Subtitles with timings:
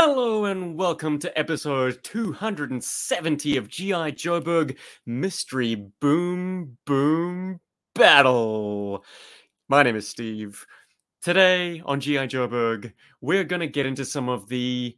[0.00, 4.12] Hello and welcome to episode 270 of G.I.
[4.12, 4.76] Joburg
[5.06, 7.58] Mystery Boom Boom
[7.96, 9.04] Battle.
[9.68, 10.64] My name is Steve.
[11.20, 12.28] Today on G.I.
[12.28, 14.96] Joburg, we're going to get into some of the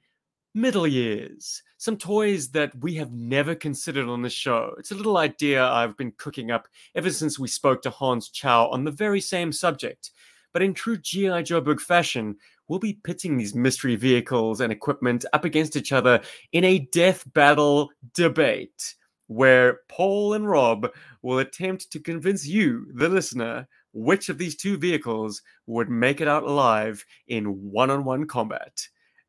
[0.54, 4.74] middle years, some toys that we have never considered on the show.
[4.78, 8.68] It's a little idea I've been cooking up ever since we spoke to Hans Chow
[8.68, 10.10] on the very same subject.
[10.52, 11.42] But in true G.I.
[11.44, 12.36] Joburg fashion,
[12.70, 16.20] we'll be pitting these mystery vehicles and equipment up against each other
[16.52, 18.94] in a death battle debate
[19.26, 20.88] where Paul and Rob
[21.22, 26.28] will attempt to convince you, the listener, which of these two vehicles would make it
[26.28, 28.80] out alive in one on one combat.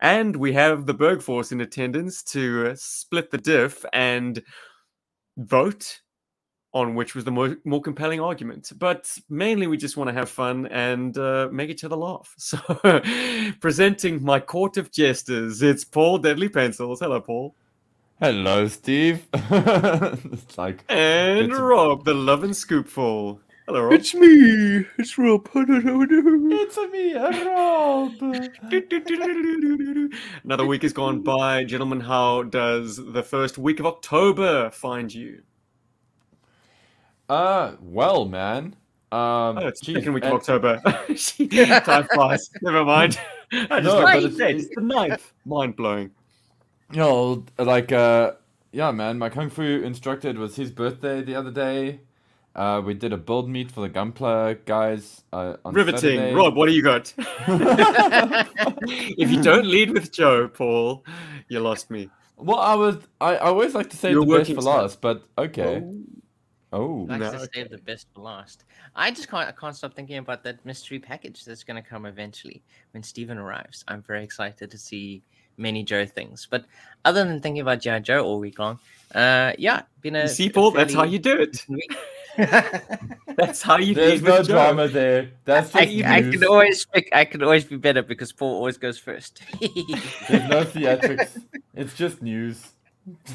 [0.01, 4.41] And we have the Berg Force in attendance to uh, split the diff and
[5.37, 6.00] vote
[6.73, 8.71] on which was the more, more compelling argument.
[8.77, 12.33] But mainly, we just want to have fun and uh, make each other laugh.
[12.37, 12.59] So,
[13.59, 16.99] presenting my court of jesters, it's Paul Deadly Pencils.
[16.99, 17.55] Hello, Paul.
[18.19, 19.27] Hello, Steve.
[19.33, 23.39] it's like and it's a- Rob, the love and scoopful.
[23.65, 23.93] Hello, Rob.
[23.93, 24.85] It's me.
[24.97, 25.47] It's Rob.
[25.53, 27.13] it's me,
[27.45, 28.13] Rob.
[30.43, 31.99] Another week has gone by, gentlemen.
[31.99, 35.41] How does the first week of October find you?
[37.31, 38.75] Uh, well, man.
[39.13, 40.81] Um, Oh, it's the geez, second week of and- October.
[41.85, 42.49] Time flies.
[42.61, 43.17] Never mind.
[43.53, 45.31] I just No, looked but it's- It's the ninth.
[45.45, 46.11] Mind blowing.
[46.91, 48.33] You know, like, uh,
[48.73, 49.17] yeah, man.
[49.17, 52.01] My kung fu instructor it was his birthday the other day.
[52.53, 55.23] Uh, we did a build meet for the Gunpla guys.
[55.31, 55.99] Uh, on Riveting.
[56.17, 56.33] Saturday.
[56.33, 57.13] Rob, what do you got?
[59.17, 61.05] if you don't lead with Joe, Paul,
[61.47, 62.09] you lost me.
[62.35, 62.97] Well, I was.
[63.21, 65.81] I, I always like to say You're the best for last, but okay.
[66.73, 68.63] Oh, Likes No, to save the best for last.
[68.95, 69.47] I just can't.
[69.47, 72.61] I can't stop thinking about that mystery package that's going to come eventually
[72.91, 73.83] when Steven arrives.
[73.87, 75.21] I'm very excited to see
[75.57, 76.47] many Joe things.
[76.49, 76.65] But
[77.03, 77.99] other than thinking about G.I.
[77.99, 78.79] Joe all week long,
[79.13, 81.65] uh, yeah, been a You see, a Paul, that's how you do it.
[83.35, 84.05] That's how you do it.
[84.07, 84.53] there's no with Joe.
[84.53, 85.31] drama there.
[85.43, 86.35] That's I, just I news.
[86.35, 87.09] can always pick.
[87.11, 89.41] I can always be better because Paul always goes first.
[89.59, 91.41] There's no theatrics.
[91.73, 92.71] it's just news.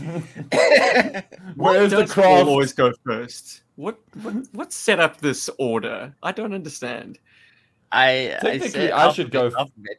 [0.00, 1.22] Why
[1.56, 2.48] Where's the does Paul craft?
[2.48, 3.62] always go first?
[3.76, 6.14] What, what what set up this order?
[6.22, 7.18] I don't understand.
[7.92, 9.96] I, I Technically, said I should go alphabet,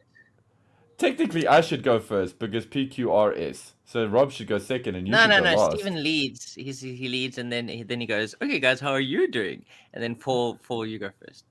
[0.98, 3.72] Technically, I should go first because PQRS.
[3.84, 5.56] So Rob should go second, and you No, should no, go no.
[5.56, 5.72] last.
[5.78, 6.54] Stephen leads.
[6.54, 9.64] He's he leads, and then he, then he goes, "Okay, guys, how are you doing?"
[9.94, 11.44] And then Paul, Paul, you go first.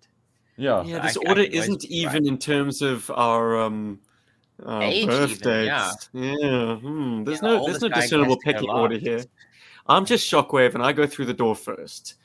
[0.57, 0.83] Yeah.
[0.83, 3.99] Yeah, this I order can always isn't be even in terms of our um
[4.65, 5.91] our Age even, yeah.
[6.13, 9.23] Yeah, hmm, there's Yeah, no there's no discernible has to go pecking order here.
[9.87, 12.15] I'm just shockwave, and I go through the door first.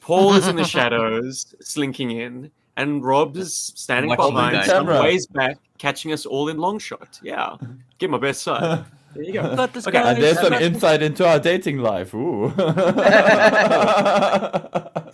[0.00, 4.86] Paul is in the shadows, slinking in, and Rob is standing Watching behind, the some
[4.86, 5.02] camera.
[5.02, 7.18] ways back, catching us all in long shot.
[7.22, 7.56] Yeah,
[7.98, 8.84] give my best side.
[9.14, 9.54] There you go.
[9.54, 12.12] Got this Okay, and there's some insight into our dating life.
[12.14, 12.52] Ooh.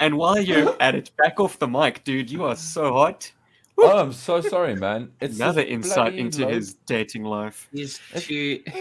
[0.00, 2.30] And while you're at it, back off the mic, dude.
[2.30, 3.30] You are so hot.
[3.78, 5.12] Oh, I'm so sorry, man.
[5.20, 7.68] It's Another insight into load- his dating life.
[7.72, 8.62] He's too.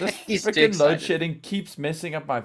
[0.00, 2.42] This He's too freaking load shedding keeps messing up my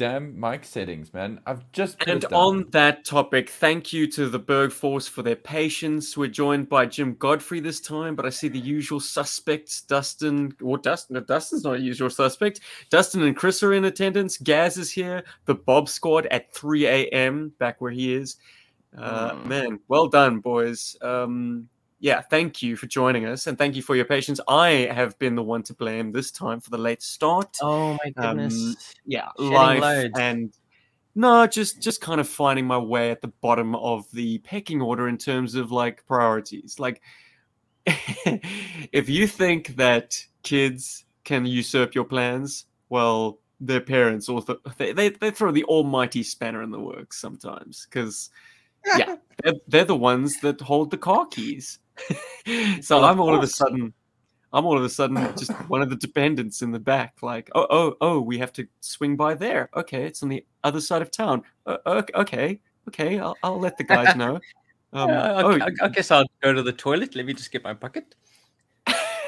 [0.00, 1.38] damn mic settings, man.
[1.46, 6.16] I've just And on that topic, thank you to the Berg Force for their patience.
[6.16, 10.54] We're joined by Jim Godfrey this time, but I see the usual suspects, Dustin.
[10.58, 12.60] Well, Dustin, no, Dustin's not a usual suspect.
[12.88, 14.38] Dustin and Chris are in attendance.
[14.38, 15.22] Gaz is here.
[15.44, 17.52] The Bob Squad at 3 a.m.
[17.58, 18.36] back where he is.
[18.96, 19.46] Uh, Mm.
[19.46, 20.96] Man, well done, boys.
[21.00, 21.68] Um,
[22.00, 24.40] yeah, thank you for joining us, and thank you for your patience.
[24.48, 28.10] I have been the one to blame this time for the late start Oh my
[28.10, 28.54] goodness.
[28.54, 30.14] Um, yeah Shedding life loads.
[30.18, 30.52] and
[31.14, 35.08] no just just kind of finding my way at the bottom of the pecking order
[35.08, 37.02] in terms of like priorities like
[37.86, 45.08] if you think that kids can usurp your plans well their parents also they, they,
[45.08, 48.30] they throw the almighty spanner in the works sometimes because
[48.96, 49.16] yeah.
[49.42, 51.78] They're, they're the ones that hold the car keys.
[52.82, 53.92] So Well, i'm all of a sudden
[54.52, 57.66] i'm all of a sudden just one of the dependents in the back like oh
[57.70, 59.68] oh oh we have to swing by there.
[59.76, 61.42] Okay it's on the other side of town.
[61.66, 64.40] Uh, ok- okay okay i'll, I'll let the guys know.
[64.92, 67.14] Um, Uh, oh, I, I guess I'll go to the toilet.
[67.14, 68.14] Let me just get my bucket.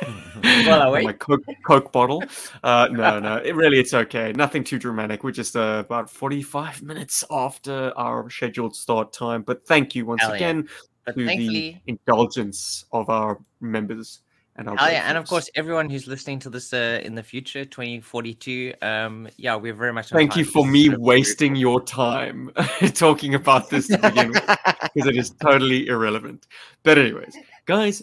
[0.02, 1.04] While I Oh, wait.
[1.04, 2.22] my coke, coke bottle.
[2.62, 4.32] Uh, no, no, it really it's okay.
[4.32, 5.25] Nothing too dramatic.
[5.25, 9.43] We're just uh, about forty-five minutes after our scheduled start time.
[9.43, 10.69] But thank you once Hell again
[11.04, 14.20] But to the indulgence of our members
[14.56, 14.76] and our.
[14.78, 18.75] Oh yeah, and of course, everyone who's listening to this uh, in the future, 2042.
[18.82, 20.10] Um, yeah, we're very much.
[20.10, 22.50] Thank you for me wasting your time
[22.94, 26.46] talking about this to begin with, because it is totally irrelevant.
[26.82, 28.02] But anyways, guys,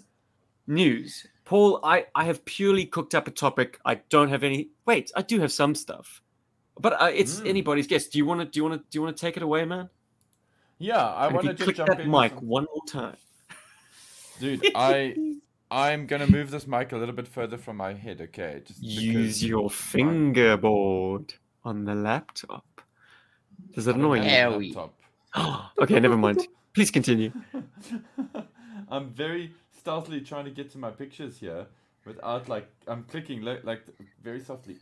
[0.67, 1.25] news.
[1.49, 3.79] Paul, I, I have purely cooked up a topic.
[3.83, 4.69] I don't have any.
[4.85, 6.21] Wait, I do have some stuff,
[6.79, 7.47] but uh, it's Mm.
[7.49, 8.05] anybody's guess.
[8.05, 8.45] Do you want to?
[8.45, 8.85] Do you want to?
[8.87, 9.89] Do you want to take it away, man?
[10.77, 12.11] Yeah, I And if want you to just click jump that in.
[12.11, 13.15] mic some- one more time.
[14.39, 15.15] Dude, I
[15.71, 18.61] I'm gonna move this mic a little bit further from my head, okay?
[18.67, 21.33] Just Use your fingerboard
[21.65, 22.81] on the laptop.
[23.73, 24.25] Does it annoy you?
[24.25, 25.71] Yeah, we- laptop.
[25.81, 26.47] okay, never mind.
[26.75, 27.31] Please continue.
[28.91, 31.65] I'm very stealthily trying to get to my pictures here
[32.05, 33.83] without like I'm clicking li- like
[34.21, 34.77] very softly.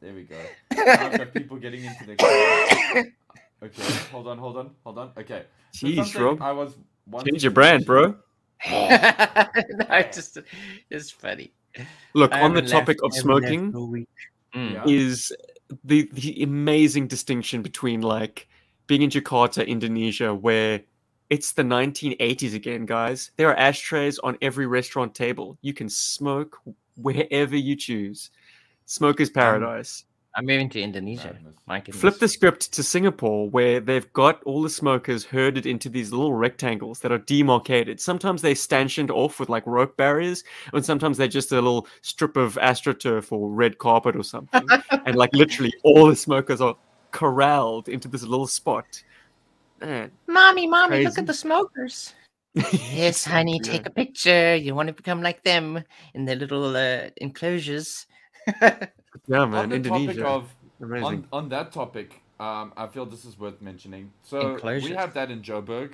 [0.00, 0.40] There we go.
[0.74, 3.04] Now I've got people getting into the camera.
[3.62, 5.12] Okay, hold on, hold on, hold on.
[5.16, 5.44] Okay.
[5.72, 6.42] Jeez, something Rob.
[6.42, 6.74] I was
[7.06, 8.16] wanting Change your brand, bro.
[8.68, 10.38] no, it's just
[10.90, 11.52] it's funny.
[12.12, 14.08] Look, on the haven't topic left- of smoking, for a week.
[14.52, 14.72] Mm.
[14.72, 14.82] Yeah.
[14.86, 15.32] is
[15.84, 18.48] the the amazing distinction between like
[18.88, 20.80] being in Jakarta, Indonesia, where
[21.32, 23.30] it's the 1980s again, guys.
[23.36, 25.56] There are ashtrays on every restaurant table.
[25.62, 26.58] You can smoke
[26.98, 28.28] wherever you choose.
[28.84, 30.04] Smoker's paradise.
[30.36, 31.34] I'm moving to Indonesia.
[31.66, 31.96] Madness.
[31.96, 36.34] Flip the script to Singapore, where they've got all the smokers herded into these little
[36.34, 37.98] rectangles that are demarcated.
[37.98, 40.44] Sometimes they're stanchioned off with like rope barriers,
[40.74, 44.66] and sometimes they're just a little strip of astroturf or red carpet or something.
[45.06, 46.76] and like literally, all the smokers are
[47.10, 49.02] corralled into this little spot.
[49.82, 52.14] Man, Mommy, mommy, look at the smokers.
[52.92, 53.72] Yes, honey, Yeah.
[53.72, 54.54] take a picture.
[54.54, 55.82] You want to become like them
[56.14, 58.06] in their little uh, enclosures.
[58.60, 61.04] yeah, man, the Indonesia, of amazing.
[61.06, 64.12] on, on that topic, um, I feel this is worth mentioning.
[64.22, 65.92] So we have that in Joburg.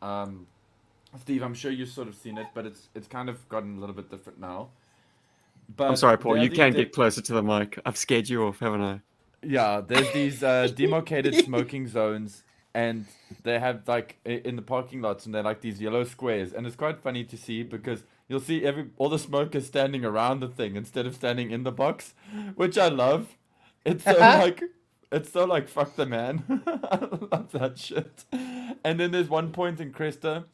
[0.00, 0.46] Um,
[1.20, 3.80] Steve, I'm sure you've sort of seen it, but it's it's kind of gotten a
[3.80, 4.68] little bit different now.
[5.76, 6.36] But I'm sorry, Paul.
[6.38, 7.78] You these can di- get closer to the mic.
[7.84, 9.00] I've scared you off, haven't I?
[9.42, 13.06] Yeah, there's these uh, demarcated smoking zones, and
[13.42, 16.76] they have like in the parking lots, and they're like these yellow squares, and it's
[16.76, 20.76] quite funny to see because you'll see every all the smokers standing around the thing
[20.76, 22.14] instead of standing in the box,
[22.54, 23.36] which I love.
[23.84, 24.62] It's so like
[25.10, 26.44] it's so like fuck the man.
[26.66, 26.98] I
[27.32, 28.24] love that shit.
[28.84, 30.44] And then there's one point in Cresta,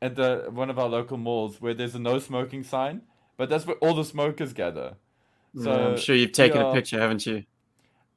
[0.00, 3.02] at the one of our local malls where there's a no smoking sign,
[3.36, 4.94] but that's where all the smokers gather.
[5.60, 7.44] So I'm sure you've taken a picture, haven't you?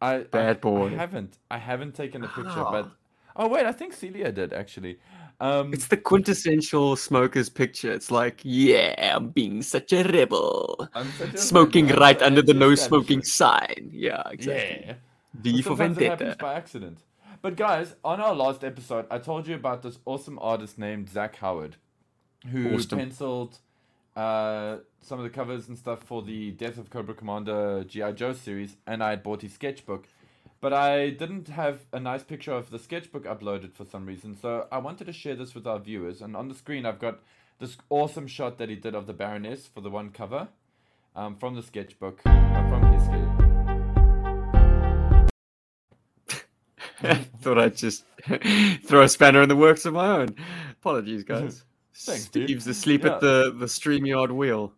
[0.01, 0.87] I Bad boy.
[0.87, 1.37] I haven't.
[1.49, 2.71] I haven't taken a picture, Ah.
[2.71, 2.91] but
[3.35, 4.99] oh wait, I think Celia did actually.
[5.39, 7.91] Um, It's the quintessential smoker's picture.
[7.91, 10.87] It's like, yeah, I'm being such a rebel.
[10.93, 13.89] I'm such a Smoking rebel, right under the no smoking sign.
[13.91, 14.83] Yeah, exactly.
[14.87, 14.93] Yeah.
[15.33, 16.99] V for Sometimes it happens by accident.
[17.41, 21.37] But guys, on our last episode, I told you about this awesome artist named Zach
[21.37, 21.77] Howard,
[22.51, 22.99] who Awesome.
[22.99, 23.57] penciled
[24.15, 28.33] uh, some of the covers and stuff for the Death of Cobra Commander GI Joe
[28.33, 30.07] series, and I had bought his sketchbook.
[30.61, 34.67] But I didn't have a nice picture of the sketchbook uploaded for some reason, so
[34.71, 36.21] I wanted to share this with our viewers.
[36.21, 37.19] And on the screen, I've got
[37.57, 40.49] this awesome shot that he did of the Baroness for the one cover
[41.15, 43.27] um, from the sketchbook, uh, from his sketch.
[47.41, 48.05] Thought I'd just
[48.85, 50.35] throw a spanner in the works of my own.
[50.73, 51.63] Apologies, guys.
[51.95, 52.45] Thanks, dude.
[52.45, 53.15] Steve's asleep Yeah.
[53.15, 54.73] at the the StreamYard wheel.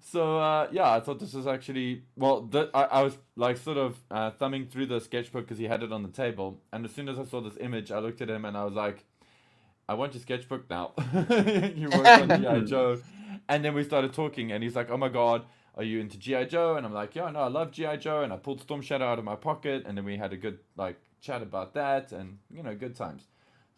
[0.00, 2.42] So uh, yeah, I thought this was actually well.
[2.42, 5.82] Th- I, I was like sort of uh, thumbing through the sketchbook because he had
[5.82, 8.30] it on the table, and as soon as I saw this image, I looked at
[8.30, 9.04] him and I was like,
[9.88, 10.92] "I want your sketchbook now."
[11.76, 13.00] you worked on GI Joe,
[13.48, 15.44] and then we started talking, and he's like, "Oh my god."
[15.76, 16.74] Are you into GI Joe?
[16.74, 18.22] And I'm like, yeah, no, I love GI Joe.
[18.22, 20.58] And I pulled Storm Shadow out of my pocket, and then we had a good
[20.76, 23.28] like chat about that, and you know, good times.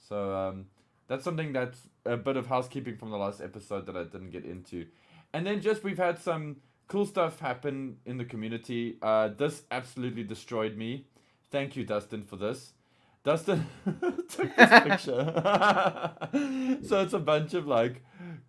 [0.08, 0.66] So um,
[1.06, 4.44] that's something that's a bit of housekeeping from the last episode that I didn't get
[4.44, 4.86] into.
[5.32, 6.56] And then just we've had some
[6.88, 8.98] cool stuff happen in the community.
[9.02, 11.06] Uh, this absolutely destroyed me.
[11.50, 12.72] Thank you, Dustin, for this.
[13.24, 13.66] Dustin
[14.28, 15.32] took this picture.
[16.82, 18.02] so it's a bunch of like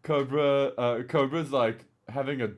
[0.04, 2.50] Cobra, uh, Cobras like having a,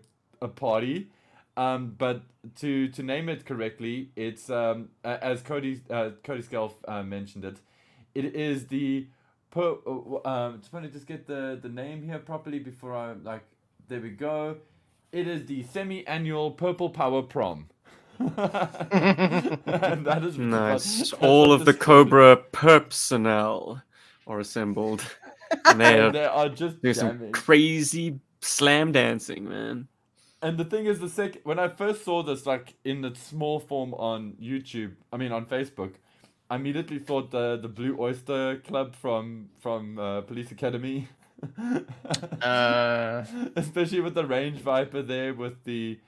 [0.42, 1.10] a party.
[1.58, 2.24] Um, but
[2.58, 7.60] to to name it correctly, it's um, as Cody uh, Cody Skelf uh, mentioned it.
[8.14, 9.08] It is the
[9.52, 13.14] po- uh, um, just want to just get the the name here properly before I
[13.14, 13.44] like.
[13.88, 14.58] There we go.
[15.12, 17.68] It is the semi-annual Purple Power Prom.
[18.20, 18.36] and
[20.06, 21.14] that is Nice.
[21.22, 23.84] All of the Cobra personnel
[24.28, 25.06] are assembled.
[25.64, 29.88] And they are they are just doing some crazy slam dancing, man.
[30.42, 33.60] And the thing is, the sec when I first saw this, like in its small
[33.60, 35.94] form on YouTube, I mean on Facebook,
[36.50, 41.08] I immediately thought the the Blue Oyster Club from from uh, Police Academy.
[42.42, 43.24] Uh,
[43.56, 46.00] Especially with the Range Viper there, with the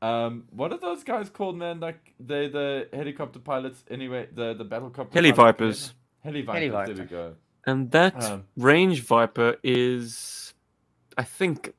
[0.00, 1.80] um, what are those guys called, man?
[1.80, 3.84] Like they the helicopter pilots.
[3.90, 5.14] Anyway, the the battle copter.
[5.14, 5.94] Heli pilots, Vipers.
[6.22, 6.96] Heli Vipers.
[6.96, 7.34] There we go.
[7.66, 10.54] And that Um, range viper is,
[11.18, 11.74] I think,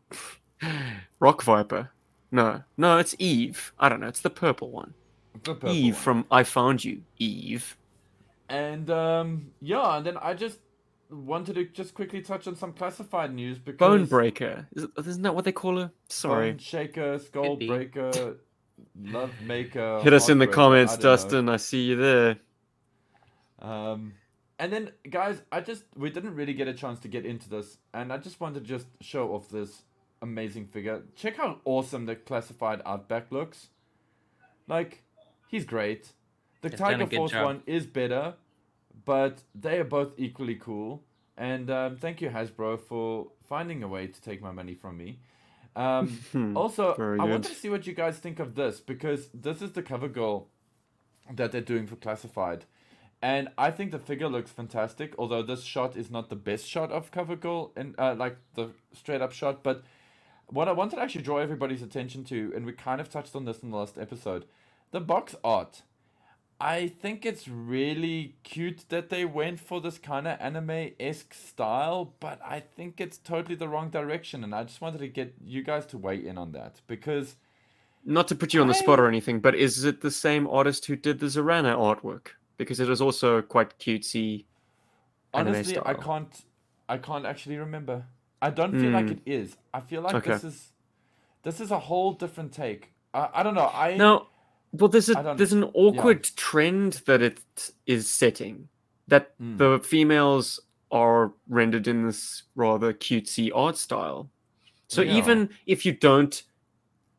[1.20, 1.92] Rock Viper.
[2.32, 3.74] No, no, it's Eve.
[3.80, 4.08] I don't know.
[4.08, 4.94] It's the purple one.
[5.34, 6.04] The purple Eve one.
[6.04, 7.01] from I Found You.
[7.18, 7.75] Eve.
[8.50, 10.60] And um, yeah, and then I just
[11.10, 14.68] wanted to just quickly touch on some classified news because Bone Breaker.
[14.75, 15.92] Is it, isn't that what they call her?
[16.08, 16.51] Sorry.
[16.51, 17.56] Bone Shaker, Skull.
[17.58, 18.38] Breaker,
[19.01, 20.00] Love Maker.
[20.04, 21.10] Hit us in the Heartbreaker, comments, I don't know.
[21.10, 21.50] Dustin.
[21.50, 22.38] I see you there.
[23.60, 24.13] Um,
[24.58, 27.78] and then guys, I just we didn't really get a chance to get into this,
[27.94, 29.84] and I just wanted to just show off this
[30.22, 31.01] amazing figure.
[31.16, 33.70] Check how awesome the classified Outback looks.
[34.68, 35.04] Like,
[35.48, 36.12] he's great.
[36.62, 37.46] The They've Tiger Force job.
[37.46, 38.36] one is better,
[39.10, 41.04] but they are both equally cool.
[41.36, 45.18] And um, thank you Hasbro for finding a way to take my money from me.
[45.75, 46.20] Um,
[46.56, 49.82] also, I wanted to see what you guys think of this because this is the
[49.82, 50.50] cover girl
[51.34, 52.66] that they're doing for classified.
[53.20, 56.92] And I think the figure looks fantastic, although this shot is not the best shot
[56.92, 59.63] of cover girl and uh, like the straight up shot.
[59.63, 59.84] But
[60.46, 63.46] what I wanted to actually draw everybody's attention to, and we kind of touched on
[63.46, 64.46] this in the last episode,
[64.92, 65.82] the box art.
[66.62, 72.13] I think it's really cute that they went for this kind of anime esque style,
[72.20, 74.44] but I think it's totally the wrong direction.
[74.44, 77.38] And I just wanted to get you guys to weigh in on that because
[78.06, 80.86] Not to put you on the spot or anything, but is it the same artist
[80.86, 82.30] who did the Zarana artwork?
[82.58, 84.46] Because it was also quite cutesy.
[85.36, 86.46] anime honestly, I can't,
[86.88, 88.06] I can't actually remember.
[88.42, 89.12] I don't feel like Hmm.
[89.12, 89.58] it is.
[89.74, 90.24] I feel like Okay.
[90.24, 90.70] this is,
[91.44, 92.92] this is a whole different take.
[93.13, 93.72] I, I don't know.
[93.74, 94.28] I Now,
[94.72, 97.40] well, there's a there's an awkward trend that it
[97.86, 98.70] is setting
[99.08, 99.58] that Mm.
[99.58, 100.60] the females
[100.92, 104.30] are rendered in this rather cutesy art style.
[104.88, 105.18] So Yeah.
[105.18, 106.44] even if you don't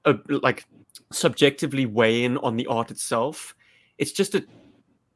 [0.04, 0.64] uh, like
[1.12, 3.54] subjectively weigh in on the art itself,
[3.98, 4.44] it's just a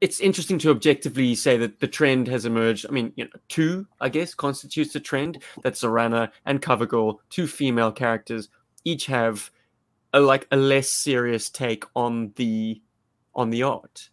[0.00, 2.84] it's interesting to objectively say that the trend has emerged.
[2.86, 7.46] I mean, you know, two, I guess, constitutes a trend that Zarana and Covergirl, two
[7.46, 8.50] female characters,
[8.84, 9.50] each have
[10.14, 12.82] a like a less serious take on the
[13.34, 14.10] on the art.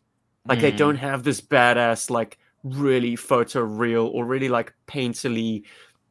[0.49, 0.77] Like they Mm.
[0.77, 5.63] don't have this badass, like really photo real or really like painterly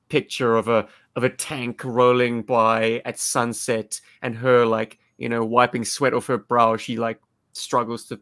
[0.08, 5.44] picture of a of a tank rolling by at sunset and her like you know
[5.44, 6.76] wiping sweat off her brow.
[6.78, 7.20] She like
[7.52, 8.20] struggles to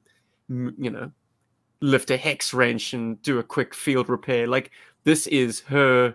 [0.49, 1.13] you know
[1.81, 4.47] lift a hex wrench and do a quick field repair.
[4.49, 4.71] Like
[5.05, 6.15] this is her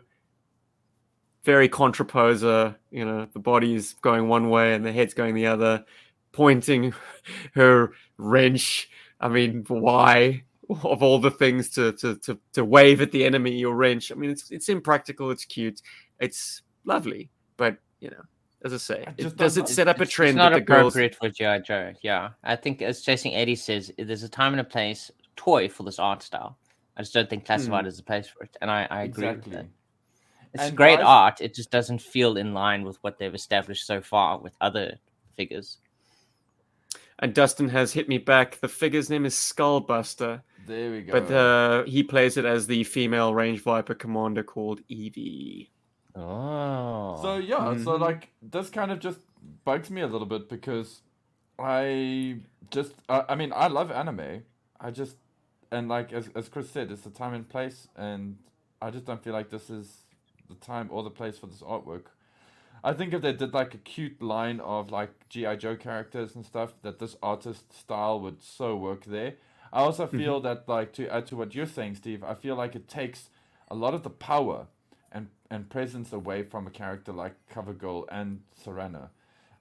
[1.44, 2.76] very contraposer.
[2.92, 5.86] You know, the body is going one way and the head's going the other,
[6.32, 6.94] pointing
[7.56, 8.90] her wrench.
[9.20, 10.44] I mean, why?
[10.70, 14.12] Of all the things to, to to to wave at the enemy, your wrench.
[14.12, 15.30] I mean, it's it's impractical.
[15.30, 15.82] It's cute.
[16.20, 18.24] It's lovely, but you know,
[18.64, 20.62] as I say, I it, does it set up a trend It's not that the
[20.62, 20.96] girls?
[20.96, 21.94] appropriate for GI Joe.
[22.02, 25.84] Yeah, I think as Jason Eddie says, there's a time and a place, toy for
[25.84, 26.58] this art style.
[26.96, 27.90] I just don't think classified hmm.
[27.90, 29.52] is the place for it, and I, I agree exactly.
[29.52, 29.68] with that.
[30.54, 31.42] It's And great guys- art.
[31.42, 35.00] It just doesn't feel in line with what they've established so far with other
[35.36, 35.78] figures.
[37.20, 38.60] And Dustin has hit me back.
[38.60, 41.14] The figure's name is Skullbuster, There we go.
[41.14, 45.72] but uh, he plays it as the female range viper commander called Evie.
[46.16, 48.00] Oh, So yeah, so Mhm.
[48.00, 49.20] like this kind of just
[49.66, 51.02] bugs me a little bit because
[51.58, 54.44] I just I, I mean I love anime.
[54.80, 55.18] I just
[55.72, 58.38] and like as as Chris said, it's the time and place, and
[58.82, 60.03] I just don't feel like this is
[60.50, 62.06] the time or the place for this artwork.
[62.84, 66.46] I think if they did like a cute line of like GI Joe characters and
[66.46, 69.36] stuff, that this artist style would so work there.
[69.72, 72.76] I also feel that like to add to what you're saying, Steve, I feel like
[72.76, 73.30] it takes
[73.70, 74.68] a lot of the power
[75.12, 79.10] and and presence away from a character like Covergirl and Serena.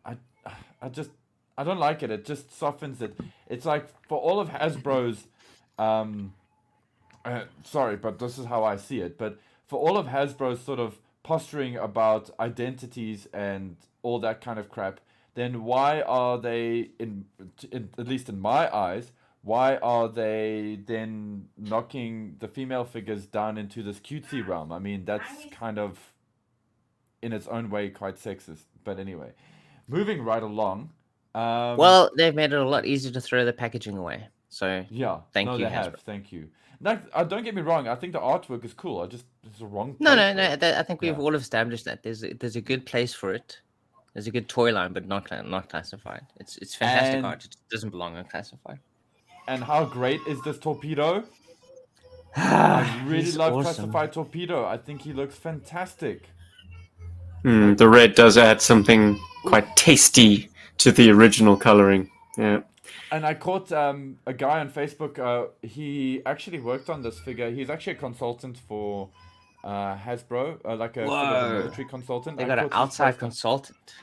[0.05, 0.17] I
[0.83, 1.11] I just
[1.57, 2.11] I don't like it.
[2.11, 3.17] It just softens it.
[3.49, 5.29] It's like for all of Hasbro's
[5.79, 6.35] um
[7.25, 9.17] uh, sorry, but this is how I see it.
[9.17, 9.39] But
[9.73, 15.01] for all of Hasbro's sort of posturing about identities and all that kind of crap,
[15.35, 17.25] then why are they in,
[17.71, 23.57] in at least in my eyes, why are they then knocking the female figures down
[23.57, 24.73] into this cutesy realm?
[24.73, 25.99] I mean, that's kind of
[27.23, 28.65] in its own way quite sexist.
[28.85, 29.33] But anyway,
[29.89, 30.91] moving right along.
[31.35, 34.29] Um, well, they've made it a lot easier to throw the packaging away.
[34.51, 35.95] So yeah, Thank no, you, they have.
[35.95, 36.01] Hasbro.
[36.01, 36.51] Thank you.
[36.83, 37.87] No, uh, don't get me wrong.
[37.89, 39.01] I think the artwork is cool.
[39.03, 39.95] I just it's the wrong.
[40.01, 40.57] no, no, no.
[40.57, 41.23] That, I think we've Yeah.
[41.23, 43.61] all established that there's a, there's a good place for it.
[44.15, 46.27] There's a good toy line, but not not classified.
[46.41, 47.45] It's it's fantastic And- art.
[47.45, 48.81] It doesn't belong on classified.
[49.49, 51.25] And how great is this torpedo?
[52.37, 53.63] I really He's love awesome.
[53.91, 54.65] classified torpedo.
[54.65, 56.29] I think he looks fantastic.
[57.43, 60.49] Hmm, the red does add something quite tasty
[60.79, 62.11] to the original coloring.
[62.39, 62.61] Yeah.
[63.11, 65.19] And I caught um, a guy on Facebook.
[65.19, 67.51] Uh, he actually worked on this figure.
[67.51, 69.11] He's actually a consultant for
[69.65, 72.39] uh, Hasbro, uh, like a, sort of a military consultant.
[72.39, 73.95] They got an outside consultant.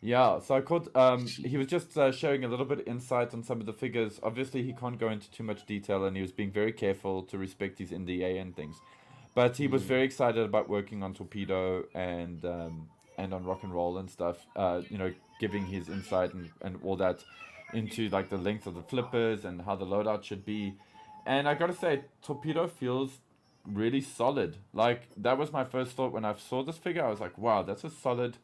[0.00, 0.94] Yeah, so I caught.
[0.94, 3.72] Um, he was just uh, showing a little bit of insight on some of the
[3.72, 4.20] figures.
[4.22, 7.38] Obviously, he can't go into too much detail, and he was being very careful to
[7.38, 8.76] respect his NDA and things.
[9.34, 12.88] But he was very excited about working on Torpedo and um,
[13.18, 14.46] and on Rock and Roll and stuff.
[14.54, 17.24] Uh, you know, giving his insight and, and all that
[17.74, 20.74] into like the length of the flippers and how the loadout should be.
[21.26, 23.18] And I gotta say, Torpedo feels
[23.66, 24.56] really solid.
[24.72, 27.04] Like that was my first thought when I saw this figure.
[27.04, 28.38] I was like, wow, that's a solid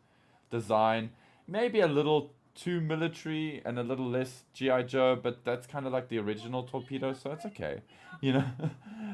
[0.51, 1.11] design.
[1.49, 5.93] Maybe a little too military and a little less GI Joe, but that's kind of
[5.93, 7.81] like the original Torpedo, so it's okay,
[8.21, 8.45] you know.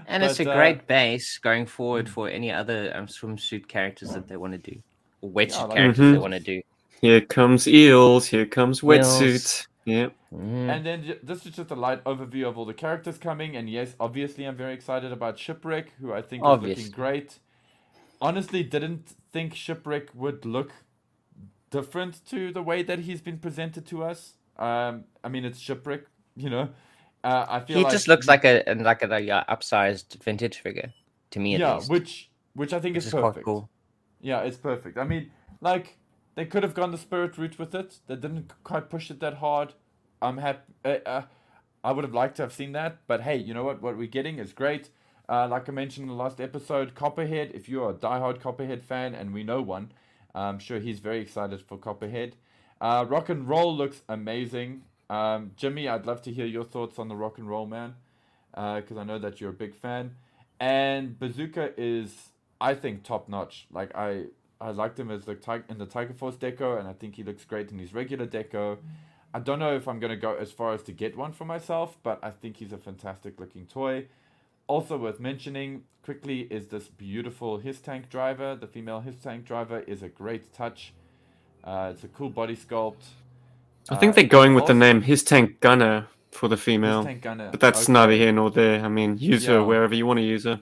[0.06, 4.26] And it's a uh, great base going forward for any other um, swimsuit characters that
[4.28, 4.82] they want to do,
[5.20, 6.20] or wetsuit Yeah, like- characters they Mhm.
[6.20, 6.62] want to do.
[7.00, 8.26] Here comes eels.
[8.26, 8.88] Here comes Eels.
[9.06, 9.66] wetsuit.
[9.90, 10.16] Yep.
[10.32, 10.68] Mm.
[10.68, 13.56] And then this is just a light overview of all the characters coming.
[13.56, 17.38] And yes, obviously, I'm very excited about Shipwreck, who I think is looking great.
[18.20, 20.72] Honestly, didn't think Shipwreck would look
[21.70, 24.34] different to the way that he's been presented to us.
[24.58, 26.02] Um, I mean, it's Shipwreck,
[26.36, 26.68] you know.
[27.24, 30.22] Uh, I feel He like just looks like a an- like a, like a upsized
[30.22, 30.92] vintage figure
[31.32, 31.90] to me at yeah, least.
[31.90, 33.44] which which I think which is is quite perfect.
[33.44, 33.70] cool.
[34.20, 34.96] Yeah, it's perfect.
[34.98, 35.30] I mean,
[35.60, 35.98] like
[36.40, 37.98] they could have gone the spirit route with it.
[38.06, 39.74] They didn't quite push it that hard.
[40.22, 40.72] I'm happy.
[40.82, 41.22] Uh, uh,
[41.84, 43.82] I would have liked to have seen that, but hey, you know what?
[43.82, 44.88] What we're getting is great.
[45.28, 47.50] Uh, like I mentioned in the last episode, Copperhead.
[47.52, 49.92] If you're a diehard Copperhead fan, and we know one,
[50.34, 52.36] I'm sure he's very excited for Copperhead.
[52.80, 54.84] Uh, rock and roll looks amazing.
[55.10, 57.96] Um, Jimmy, I'd love to hear your thoughts on the rock and roll man,
[58.54, 60.16] because I know that you're a big fan.
[60.58, 62.30] And Bazooka is,
[62.62, 63.66] I think, top notch.
[63.70, 64.24] Like I,
[64.60, 65.36] I liked him as the
[65.68, 68.78] in the Tiger Force deco, and I think he looks great in his regular deco.
[69.32, 71.96] I don't know if I'm gonna go as far as to get one for myself,
[72.02, 74.06] but I think he's a fantastic looking toy.
[74.66, 78.54] Also worth mentioning quickly is this beautiful HISS tank driver.
[78.54, 80.92] The female HISS tank driver is a great touch.
[81.64, 83.04] Uh, it's a cool body sculpt.
[83.88, 87.04] I think Uh, they're going with the name HISS Tank Gunner for the HISS female.
[87.04, 87.50] Tank Gunner.
[87.50, 87.92] But that's Okay.
[87.92, 88.84] neither here nor there.
[88.84, 90.60] I mean, use her wherever you want to use her.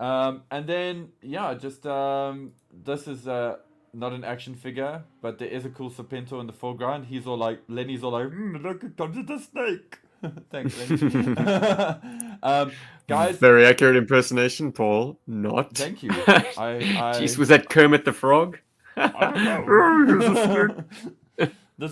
[0.00, 3.56] Um, and then yeah, just um, this is uh,
[3.92, 7.04] not an action figure, but there is a cool Serpentor in the foreground.
[7.06, 9.98] He's all like Lenny's all like, mm, look, it comes with a snake.
[10.50, 11.36] Thanks, Lenny.
[12.42, 12.72] um,
[13.08, 15.18] guys, Very accurate impersonation, Paul.
[15.26, 15.76] Not.
[15.76, 16.10] thank you.
[16.26, 16.78] I, I
[17.20, 18.58] Jeez, was that Kermit the Frog?
[18.96, 19.12] this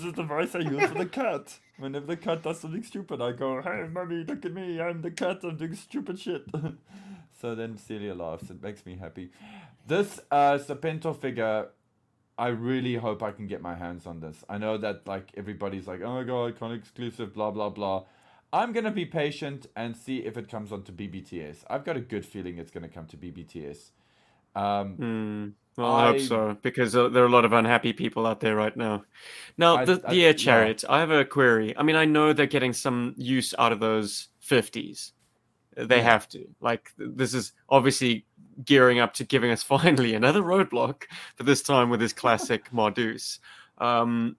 [0.04, 1.58] is the voice I use for the cat.
[1.78, 4.78] Whenever the cat does something stupid, I go, "Hey, mommy, look at me!
[4.80, 5.38] I'm the cat.
[5.42, 6.44] I'm doing stupid shit."
[7.40, 8.50] So then Celia laughs.
[8.50, 9.30] It makes me happy.
[9.86, 11.68] This uh, Serpentor figure,
[12.36, 14.44] I really hope I can get my hands on this.
[14.48, 18.04] I know that like everybody's like, "Oh my god, con exclusive," blah blah blah.
[18.52, 21.58] I'm gonna be patient and see if it comes onto BBTS.
[21.68, 23.90] I've got a good feeling it's gonna come to BBTS.
[24.56, 25.48] Um, Hmm.
[25.76, 28.56] Well, I, hope so because uh, there are a lot of unhappy people out there
[28.56, 29.04] right now.
[29.56, 30.32] Now, I- the, I- the air yeah.
[30.32, 30.84] chariot.
[30.88, 31.72] I have a query.
[31.76, 35.12] I mean, I know they're getting some use out of those fifties.
[35.86, 36.44] They have to.
[36.60, 38.26] Like, this is obviously
[38.64, 41.04] gearing up to giving us finally another roadblock,
[41.36, 43.38] but this time with his classic Mardus.
[43.78, 44.36] Um,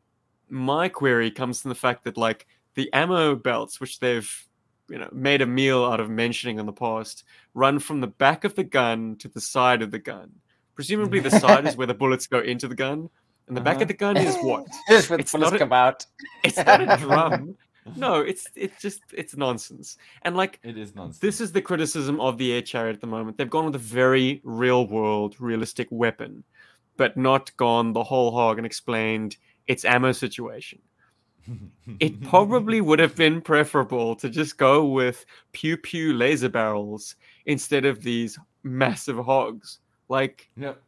[0.49, 4.29] my query comes from the fact that, like, the ammo belts, which they've
[4.89, 7.23] you know made a meal out of mentioning in the past,
[7.53, 10.31] run from the back of the gun to the side of the gun.
[10.75, 13.09] Presumably, the side is where the bullets go into the gun,
[13.47, 13.83] and the back Uh-huh.
[13.83, 14.65] of the gun is what?
[14.89, 16.05] It's not a- come out.
[16.43, 17.55] It's not a drum.
[17.95, 19.97] No, it's it's just it's nonsense.
[20.23, 21.19] And like it is nonsense.
[21.19, 23.37] this is the criticism of the air chariot at the moment.
[23.37, 26.43] They've gone with a very real world, realistic weapon,
[26.97, 30.79] but not gone the whole hog and explained its ammo situation.
[31.99, 37.85] It probably would have been preferable to just go with pew pew laser barrels instead
[37.85, 39.79] of these massive hogs.
[40.09, 40.81] Like Yep.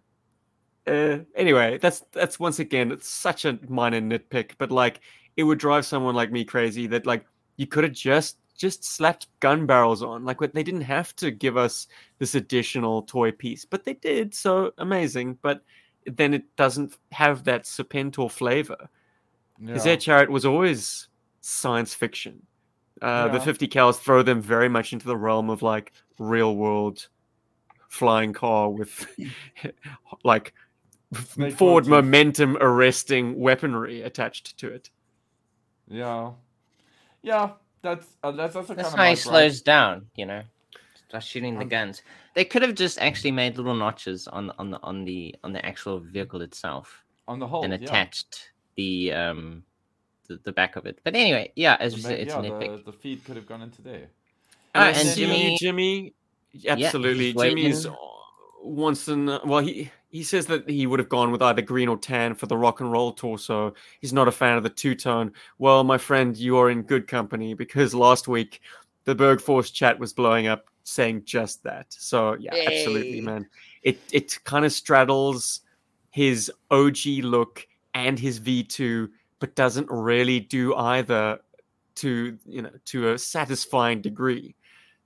[0.88, 5.02] Uh, anyway, that's that's once again it's such a minor nitpick, but like
[5.38, 7.26] it would drive someone like me crazy that like
[7.58, 10.24] you could have just just slapped gun barrels on.
[10.26, 11.88] Like what- they didn't have to give us
[12.20, 14.34] this additional toy piece, but they did.
[14.36, 15.64] So amazing, but
[16.06, 18.90] then it doesn't have that Serpentor flavor.
[19.66, 19.92] His Yeah.
[19.94, 21.08] air chariot was always
[21.42, 22.46] science fiction.
[23.02, 27.08] Uh, The 50 cals throw them very much into the realm of like real world
[27.90, 29.06] flying car with
[30.24, 30.54] like
[31.14, 32.06] Snake forward motif.
[32.06, 34.90] momentum arresting weaponry attached to it.
[35.88, 36.32] Yeah.
[37.22, 37.52] Yeah.
[37.82, 39.24] That's uh, that's also That's kind of how my he gripe.
[39.24, 40.44] slows down, you know.
[41.10, 42.04] Start shooting the Um, guns.
[42.36, 45.66] They could have just actually made little notches on on the on the on the
[45.66, 47.64] actual vehicle itself on the whole.
[47.64, 47.84] and Oh, yeah.
[47.84, 49.64] attached the um
[50.28, 51.00] the, the back of it.
[51.04, 52.86] But anyway, yeah, as The you ma- said, it's yeah, a nitpick.
[52.86, 54.08] the, the feed could have gone into there.
[54.76, 56.14] And Ah, and Jimmy- Jimmy.
[56.68, 57.58] Absolutely, waiting.
[57.58, 57.88] Jimmy's
[58.64, 61.88] wants to know, well he he says that he would have gone with either green
[61.88, 63.74] or tan for the rock and roll torso.
[64.02, 65.32] He's not a fan of the two tone.
[65.58, 68.62] Well, my friend, you are in good company because last week
[69.06, 71.88] the Berg Force chat was blowing up saying just that.
[71.90, 73.48] So yeah, absolutely, man.
[73.84, 75.62] It it kind of straddles
[76.12, 81.40] his OG look and his V2, but doesn't really do either
[81.96, 84.56] to you know to a satisfying degree.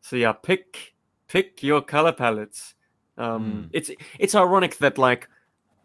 [0.01, 0.93] So yeah, pick
[1.27, 2.74] pick your color palettes.
[3.17, 5.29] Um, It's it's ironic that like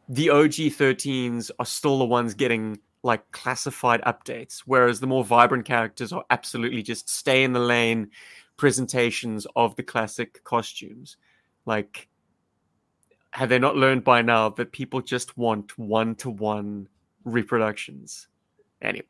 [0.09, 5.65] the OG 13s are still the ones getting like classified updates, whereas the more vibrant
[5.65, 8.11] characters are absolutely just stay in the lane
[8.57, 11.17] presentations of the classic costumes.
[11.65, 12.09] Like,
[13.31, 16.89] have they not learned by now that people just want one to one
[17.25, 18.29] reproductions?
[18.83, 19.07] Anyway,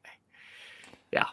[1.12, 1.26] yeah,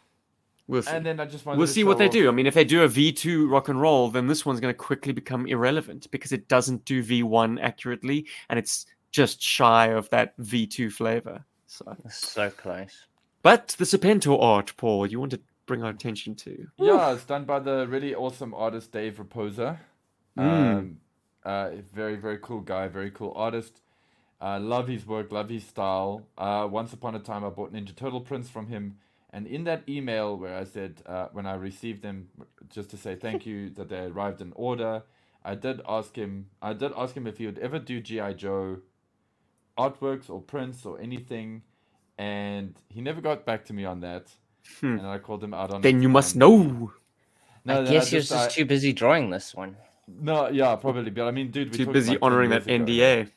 [0.67, 2.27] we'll see And then I just wanted we'll see what they off- do.
[2.27, 4.77] I mean, if they do a V2 rock and roll, then this one's going to
[4.77, 10.38] quickly become irrelevant because it doesn't do V1 accurately and it's just shy of that
[10.38, 11.43] V2 flavor.
[11.65, 13.06] So, So close.
[13.41, 16.67] but the Serpentor art, Paul, you want to bring our attention to?
[16.77, 19.77] Yeah, it's done by the really awesome artist Dave Rapoza.
[20.38, 20.77] Mm.
[20.77, 20.97] Um,
[21.43, 23.82] uh, very very cool guy, very cool artist.
[24.39, 26.21] Uh, love his work, love his style.
[26.38, 28.97] Uh, once upon a time, I bought Ninja Turtle prints from him,
[29.32, 32.30] and in that email where I said uh, when I received them,
[32.70, 35.04] just to say thank you that they arrived in order,
[35.44, 36.48] I did ask him.
[36.62, 38.80] I did ask him if he would ever do GI Joe
[39.78, 41.62] artworks or prints or anything,
[42.18, 44.28] and he never got back to me on that.
[44.82, 44.98] Hmm.
[45.00, 45.82] And I called him out on.
[45.82, 46.92] Then you must know.
[47.63, 49.78] No, I no, guess he was just, just I- too busy drawing this one.
[50.08, 51.12] no, yeah, probably.
[51.12, 52.66] But I mean, dude, we Too busy honoring that.
[52.66, 53.30] NDA.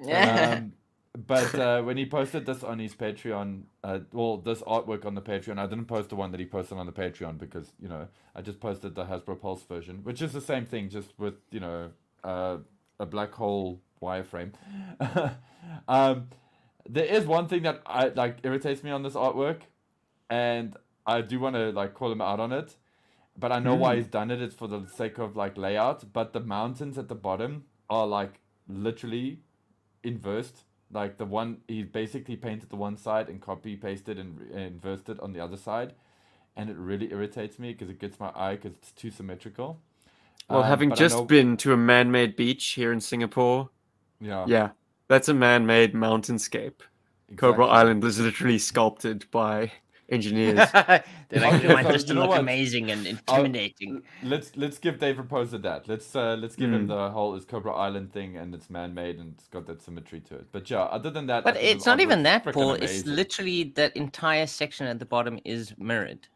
[0.00, 0.54] Yeah.
[0.58, 0.72] Um,
[1.16, 5.22] but uh, when he posted this on his Patreon, uh, well, this artwork on the
[5.22, 8.08] Patreon, I didn't post the one that he posted on the Patreon because you know
[8.34, 11.60] I just posted the Hasbro Pulse version, which is the same thing, just with you
[11.60, 11.90] know
[12.24, 12.58] uh,
[12.98, 14.52] a black hole wireframe.
[15.88, 16.28] um,
[16.88, 19.60] there is one thing that I like irritates me on this artwork,
[20.28, 22.76] and I do want to like call him out on it.
[23.36, 23.98] But I know why Mm.
[23.98, 24.40] he's done it.
[24.40, 26.12] It's for the sake of like layout.
[26.12, 29.40] But the mountains at the bottom are like literally
[30.04, 30.64] inversed.
[30.94, 35.08] Like the one he basically painted the one side and copy pasted and, and inversed
[35.08, 35.92] it on the other side,
[36.56, 39.80] and it really irritates me because it gets my eye because it's too symmetrical.
[40.48, 43.70] Well, Um, having just know- been to a man made beach here in Singapore,
[44.20, 44.70] yeah, yeah,
[45.08, 46.80] that's a man made mountainscape.
[47.36, 47.66] Cobra.
[47.66, 49.72] Island was literally sculpted by
[50.08, 50.56] engineers.
[50.72, 51.02] They're
[51.40, 54.02] like, Okay, we want so this to look amazing and intimidating.
[54.22, 55.88] Let's let's give Dave Rapoza that.
[55.88, 56.88] Let's uh, let's give him Mm.
[56.88, 60.20] the whole is Cobra Island thing and it's man made and it's got that symmetry
[60.20, 60.46] to it.
[60.52, 62.72] But yeah, other than that, But it's not even that, frickin' Paul.
[62.74, 66.26] It's literally that entire section at the bottom is mirrored.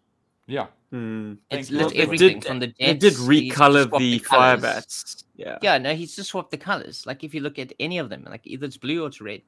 [0.47, 0.67] yeah.
[0.91, 1.35] Hmm.
[1.51, 3.01] It's Thank lit everything did- from the They jets.
[3.01, 5.25] did recolor swapped the fire bats.
[5.37, 5.59] Yeah.
[5.61, 7.05] Yeah, no, he's just swapped the colors.
[7.07, 9.43] Like if you look at any of them, like either it's blue or it's red.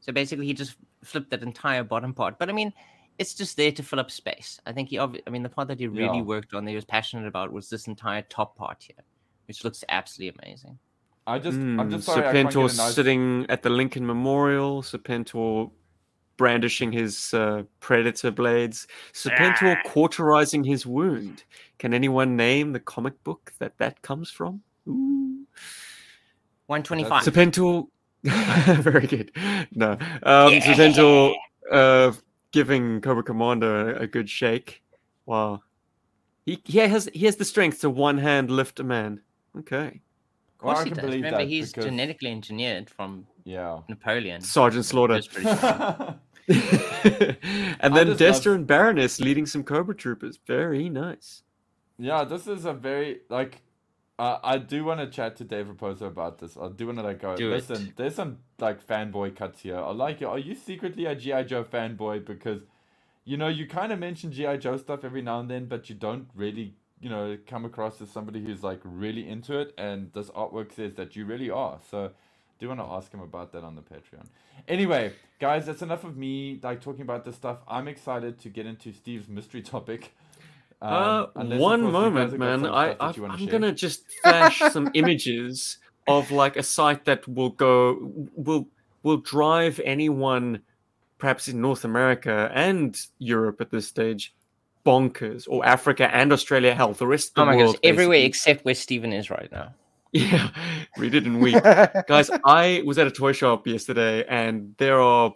[0.00, 2.38] So basically, he just flipped that entire bottom part.
[2.38, 2.72] But I mean,
[3.18, 4.60] it's just there to fill up space.
[4.66, 6.22] I think he, obvi- I mean, the part that he really Yeah.
[6.22, 9.04] worked on, that he was passionate about, was this entire top part here,
[9.46, 10.78] which looks absolutely amazing.
[11.26, 13.68] I just I'm Mm, just sorry I can't get Serpentor a nice sitting at the
[13.70, 14.82] Lincoln Memorial.
[14.82, 15.70] Serpentor
[16.38, 18.86] brandishing his uh, predator blades.
[19.12, 19.88] Serpentor Ah.
[19.88, 21.42] cauterizing his wound.
[21.78, 24.62] Can anyone name the comic book that that comes from?
[24.88, 25.44] Ooh.
[26.66, 27.24] 125.
[27.24, 27.88] Serpentor.
[28.82, 29.32] Very good.
[29.72, 29.92] No.
[30.22, 30.60] Um, Yeah.
[30.60, 31.34] Serpentor
[31.72, 32.12] uh,
[32.52, 34.82] giving Cobra Commander a, a good shake.
[35.26, 35.62] Wow.
[36.46, 39.20] He, he has he has the strength to one hand lift a man.
[39.58, 40.00] Okay.
[40.52, 41.04] of course Well, he does.
[41.04, 43.80] Remember, he's because- genetically engineered from Yeah.
[43.88, 44.40] Napoleon.
[44.40, 45.16] Sergeant Slaughter.
[45.16, 46.14] Just pretty sure.
[47.80, 50.38] and then just Destro love- and Baroness leading some Cobra Troopers.
[50.46, 51.42] Very nice.
[51.98, 53.60] Yeah, this is a very like.
[54.18, 56.56] Uh, I do want to chat to Dave Rapoza about this.
[56.56, 57.36] I do want to like go.
[57.36, 57.54] Do it.
[57.54, 59.78] listen, there's some like fanboy cuts here.
[59.78, 60.24] I like it.
[60.24, 62.26] Are you secretly a GI Joe fanboy?
[62.26, 62.62] Because,
[63.24, 65.94] you know, you kind of mention GI Joe stuff every now and then, but you
[65.94, 69.72] don't really, you know, come across as somebody who's like really into it.
[69.78, 71.78] And this artwork says that you really are.
[71.88, 72.10] So,
[72.58, 74.26] do want to ask him about that on the Patreon.
[74.66, 77.58] Anyway, guys, that's enough of me like talking about this stuff.
[77.68, 80.12] I'm excited to get into Steve's mystery topic.
[80.80, 82.66] Um, uh, one course, you guys moment, man.
[82.66, 83.46] I, I, I'm share.
[83.48, 87.98] gonna just flash some images of like a site that will go
[88.34, 88.68] will
[89.02, 90.60] will drive anyone,
[91.18, 94.34] perhaps in North America and Europe at this stage,
[94.86, 95.46] bonkers.
[95.48, 97.74] Or Africa and Australia, hell, the rest of Oh the my world.
[97.76, 99.74] gosh, everywhere except where Stephen is right now.
[100.10, 100.48] Yeah,
[100.96, 101.62] read it in week.
[101.62, 105.34] Guys, I was at a toy shop yesterday and there are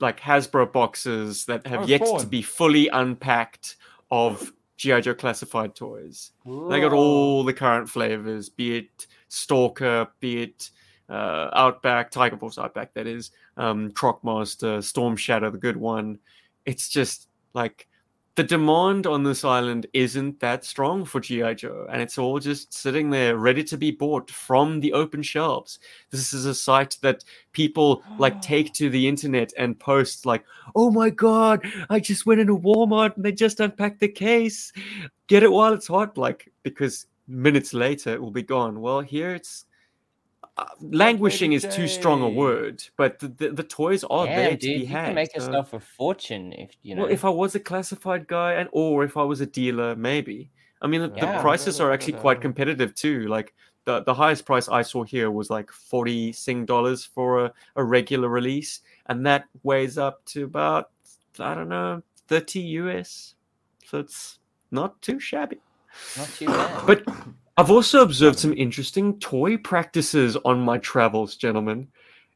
[0.00, 3.76] like Hasbro boxes that have Oh, yet to be fully unpacked
[4.10, 5.00] of G.I.
[5.00, 6.32] Joe classified toys.
[6.46, 10.70] They got all the current flavors, be it Stalker, be it
[11.08, 16.18] uh, Outback, Tiger Force Outback, that is, um, Crocmaster, Storm Shadow, the good one.
[16.64, 17.88] It's just like
[18.38, 22.72] the demand on this island isn't that strong for GI Joe, and it's all just
[22.72, 25.80] sitting there ready to be bought from the open shelves.
[26.12, 30.44] This is a site that people like take to the internet and post like,
[30.76, 34.72] "Oh my god, I just went into Walmart and they just unpacked the case.
[35.26, 38.80] Get it while it's hot!" Like because minutes later it will be gone.
[38.80, 39.64] Well, here it's
[40.58, 44.50] uh, languishing is too strong a word, but the, the, the toys are yeah, there
[44.50, 45.06] dude, to be you had.
[45.06, 47.02] can make so- yourself a fortune if you know.
[47.02, 50.50] well, if I was a classified guy, and or if I was a dealer, maybe.
[50.82, 51.36] I mean, the, Yeah.
[51.36, 53.26] the prices are actually quite competitive too.
[53.28, 57.52] Like the the highest price I saw here was like forty sing dollars for a,
[57.76, 60.90] a regular release, and that weighs up to about
[61.38, 63.34] I don't know thirty US.
[63.84, 64.38] So it's
[64.70, 65.58] not too shabby.
[66.16, 66.86] Not too bad.
[66.86, 67.04] But
[67.58, 71.88] I've also observed some interesting toy practices on my travels, gentlemen.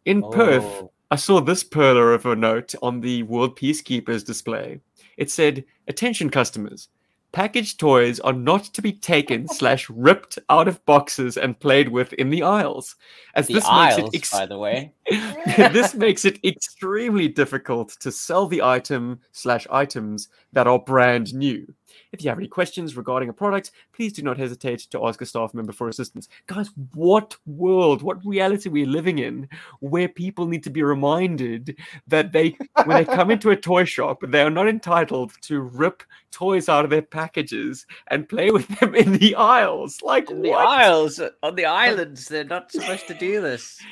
[0.04, 4.80] In Perth, Oh, I saw this perler of a note on the World Peacekeepers display.
[5.16, 6.88] It said, "Attention customers,
[7.30, 12.12] packaged toys are not to be taken slash ripped out of boxes and played with
[12.14, 12.96] in the aisles,
[13.36, 14.92] as the this aisles, makes it ex- by the way.
[15.56, 21.72] this makes it extremely difficult to sell the item slash items that are brand new.
[22.12, 25.26] If you have any questions regarding a product, please do not hesitate to ask a
[25.26, 26.28] staff member for assistance.
[26.46, 29.48] Guys, what world, what reality we're living in
[29.80, 34.20] where people need to be reminded that they, when they come into a toy shop,
[34.28, 38.94] they are not entitled to rip toys out of their packages and play with them
[38.94, 40.00] in the aisles.
[40.02, 43.80] Like, In the aisles, on the islands, they're not supposed to do this.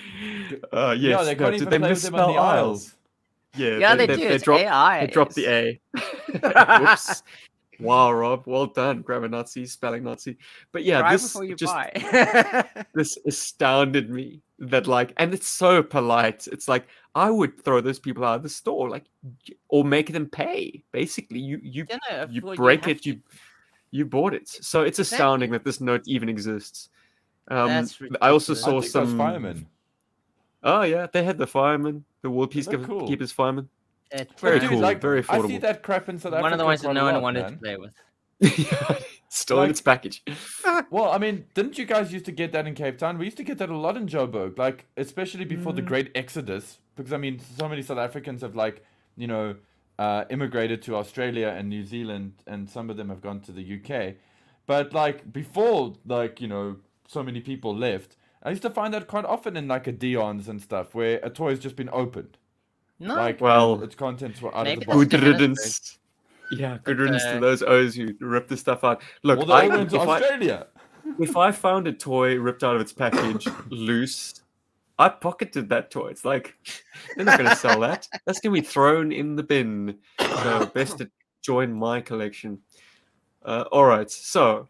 [0.72, 2.92] Uh, yes, no, they no, can't they play with misspell the aisles?
[2.92, 2.94] aisles.
[3.56, 4.28] Yeah, Yeah, they, they, do.
[4.28, 5.06] they it's drop, AI.
[5.06, 5.80] they dropped the A.
[6.80, 7.22] Whoops.
[7.80, 9.02] Wow, Rob, well done.
[9.02, 10.36] Grammar Nazi, spelling Nazi.
[10.72, 12.66] But yeah, Try this you just buy.
[12.94, 16.46] this astounded me that like, and it's so polite.
[16.48, 19.04] It's like I would throw those people out of the store, like,
[19.68, 20.82] or make them pay.
[20.92, 23.10] Basically, you you You know, you well, break have it, to.
[23.10, 23.20] you
[23.90, 24.48] you bought it.
[24.48, 25.16] So it's Exactly.
[25.16, 26.90] astounding that this note even exists.
[27.48, 27.70] Um,
[28.20, 28.86] I also ridiculous.
[28.86, 29.66] I saw some firemen.
[30.62, 33.08] Oh yeah, they had the firemen, the World They're Peacekeepers cool.
[33.08, 33.68] Keepers firemen.
[34.12, 35.60] It's Very Dude, cool, like, very I see affordable.
[35.62, 36.42] that crap in South Africa.
[36.42, 37.52] One of the ones that quite no one lot, wanted man.
[37.52, 37.94] to play with.
[39.28, 40.22] Still in Like- its package.
[40.90, 43.18] Well, I mean, didn't you guys used to get that in Cape Town?
[43.18, 45.76] We used to get that a lot in Joburg, like especially before Mm.
[45.76, 48.82] the Great Exodus, because I mean, so many South Africans have like,
[49.16, 49.56] you know,
[49.98, 53.62] uh, immigrated to Australia and New Zealand, and some of them have gone to the
[53.76, 54.14] UK.
[54.66, 58.16] But like before, like you know, so many people left.
[58.42, 61.30] I used to find that quite often in like a Dion's and stuff, where a
[61.30, 62.38] toy has just been opened,
[63.00, 65.06] No, like Well, its contents were out maybe of the box.
[65.08, 65.98] Good riddance.
[66.52, 69.02] Yeah, good riddance uh, to those O's who rip the stuff out.
[69.22, 70.66] Look, Well, I, went if, to I, Australia.
[71.18, 74.42] if I found a toy ripped out of its package loose,
[74.98, 76.08] I pocketed that toy.
[76.08, 76.54] It's like
[77.16, 78.06] they're not going to sell that.
[78.26, 79.96] That's going to be thrown in the bin.
[80.18, 81.10] So best to
[81.40, 82.58] join my collection.
[83.42, 84.68] Uh, all right, so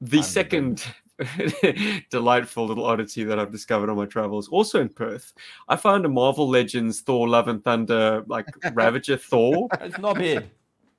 [0.00, 0.84] the I'm second
[2.10, 5.32] delightful little oddity that I've discovered on my travels, also in Perth,
[5.68, 9.68] I found a Marvel Legends Thor: Love and Thunder like Ravager Thor.
[9.80, 10.50] It's not bad.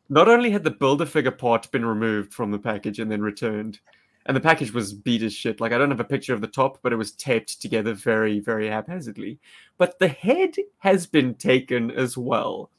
[0.10, 3.80] Not only had the builder figure part been removed from the package and then returned,
[4.26, 5.60] and the package was beat as shit.
[5.60, 8.39] Like I don't have a picture of the top, but it was taped together very,
[8.39, 9.39] very haphazardly.
[9.78, 12.69] But the head has been taken as well.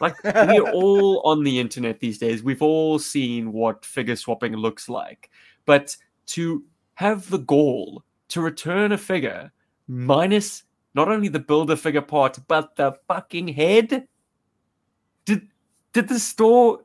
[0.00, 2.42] Like we're all on the internet these days.
[2.42, 5.30] We've all seen what figure swapping looks like.
[5.64, 9.50] But to have the gall to return a figure
[9.88, 14.06] minus not only the builder figure part, but the fucking head.
[15.24, 15.48] Did
[15.92, 16.80] did the store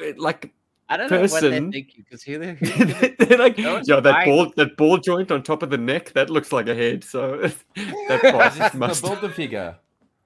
[0.00, 0.52] uh, like
[0.88, 3.88] I don't know what they're person- thinking because who, who, who they're like No one's
[3.88, 6.74] yo that ball that ball joint on top of the neck that looks like a
[6.74, 7.54] head so that
[8.22, 9.76] This part is the must builder figure.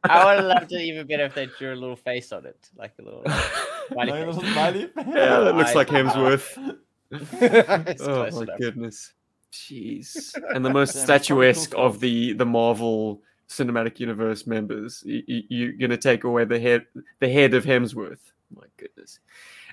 [0.05, 2.71] I would have loved it even better if they drew a little face on it,
[2.77, 3.23] like a little.
[3.89, 4.27] smiley Like a face.
[4.27, 4.91] little smiley.
[4.97, 6.79] yeah that looks like Hemsworth It's
[7.13, 8.59] oh my enough.
[8.59, 9.13] goodness.
[9.53, 10.35] Jeez.
[10.55, 15.23] And the most Damn, it's probably statuesque of the the Marvel Cinematic Universe members y-
[15.27, 16.85] y- you're gonna take away the head
[17.21, 18.33] the head of Hemsworth.
[18.55, 19.21] My goodness.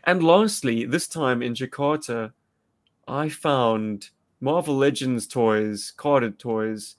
[0.05, 2.31] And lastly this time in Jakarta
[3.07, 6.95] I found Marvel Legends toys carded toys.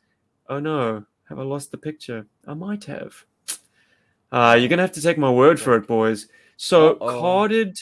[0.48, 2.26] Oh no have I lost the picture?
[2.46, 3.24] I might have.
[4.30, 6.28] Uh, you're gonna have to take my word for it boys.
[6.58, 7.20] So Uh-oh.
[7.20, 7.80] carded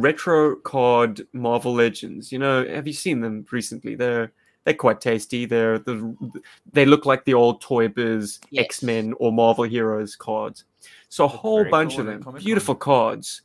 [0.00, 2.30] retro card Marvel Legends.
[2.30, 3.94] You know, have you seen them recently?
[3.94, 4.32] They're
[4.64, 5.46] they're quite tasty.
[5.46, 6.14] They're the
[6.72, 8.64] they look like the old Toy Biz Yes.
[8.64, 10.64] X Men or Marvel Heroes cards.
[11.08, 12.44] So a whole bunch cool of them, Comic-Con.
[12.44, 13.42] beautiful cards.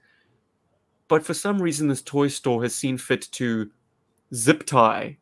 [1.07, 3.69] But for some reason, this toy store has seen fit to
[4.33, 5.17] zip tie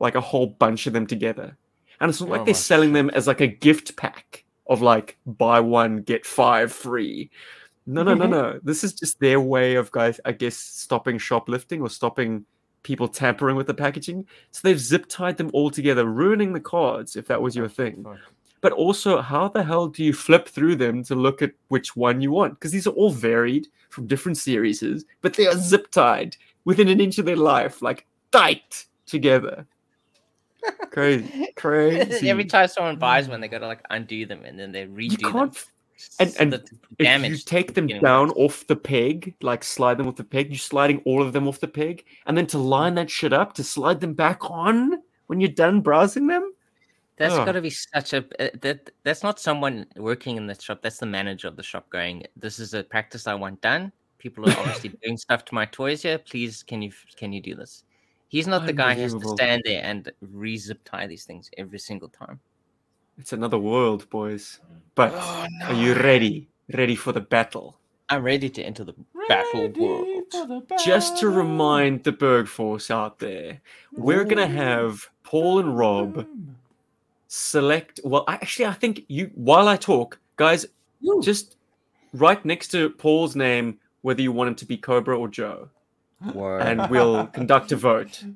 [0.00, 1.56] like a whole bunch of them together.
[2.00, 4.80] and it's not like Oh they're my selling them as like a gift pack of
[4.82, 7.30] like buy one get five free.
[7.88, 8.60] No, no, no, no.
[8.62, 12.44] This is just their way of guys, I guess, stopping shoplifting or stopping
[12.82, 14.26] people tampering with the packaging.
[14.50, 18.06] So they've zip tied them all together, ruining the cards if that was your thing.
[18.60, 22.20] But also, how the hell do you flip through them to look at which one
[22.20, 22.54] you want?
[22.54, 24.84] Because these are all varied from different series,
[25.22, 29.66] but they are zip tied within an inch of their life, like tight together.
[30.90, 32.28] Crazy, crazy.
[32.30, 35.12] Every time someone buys one, they got to like undo them and then they redo
[35.12, 35.32] you them.
[35.32, 35.56] can't.
[35.56, 35.72] f-
[36.18, 36.64] and- and the
[36.98, 40.50] If damage you take them down off the peg, like slide them off the peg,
[40.50, 43.52] you're sliding all of them off the peg, and then to line that shit up
[43.54, 46.52] to slide them back on when you're done browsing them.
[47.16, 47.46] That's Ugh.
[47.46, 48.90] got to be such a uh, that.
[49.02, 50.82] That's not someone working in the shop.
[50.82, 52.24] That's the manager of the shop going.
[52.36, 53.90] This is a practice I want done.
[54.18, 56.18] People are obviously doing stuff to my toys here.
[56.18, 57.82] Please, can you can you do this?
[58.28, 61.78] He's not the guy who has to stand there and re-zip tie these things every
[61.78, 62.38] single time.
[63.18, 64.60] It's another world, boys.
[64.62, 64.76] Mm.
[64.94, 66.48] But Oh, are you ready?
[66.72, 67.76] Ready for the battle?
[68.08, 68.94] I'm ready to enter the
[69.28, 70.24] battle Ready world.
[70.30, 73.60] for the Just to remind the Berg Force out there,
[73.92, 76.26] we're gonna have Paul and Rob
[77.26, 78.00] select.
[78.04, 79.30] Well, actually, I think you.
[79.34, 80.64] While I talk, guys,
[81.22, 81.56] just
[82.14, 85.68] right next to Paul's name whether you want him to be Cobra or Joe,
[86.32, 86.62] Word.
[86.62, 88.24] and we'll conduct a vote.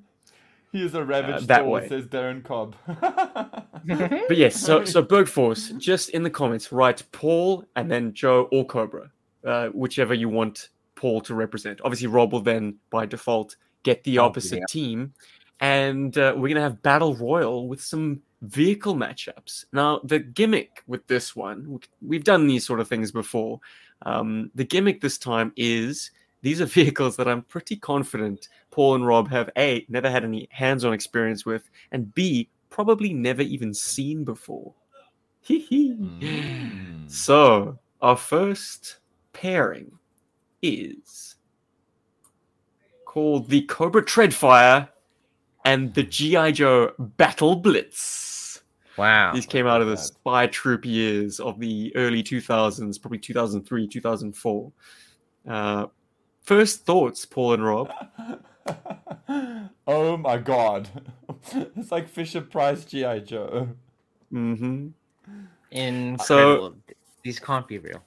[0.73, 1.87] He is a ravaged that that way.
[1.89, 2.75] says Darren Cobb.
[3.85, 8.49] But yes, so so Berg Force, just in the comments, write Paul and then Joe
[8.53, 9.11] or Cobra,
[9.45, 11.81] uh, whichever you want Paul to represent.
[11.85, 14.65] Obviously, Rob will then by default get the Oh, opposite yeah.
[14.69, 15.13] team,
[15.61, 19.65] and uh, we're gonna have battle royal with some vehicle matchups.
[19.73, 23.61] Now, the gimmick with this one, we- we've done these sort of things before.
[24.07, 26.11] Um, the gimmick this time is
[26.43, 30.49] these are vehicles that I'm pretty confident Paul and Rob have a never had any
[30.51, 34.75] hands-on experience with, and b probably never even seen before.
[35.43, 35.97] Hee hee.
[35.97, 37.11] Mm.
[37.11, 38.99] So our first
[39.33, 39.93] pairing
[40.63, 41.37] is
[43.05, 44.89] called the Cobra Treadfire
[45.65, 48.63] and the GI Joe Battle Blitz.
[48.97, 49.33] wow.
[49.35, 54.73] These came out of the spy troop years of the early 2000s, probably 2003, 2004.
[55.49, 55.87] Uh,
[56.43, 57.91] first thoughts, Paul and Rob.
[59.87, 60.89] oh my god.
[61.53, 63.21] it's like Fisher Price G.I.
[63.21, 63.69] Joe.
[64.31, 64.89] hmm
[65.71, 66.77] Incredible.
[67.25, 68.03] These can't be real.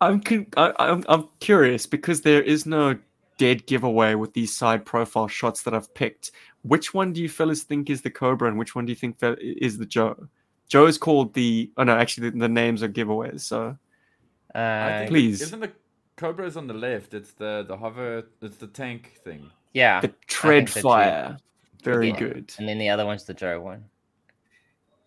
[0.00, 2.98] I'm, con- I, I'm I'm curious because there is no
[3.38, 6.32] dead giveaway with these side profile shots that I've picked.
[6.62, 9.18] Which one do you fellas think is the Cobra, and which one do you think
[9.20, 10.28] that is the Joe?
[10.68, 11.70] Joe is called the.
[11.76, 13.42] Oh no, actually, the, the names are giveaways.
[13.42, 13.76] So
[14.54, 15.40] Uh, Please.
[15.40, 15.72] Isn't the
[16.16, 17.14] Cobra's on the left?
[17.14, 18.24] It's the the hover.
[18.40, 19.50] It's the tank thing.
[19.72, 20.00] yeah.
[20.00, 20.82] the Tread so too.
[20.82, 21.36] Fire,
[21.82, 22.18] very Yeah.
[22.18, 23.84] good, And then the other one's the Joe one.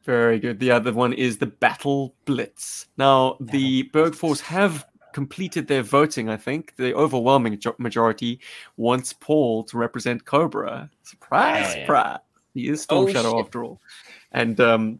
[0.03, 0.59] very good.
[0.59, 2.87] The other one is the Battle Blitz.
[2.97, 6.29] Now the Berg Force have completed their voting.
[6.29, 8.39] I think the overwhelming jo- majority
[8.77, 10.89] wants Paul to represent Cobra.
[11.03, 11.81] Surprise, Yeah.
[11.81, 12.19] surprise.
[12.53, 13.45] He is Storm Oh, Shadow shit.
[13.45, 13.81] after all.
[14.35, 14.99] And um,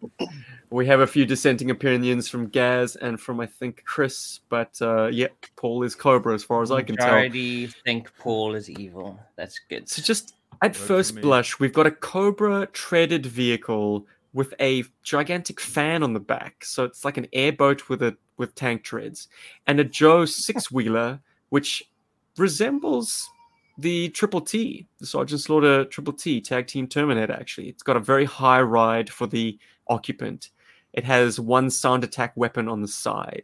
[0.69, 5.07] we have a few dissenting opinions from Gaz and from I think Chris, but uh,
[5.07, 7.07] yeah, Paul is Cobra as far as I can tell.
[7.07, 9.19] Majority think Paul is evil.
[9.35, 9.89] That's good.
[9.89, 15.59] So just at Works first blush, we've got a Cobra treaded vehicle with a gigantic
[15.59, 16.63] fan on the back.
[16.63, 19.27] So it's like an airboat with a with tank treads,
[19.67, 21.19] and a Joe six wheeler,
[21.49, 21.83] which
[22.37, 23.29] resembles
[23.77, 27.33] the Triple T, the Sergeant Slaughter Triple T tag team Terminator.
[27.33, 29.57] Actually, it's got a very high ride for the
[29.87, 30.49] occupant.
[30.93, 33.43] It has one sound attack weapon on the side.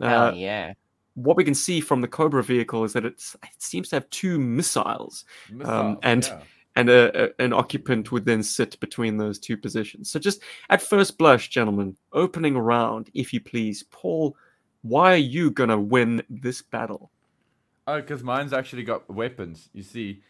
[0.00, 0.72] Hell Uh, yeah.
[1.14, 4.08] what we can see from the Cobra vehicle is that it's, it seems to have
[4.10, 6.40] two missiles Missile, and- yeah.
[6.76, 10.10] and a, a- an occupant would then sit between those two positions.
[10.10, 14.36] So, just at first blush, gentlemen, opening round, if you please, Paul,
[14.82, 17.10] why are you gonna win this battle?
[17.86, 19.68] Oh, because mine's actually got weapons.
[19.72, 20.22] You see,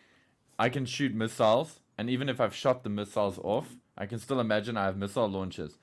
[0.58, 4.40] I can shoot missiles, and even if I've shot the missiles off, I can still
[4.40, 5.78] imagine I have missile launchers.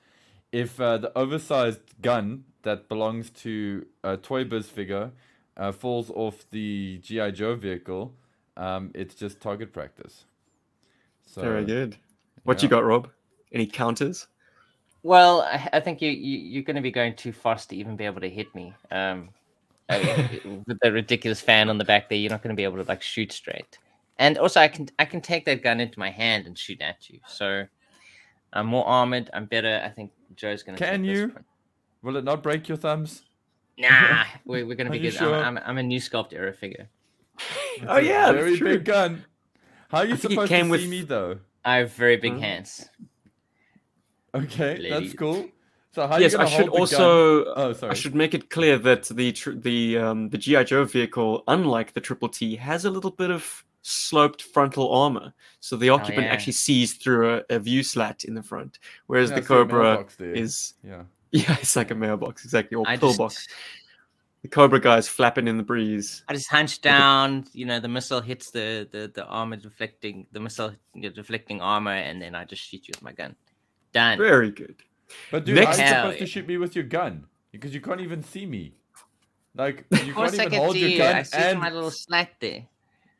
[0.52, 5.10] If uh, the oversized gun that belongs to a Toy Biz figure
[5.56, 8.14] uh, falls off the GI Joe vehicle,
[8.56, 10.26] um, it's just target practice.
[11.26, 11.96] So, Very good.
[12.44, 13.08] What you got, Rob?
[13.52, 14.28] Any counters?
[15.02, 17.96] Well, I, I think you, you you're going to be going too fast to even
[17.96, 18.74] be able to hit me.
[18.90, 19.30] Um, I mean,
[20.66, 22.88] with the ridiculous fan on the back there, you're not going to be able to
[22.88, 23.78] like shoot straight.
[24.18, 27.10] And also, I can I can take that gun into my hand and shoot at
[27.10, 27.20] you.
[27.26, 27.66] So
[28.52, 29.28] I'm more armored.
[29.34, 29.82] I'm better.
[29.84, 30.84] I think Joe's going to.
[30.84, 31.34] Can you?
[32.02, 33.22] Will it not break your thumbs?
[33.76, 35.14] Nah, we're, we're going to be good.
[35.14, 35.34] sure?
[35.34, 36.88] I'm, I'm I'm a new sculpt era figure.
[37.88, 38.76] Oh yeah, very true.
[38.76, 39.24] big gun.
[39.88, 41.38] How are you I think it supposed came to with- see me though?
[41.64, 42.38] I have very big Huh?
[42.40, 42.88] hands.
[44.34, 45.48] Okay, that's cool.
[45.94, 47.00] So how yes, I should hold the gun?
[47.06, 47.92] also Oh, sorry.
[47.92, 51.92] I should make it clear that the tr- the um, the GI Joe vehicle, unlike
[51.92, 56.32] the Triple T, has a little bit of sloped frontal armor, so the occupant yeah.
[56.32, 59.44] actually sees through a, a view slat in the front, whereas Yeah, the I see
[59.44, 60.32] a Cobra mailbox there.
[60.32, 61.02] is Yeah.
[61.30, 63.34] yeah, it's like a mailbox exactly or I pillbox.
[63.34, 63.50] just,
[64.42, 66.24] The Cobra guy's flapping in the breeze.
[66.28, 67.46] I just hunch down.
[67.52, 72.20] You know, the missile hits the the, the armor deflecting the missile deflecting armor, and
[72.20, 73.36] then I just shoot you with my gun.
[73.92, 74.18] Done.
[74.18, 74.76] Very good.
[75.30, 77.26] But dude, Next- how are you Hell supposed to shoot me with your gun?
[77.52, 78.74] Because you can't even see me.
[79.56, 80.98] Like you Of can't I even can hold see your you.
[80.98, 82.66] gun I see and my little slat there.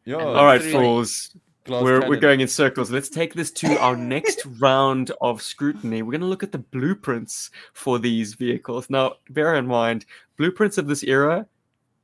[0.05, 1.37] Yo, and All right, three- fools.
[1.65, 2.21] glass We're, we're cannon.
[2.21, 2.91] going in circles.
[2.91, 6.03] Let's take this to our next round of scrutiny.
[6.03, 8.91] We're going to look at the blueprints for these vehicles.
[8.91, 10.05] Now, bear in mind,
[10.37, 11.47] blueprints of this era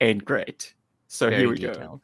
[0.01, 0.75] ain't great.
[1.09, 1.73] So Very here we go.
[1.73, 2.01] detailed.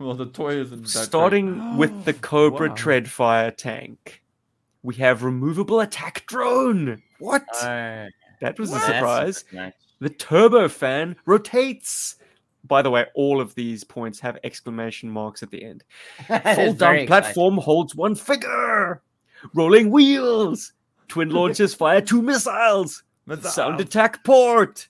[0.00, 1.04] Well, the toy isn't that great.
[1.04, 2.74] Starting with the Cobra Wow.
[2.74, 4.21] Treadfire tank,
[4.82, 7.02] we have removable attack drone.
[7.18, 7.44] What?
[7.54, 8.08] Oh,
[8.40, 9.44] that was a surprise.
[9.52, 9.72] nice.
[10.00, 12.16] The turbo fan rotates.
[12.64, 15.84] By the way, all of these points have exclamation marks at the end.
[16.28, 17.06] That Fall down very exciting.
[17.06, 19.02] platform holds one figure.
[19.54, 20.72] Rolling wheels.
[21.08, 23.02] Twin launchers fire two missiles.
[23.42, 24.88] Sound attack port.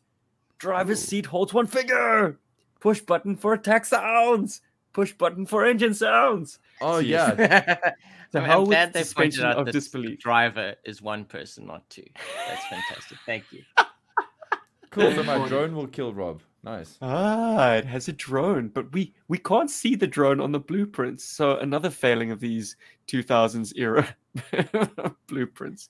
[0.58, 1.06] Driver's Ooh.
[1.06, 2.38] seat holds one figure.
[2.80, 4.60] Push button for attack sounds.
[4.92, 6.58] Push button for engine sounds.
[6.80, 7.08] Oh See,
[8.32, 10.18] yeah, The I'm, hell I'm glad they pointed suspension out of that disbelief.
[10.20, 12.04] driver is one person, not two.
[12.48, 13.18] That's fantastic.
[13.26, 13.62] Thank you.
[14.90, 15.12] cool.
[15.12, 16.42] So my drone will kill Rob.
[16.64, 16.96] Nice.
[17.02, 21.24] Ah, it has a drone, but we we can't see the drone on the blueprints.
[21.24, 22.76] So another failing of these
[23.08, 24.14] 2000s era
[25.26, 25.88] blueprints.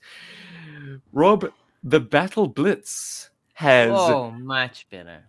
[1.13, 1.51] Rob,
[1.85, 5.25] the Battle Blitz has Oh, much better.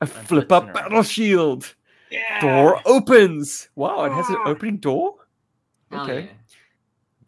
[0.00, 1.74] a I'm flip up battle shield.
[2.10, 2.40] Yeah.
[2.40, 3.68] Door opens.
[3.74, 4.48] Wow, it has an Ah.
[4.50, 5.16] opening door.
[5.90, 6.30] Hell Okay.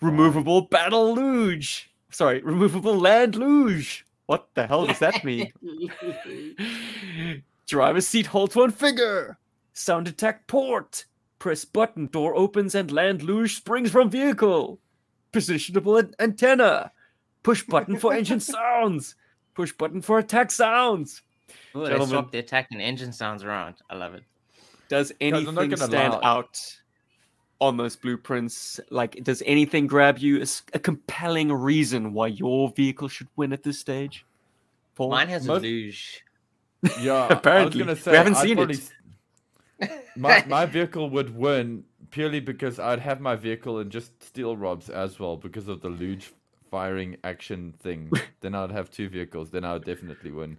[0.01, 1.91] Removable battle luge.
[2.11, 4.05] Sorry, removable land luge.
[4.27, 5.53] What the hell does that mean?
[7.67, 9.39] Driver's seat holds one figure.
[9.73, 11.05] Sound attack port.
[11.39, 14.79] Press button, door opens and land luge springs from vehicle.
[15.33, 16.93] Positionable an- antenna.
[17.43, 19.15] Push button for engine sounds.
[19.55, 21.23] Push button for attack sounds.
[21.77, 22.09] Ooh, they Gentlemen.
[22.09, 23.77] swapped the attack and engine sounds around.
[23.91, 24.23] I love it.
[24.89, 26.21] Does I'm not anything stand lie.
[26.23, 26.79] out
[27.61, 28.81] on those blueprints?
[28.91, 30.43] Like, does anything grab you?
[30.75, 34.25] A compelling reason why your vehicle should win at this stage?
[34.95, 35.11] Paul?
[35.11, 36.25] Mine has Most- a luge.
[37.01, 37.51] Yeah, Apparently.
[37.63, 38.57] I was We gonna say haven't I'd seen it.
[38.57, 38.93] probably s-
[40.17, 44.89] My my vehicle would win purely because I'd have my vehicle and just steal Rob's
[44.89, 46.33] as well because of the luge
[46.71, 48.11] firing action thing.
[48.41, 49.51] then I'd have two vehicles.
[49.51, 50.57] Then I would definitely win.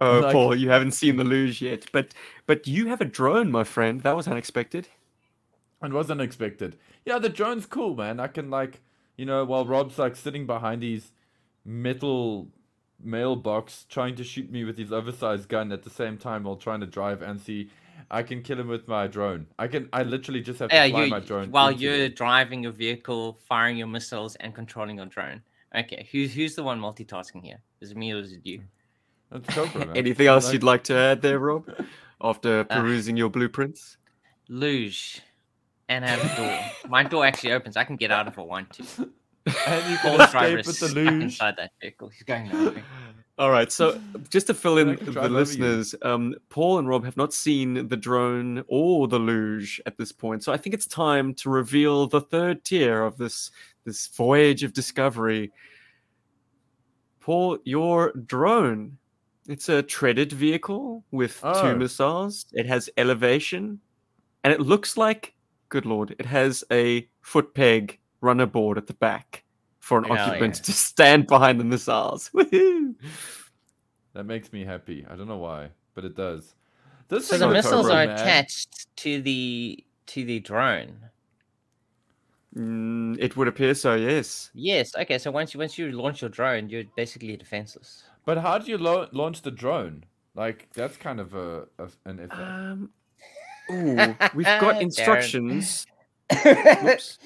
[0.00, 2.12] Oh, Like- Paul, you haven't seen the luge yet, but
[2.46, 4.00] but you have a drone, my friend.
[4.02, 4.88] That was unexpected.
[5.82, 6.76] It was unexpected.
[7.04, 8.18] Yeah, the drone's cool, man.
[8.18, 8.80] I can like,
[9.16, 11.12] you know, while Rob's like sitting behind his
[11.64, 12.48] metal
[13.02, 16.80] mailbox trying to shoot me with his oversized gun at the same time while trying
[16.80, 17.68] to drive and see,
[18.10, 19.46] I can kill him with my drone.
[19.58, 19.88] I can.
[19.92, 22.12] I literally just have to Yeah, fly you my drone while you're him.
[22.12, 25.42] driving your vehicle, firing your missiles, and controlling your drone.
[25.74, 27.58] Okay, who's who's the one multitasking here?
[27.80, 28.62] Is it me or is it you?
[29.30, 29.96] That's Cobra, man.
[29.96, 31.68] Anything else Like- you'd like to add there, Rob?
[32.20, 33.98] After Uh, perusing your blueprints?
[34.48, 35.20] Luge,
[35.88, 36.90] and I have a door.
[36.90, 37.76] My door actually opens.
[37.76, 39.10] I can get out if I want to.
[39.68, 41.22] And you Paul's can escape with the luge.
[41.22, 42.08] inside that vehicle.
[42.08, 42.82] He's going nowhere.
[43.38, 45.34] All right, so just to fill in the drive over you.
[45.34, 50.10] listeners, um, Paul and Rob have not seen the drone or the luge at this
[50.10, 53.52] point, so I think it's time to reveal the third tier of this
[53.84, 55.52] this voyage of discovery.
[57.20, 58.98] Paul, your drone.
[59.48, 61.70] It's a treaded vehicle with Oh.
[61.70, 62.46] two missiles.
[62.52, 63.78] It has elevation,
[64.42, 65.34] and it looks like,
[65.68, 69.44] good lord, it has a foot peg runner board at the back
[69.80, 70.62] for an Hell occupant yeah.
[70.62, 72.30] to stand behind the missiles.
[72.34, 72.94] Woohoo!
[74.14, 75.06] That makes me happy.
[75.08, 76.54] I don't know why, but it does.
[77.08, 78.10] This So the missiles are man.
[78.10, 80.96] attached to the to the drone.
[82.56, 84.50] Mm, it would appear so, yes.
[84.54, 84.96] Yes.
[84.96, 85.18] Okay.
[85.18, 88.04] So once you once you launch your drone, you're basically defenseless.
[88.24, 90.04] But how do you lo- launch the drone?
[90.34, 92.42] Like that's kind of a, a an effort.
[92.42, 92.90] Um,
[93.70, 95.86] ooh, we've got instructions.
[96.46, 97.18] Oops.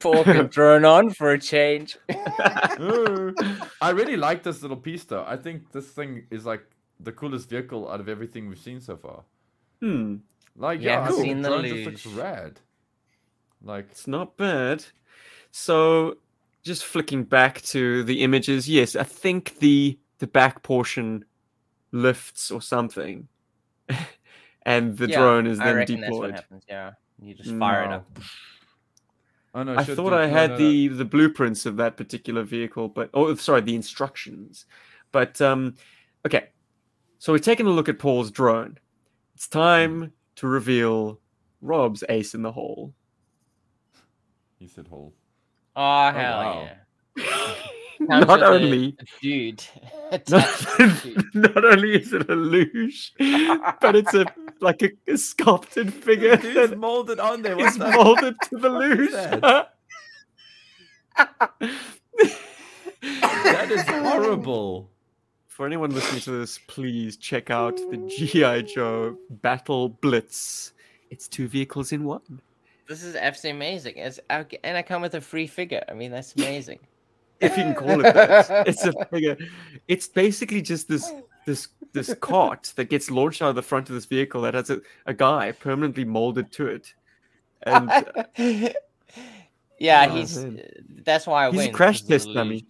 [0.00, 1.96] Paul can drone on for a change.
[2.08, 5.24] I really like this little piece though.
[5.26, 6.64] I think this thing is like
[7.00, 9.22] the coolest vehicle out of everything we've seen so far.
[9.80, 10.16] Hmm,
[10.56, 12.60] Like You yeah, I haven't seen the the drone just looks rad.
[13.62, 14.84] Like it's not bad.
[15.52, 16.16] So,
[16.64, 21.24] just flicking back to the images, yes, I think the the back portion
[21.92, 23.28] lifts or something,
[24.64, 26.34] and the Yeah, drone is I then reckon that's what deployed.
[26.34, 26.64] happens.
[26.68, 26.92] Yeah.
[27.20, 28.18] You just fire it up.
[29.54, 30.58] Oh no, I thought do- I had no, no.
[30.58, 34.64] the the blueprints of that particular vehicle, but oh, sorry, the instructions.
[35.12, 35.74] But um,
[36.26, 36.48] okay.
[37.18, 38.78] So we're taking a look at Paul's drone.
[39.34, 41.20] It's time to reveal
[41.60, 42.94] Rob's ace in the hole.
[44.58, 45.12] He said hole.
[45.76, 46.68] Oh hell wow.
[47.16, 47.24] yeah!
[48.00, 49.64] Not only a dude.
[50.12, 51.54] not, attached to the dude.
[51.54, 53.12] not only is it a luge,
[53.80, 54.26] but it's a
[54.60, 57.58] like a, a sculpted figure Dude's that molded on there.
[57.58, 59.10] Is the molded to the luge.
[59.12, 59.74] that?
[63.02, 64.88] That is horrible.
[65.48, 70.72] For anyone listening to this, please check out the GI Joe Battle Blitz.
[71.10, 72.40] It's two vehicles in one.
[72.88, 73.94] This is absolutely amazing.
[73.96, 75.84] It's, and I come with a free figure.
[75.88, 76.78] I mean, that's amazing.
[77.42, 78.66] If you can call it that.
[78.68, 79.36] It's a figure.
[79.88, 81.10] It's basically just this
[81.46, 84.70] this this cart that gets launched out of the front of this vehicle that has
[84.70, 86.94] a, a guy permanently molded to it.
[87.64, 87.90] And
[89.78, 90.38] yeah, Oh, he's.
[90.38, 90.62] man.
[91.04, 91.72] That's why I he's a win.
[91.72, 92.66] crash 'cause of test dummy.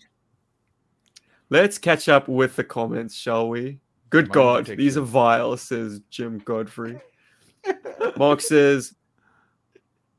[1.50, 3.78] let's catch up with the comments, shall we?
[4.10, 7.00] Good Mind God, these are vile, says Jim Godfrey.
[8.16, 8.94] Mark says,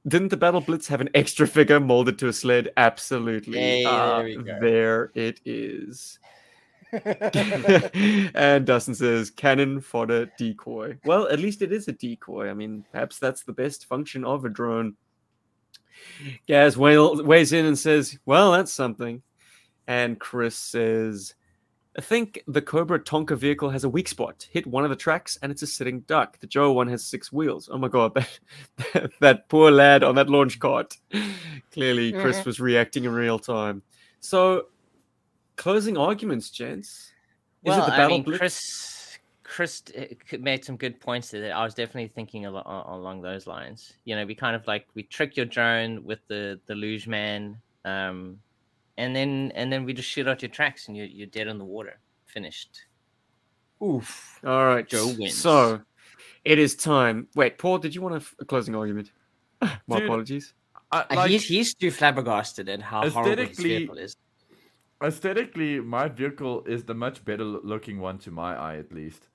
[0.07, 2.69] didn't the Battle Blitz have an extra figure molded to a sled?
[2.77, 3.57] Absolutely.
[3.59, 4.59] Yay, Ah, there we go.
[4.59, 6.19] there it is.
[8.35, 10.97] and Dustin says, cannon fodder decoy.
[11.05, 12.49] Well, at least it is a decoy.
[12.49, 14.95] I mean, perhaps that's the best function of a drone.
[16.47, 19.23] Gaz weighs in and says, well, that's something.
[19.87, 21.33] And Chris says,
[21.97, 24.47] I think the Cobra Tonka vehicle has a weak spot.
[24.51, 26.39] Hit one of the tracks and it's a sitting duck.
[26.39, 27.69] The Joe one has six wheels.
[27.71, 28.13] Oh my god,
[28.93, 30.97] that, that poor lad on that launch cart.
[31.71, 33.83] Clearly, Chris was reacting in real time.
[34.19, 34.67] So,
[35.55, 37.11] closing arguments, gents.
[37.63, 38.39] Is well, it the I Battle mean, Blitz?
[38.39, 41.55] Chris, Chris uh, made some good points there.
[41.55, 43.93] I was definitely thinking a- along those lines.
[44.05, 47.57] You know, we kind of like we trick your drone with the the luge man,
[47.85, 48.39] um,
[48.97, 51.57] and then and then we just shoot out your tracks and you you're dead in
[51.57, 51.99] the water.
[52.25, 52.79] Finished.
[53.83, 54.39] Oof.
[54.45, 55.37] All right, Joe wins.
[55.37, 55.81] So,
[56.45, 57.27] it is time.
[57.35, 59.11] Wait, Paul, did you want a, f- a closing argument?
[59.87, 60.53] My Dude, apologies.
[60.91, 64.15] I, Uh, like, he's he's too flabbergasted at how horrible his Aesthetically- vehicle is.
[65.03, 69.27] aesthetically, my vehicle is the much better looking one to my eye, at least.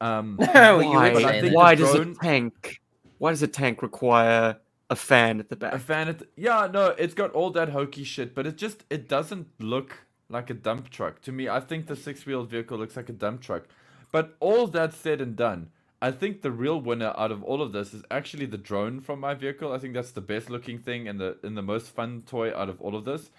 [0.00, 1.56] Um, Well, why but I say think that.
[1.56, 2.80] why does a tank?
[3.18, 4.56] Why does a tank require
[4.90, 5.74] a fan at the back?
[5.74, 8.84] a fan at the, yeah no it's got all that hokey shit but it just
[8.90, 11.22] it doesn't look like a dump truck.
[11.22, 13.64] To me i think the six-wheeled vehicle looks like a dump truck.
[14.10, 15.70] But all that said and done
[16.00, 19.20] i think the real winner out of all of this is actually the drone from
[19.20, 19.72] my vehicle.
[19.72, 22.68] I think that's the best looking thing and the and the most fun toy out
[22.68, 23.30] of all of this.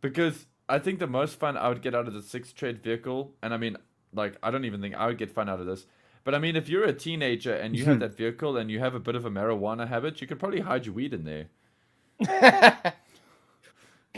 [0.00, 3.32] Because i think the most fun i would get out of the six tread vehicle
[3.42, 3.76] and i mean
[4.14, 5.86] like i don't even think i would get fun out of this
[6.24, 8.94] but I mean, if you're a teenager and you have that vehicle and you have
[8.94, 11.46] a bit of a marijuana habit, you could probably hide your weed in there.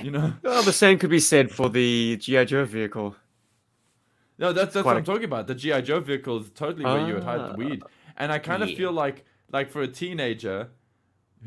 [0.02, 0.34] You know?
[0.42, 3.16] Well, the same could be said for the GI Joe vehicle.
[4.38, 5.46] No, that's that's Quite what a- I'm talking about.
[5.46, 7.57] The GI Joe vehicle is totally where you would hide the Ah.
[7.57, 7.82] weed,
[8.18, 10.68] and I kind of feel like like for a teenager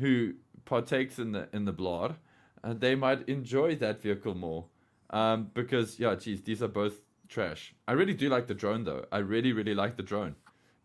[0.00, 0.32] who
[0.64, 2.16] partakes in the in the blood,
[2.64, 4.64] uh, they might enjoy that vehicle more.
[5.10, 7.72] Um, because yeah, geez, these are both trash.
[7.86, 9.04] I really do like the drone though.
[9.12, 10.34] I really really like the drone,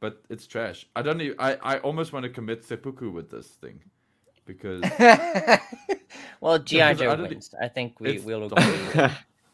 [0.06, 0.80] but it's trash.
[0.95, 1.20] I don't.
[1.22, 3.78] Even, I I almost want to commit seppuku with this thing,
[4.45, 4.82] because
[6.41, 7.56] well, GI because I Joe don't thi- wins.
[7.62, 8.58] I think we will dumb.
[8.89, 9.10] agree.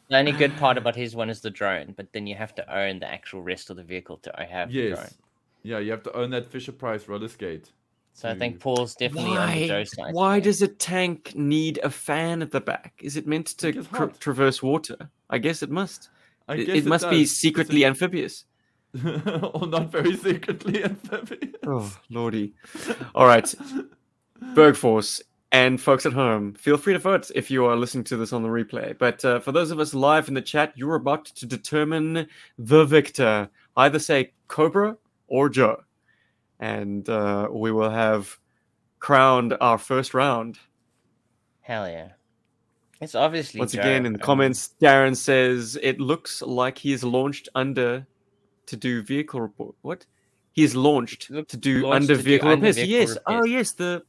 [0.09, 2.63] The only good part about his one is the drone, but then you have to
[2.81, 4.99] own the actual rest of the vehicle to have the drone.
[4.99, 5.17] yes,
[5.63, 7.71] yeah, you have to own that Fisher Price roller skate.
[8.13, 9.83] So I think Paul's definitely on the Joe Why?
[9.85, 10.13] side.
[10.13, 10.41] Why there.
[10.51, 12.93] does a tank need a fan at the back?
[13.01, 14.97] Is it meant to tra- traverse water?
[15.29, 16.09] I guess it must.
[16.49, 17.29] I It, guess it must be does.
[17.31, 18.43] It's secretly a- amphibious.
[19.53, 21.55] or not very secretly amphibious.
[21.67, 22.53] Oh, lordy.
[23.13, 23.53] All right.
[24.53, 25.21] Bergforce
[25.51, 28.41] and folks at home, feel free to vote if you are listening to this on
[28.41, 28.97] the replay.
[28.97, 32.27] But uh, for those of us live in the chat, you're about to determine
[32.57, 33.49] the victor.
[33.77, 35.83] Either say Cobra or Joe.
[36.59, 38.37] And uh, we will have
[38.99, 40.57] crowned our first round.
[41.61, 42.09] Hell yeah!
[43.01, 43.81] It's obviously Once Joe.
[43.81, 48.05] again, in the comments, Darren says it looks like he is launched under
[48.71, 49.75] to do vehicle report.
[49.83, 50.05] What?
[50.53, 52.75] He is launched to do launched under to do vehicle under repairs.
[52.87, 53.17] vehicle yes.
[53.27, 53.71] Oh, yes.
[53.73, 54.03] The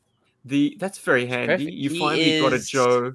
[0.45, 1.65] the that's very handy.
[1.67, 1.71] perfect.
[1.85, 3.15] You He finally got a is- Joe.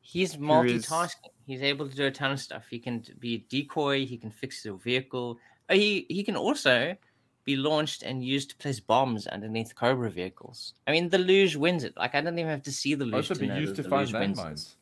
[0.00, 1.30] He's is- multitasking.
[1.46, 2.64] He's able to do a ton of stuff.
[2.68, 4.04] He can be a decoy.
[4.04, 5.38] He can fix the vehicle.
[5.70, 6.96] Uh, He he can also
[7.44, 10.74] be launched and used to place bombs underneath Cobra vehicles.
[10.88, 11.96] I mean, the luge wins it.
[11.96, 13.84] Like I don't even have to see the luge Also to be know used that
[13.84, 14.74] to find wins landmines.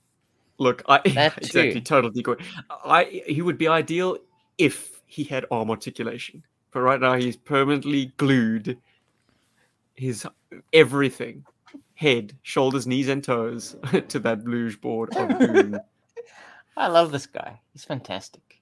[0.58, 1.80] Look, I That exactly too.
[1.82, 2.36] total decoy.
[2.70, 4.16] I he would be ideal
[4.56, 6.42] if he had arm articulation.
[6.72, 8.76] But right now he's permanently glued.
[9.94, 10.26] His
[10.72, 11.44] everything
[11.94, 13.76] head, shoulders, knees, and toes
[14.08, 15.78] to that luge board of doom.
[16.76, 17.60] I love this guy.
[17.72, 18.60] He's fantastic.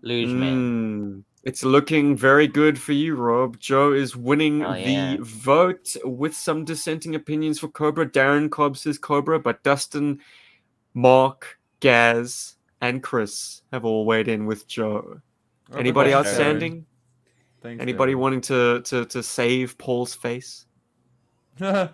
[0.00, 0.56] Luge man.
[0.56, 3.58] Mm, it's looking very good for you, Rob.
[3.60, 5.16] Joe is winning Oh, the yeah.
[5.20, 8.08] vote with some dissenting opinions for Cobra.
[8.08, 10.20] Darren Cobb says Cobra, but Dustin,
[10.94, 15.20] Mark, Gaz, and Chris have all weighed in with Joe.
[15.76, 16.14] Anybody Darren.
[16.14, 16.86] outstanding?
[17.62, 20.66] Thanks, Anybody wanting to, to to save Paul's face?
[21.58, 21.88] Who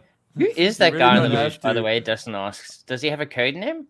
[0.57, 2.01] is that Really guy on the don't luge, have by the way?
[2.01, 2.83] Dustin asks.
[2.85, 3.87] Does he have a code name?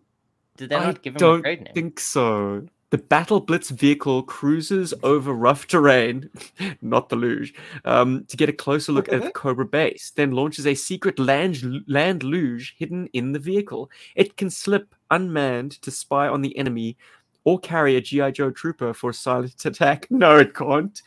[0.57, 1.73] Did they I not give him a code name?
[1.73, 2.65] think so.
[2.91, 6.27] The Battle Blitz vehicle cruises over rough terrain,
[6.81, 7.53] not the luge,
[7.85, 11.83] um, to get a closer look at the Cobra base, then launches a secret land,
[11.87, 13.91] land luge hidden in the vehicle.
[14.15, 16.97] It can slip unmanned to spy on the enemy
[17.45, 18.31] or carry a G.I.
[18.31, 20.07] Joe trooper for a silent attack.
[20.09, 21.01] No, it can't.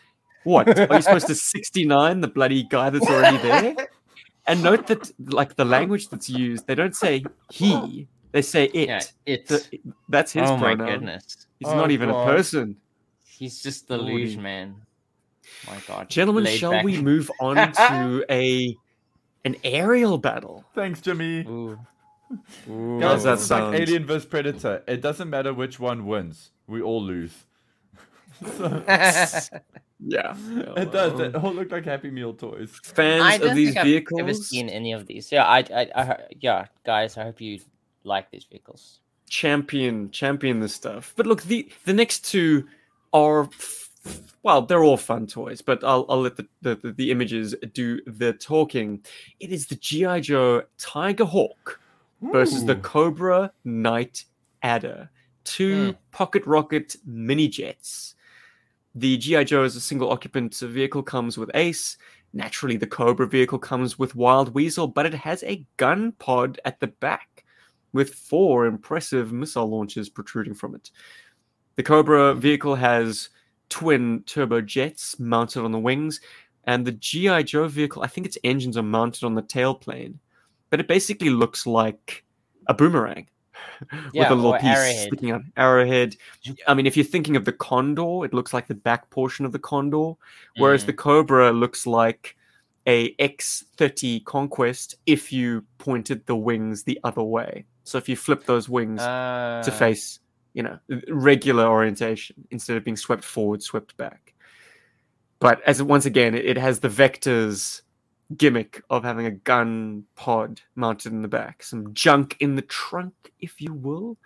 [0.45, 0.79] What?
[0.91, 3.89] Are you supposed to 69 the bloody guy that's already there?
[4.47, 7.23] And note that, like, the language that's used, they don't say
[7.53, 8.89] he, they say it.
[8.89, 9.49] Yeah, it's.
[9.69, 11.47] The- that's his oh my goodness.
[11.61, 12.23] He's Oh, not even God.
[12.29, 12.77] a person.
[13.25, 14.15] He's just the Lordy.
[14.27, 14.75] luge man.
[15.69, 16.09] My God.
[16.09, 16.85] Gentlemen, Laid shall back.
[16.85, 18.77] we move on to a
[19.45, 20.65] an aerial battle?
[20.75, 21.41] Thanks, Jimmy.
[21.47, 21.79] Ooh.
[22.71, 23.81] Ooh, Guys, how's that this is like?
[23.81, 24.83] Alien vs Predator.
[24.87, 26.51] It doesn't matter which one wins.
[26.67, 27.35] We all lose.
[28.57, 28.83] So-
[30.05, 30.35] Yeah,
[30.77, 31.17] it does.
[31.17, 32.77] They all look like Happy Meal toys.
[32.83, 34.21] Fans I of don't these think I've vehicles.
[34.21, 35.31] ever seen any of these.
[35.31, 37.61] Yeah, I, I, I, yeah, guys, I hope you
[38.03, 38.99] like these vehicles.
[39.29, 41.13] champion champion this stuff.
[41.17, 42.67] But look, the the next two
[43.13, 43.91] are f-
[44.43, 48.01] well, they're all fun toys, but I'll I'll let the the, the, the images do
[48.05, 49.05] the talking.
[49.39, 51.79] It is the GI Joe Tiger Hawk
[52.23, 54.25] versus the Cobra Night
[54.63, 55.11] Adder,
[55.45, 55.97] two Hmm.
[56.13, 58.15] pocket rocket mini jets.
[58.95, 61.97] The GI Joe as a single occupant vehicle comes with Ace.
[62.33, 66.81] Naturally, the Cobra vehicle comes with Wild Weasel, but it has a gun pod at
[66.81, 67.45] the back
[67.93, 70.91] with four impressive missile launchers protruding from it.
[71.77, 73.31] The Cobra vehicle has
[73.69, 76.21] twin turbojets mounted on the wings,
[76.65, 80.19] and the GI Joe vehicle, I think its engines are mounted on the tailplane,
[80.73, 82.25] but it basically looks like
[82.67, 83.27] a boomerang
[84.13, 85.07] Yeah, with a little piece arrowhead.
[85.09, 85.43] sticking out.
[85.57, 86.17] Arrowhead.
[86.67, 89.53] I mean, if you're thinking of the Condor, it looks like the back portion of
[89.53, 90.15] the Condor,
[90.57, 90.87] whereas Mm.
[90.87, 92.37] the Cobra looks like
[92.87, 97.67] a X30 Conquest if you pointed the wings the other way.
[97.85, 100.21] So if you flip those wings Uh, to face,
[100.55, 104.33] you know, regular orientation instead of being swept forward, swept back.
[105.39, 107.83] But as once again, it has the vectors
[108.37, 113.15] gimmick of having a gun pod mounted in the back, some junk in the trunk,
[113.41, 114.17] if you will.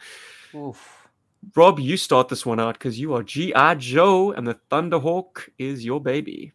[0.55, 1.09] oof.
[1.55, 3.77] Rob, you start this one out because you are G.I.
[3.77, 6.53] Joe and the Thunderhawk is your baby.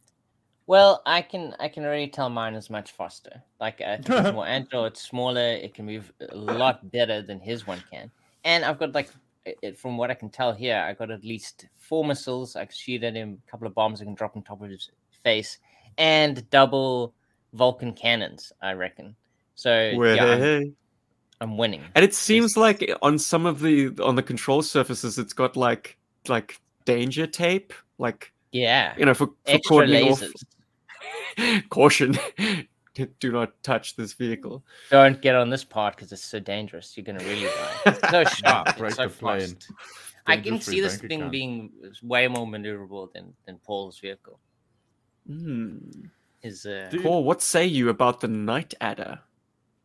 [0.67, 3.41] Well, I can I can already tell mine is much faster.
[3.59, 7.65] Like uh, it's more agile, it's smaller, it can move a lot better than his
[7.67, 8.11] one can.
[8.43, 9.09] And I've got like
[9.45, 12.55] it- from what I can tell here, I got at least four missiles.
[12.55, 14.69] I can shoot at him, a couple of bombs I can drop on top of
[14.69, 14.89] his
[15.23, 15.57] face,
[15.97, 17.13] and double
[17.53, 18.51] Vulcan cannons.
[18.61, 19.15] I reckon.
[19.55, 20.75] So Where yeah, I'm.
[21.41, 21.83] I'm winning.
[21.95, 25.97] And it seems like on some of the on the control surfaces, it's got like
[26.27, 30.11] like danger tape, like Yeah, you know for, for extra cordoning
[31.37, 31.69] off.
[31.69, 32.17] Caution:
[33.19, 34.63] Do not touch this vehicle.
[34.91, 36.95] Don't get on this part because it's so dangerous.
[36.95, 37.77] You're gonna really die.
[37.87, 38.79] It's so sharp.
[38.79, 39.71] It's so the fast.
[40.27, 41.31] I can see this thing account.
[41.31, 41.71] being
[42.03, 44.39] way more maneuverable than than Paul's vehicle.
[45.25, 45.77] Hmm.
[46.41, 49.19] His uh, Dude, Paul, what say you about the Night Adder?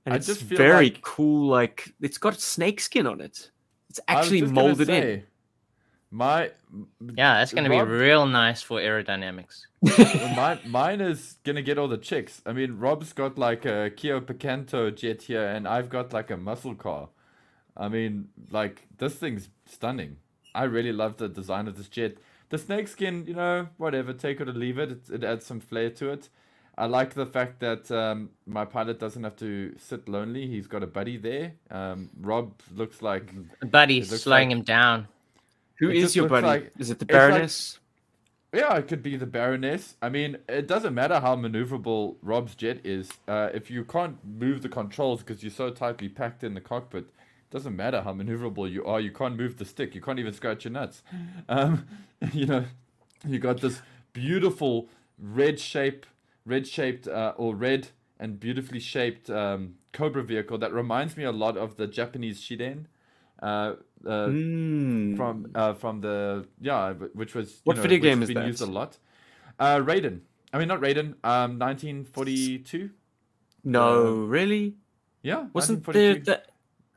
[0.05, 1.49] And I it's just feel very like- cool.
[1.49, 3.51] Like it's got snake skin on it.
[3.91, 5.23] It's actually just gonna molded in.
[6.11, 6.51] My
[7.17, 9.63] yeah, that's gonna Rob- be real nice for aerodynamics.
[10.37, 12.41] mine, mine is gonna get all the chicks.
[12.47, 16.37] I mean, Rob's got like a Kia Picanto jet here, and I've got like a
[16.37, 17.09] muscle car.
[17.77, 20.19] I mean, like this thing's stunning.
[20.55, 22.17] I really love the design of this jet.
[22.49, 24.91] The snakeskin, you know, whatever, take it or leave it.
[24.93, 26.29] It, it adds some flair to it.
[26.79, 30.47] I like the fact that um, my pilot doesn't have to sit lonely.
[30.47, 31.53] He's got a buddy there.
[31.71, 33.31] Um, Rob looks like
[33.71, 35.09] Buddy, looks slowing like- him down.
[35.79, 36.47] Who It is just your buddy?
[36.47, 37.79] like- is it the it's like- Baroness?
[38.53, 39.97] Yeah, it could be the Baroness.
[40.01, 43.11] I mean, it doesn't matter how maneuverable Rob's jet is.
[43.29, 47.05] Uh, if you can't move the controls because you're so tightly packed in the cockpit,
[47.05, 49.01] it doesn't matter how maneuverable you are.
[49.01, 49.95] You can't move the stick.
[49.95, 51.03] You can't even scratch your nuts.
[51.49, 51.87] Um,
[52.33, 52.65] you know,
[53.27, 53.83] you got this
[54.15, 56.07] beautiful red shape,
[56.47, 57.89] red shaped uh, or red
[58.19, 62.87] and beautifully shaped um, Cobra vehicle that reminds me a lot of the Japanese Shiden.
[63.43, 63.75] Uh,
[64.07, 65.17] uh, Mm.
[65.17, 68.43] from uh, from the yeah, which was you What know, video game has is been
[68.43, 68.47] that?
[68.49, 68.97] used a lot.
[69.59, 70.21] Uh, Raiden.
[70.53, 71.15] I mean, not Raiden.
[71.25, 72.91] Um, 1942.
[73.65, 74.77] no, really?
[75.23, 76.47] Yeah, Wasn't there that?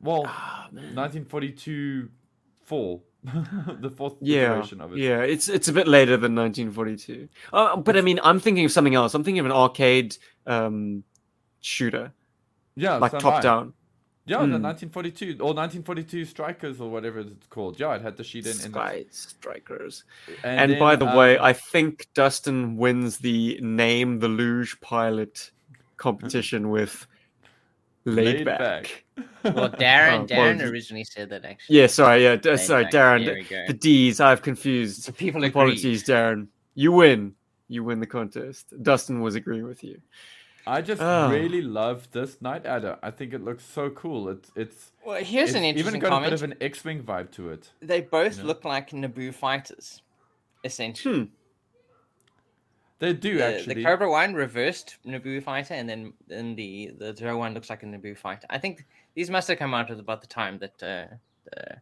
[0.01, 0.95] Well, Ah, man.
[0.95, 2.09] 1942
[2.65, 3.01] 4.
[3.81, 4.99] the fourth Yeah, iteration of it.
[4.99, 7.27] yeah, it's it's a bit later than 1942.
[7.51, 9.13] Uh, but I mean, I'm thinking of something else.
[9.13, 10.15] I'm thinking of an arcade
[10.47, 11.03] um,
[11.59, 12.13] shooter,
[12.75, 13.41] Yeah, like top I.
[13.41, 13.73] down.
[14.25, 14.61] Yeah, the Hmm.
[14.61, 17.79] 1942 or 1942 Strikers or whatever it's called.
[17.79, 18.45] Yeah, it had the Shiden.
[18.45, 20.03] in Sky Strikers.
[20.27, 24.79] the, And, by then, the way, um, I think Dustin wins the name the luge
[24.81, 25.49] pilot
[25.97, 27.07] competition with
[28.15, 28.59] laid, Laid back.
[28.59, 29.03] Back.
[29.43, 30.61] Well, Darren, Oh, Darren apologies.
[30.71, 31.77] originally said that actually.
[31.79, 33.25] Yeah, sorry, yeah, d- sorry, back, Darren.
[33.25, 33.63] The, we go.
[33.67, 35.03] the D's, I've confused.
[35.03, 35.49] So people agree.
[35.49, 36.47] Apologies, Darren.
[36.75, 37.35] You win.
[37.69, 38.73] You win the contest.
[38.83, 40.01] Dustin was agreeing with you.
[40.67, 41.29] I just Oh.
[41.31, 42.97] really love this Night Adder.
[43.01, 44.29] I think it looks so cool.
[44.29, 46.27] It's it's, Well, here's it's an interesting even got comment.
[46.27, 47.69] a bit of an X-wing vibe to it.
[47.81, 48.47] They both you know?
[48.49, 50.01] look like Naboo fighters,
[50.63, 51.19] essentially.
[51.21, 51.23] Hmm.
[52.99, 53.75] They do the, actually.
[53.75, 57.81] the Cobra one reversed Naboo fighter, and then then the the Zero one looks like
[57.83, 58.45] a Naboo fighter.
[58.49, 58.85] I think
[59.15, 61.81] these must have come out at about the time that uh, the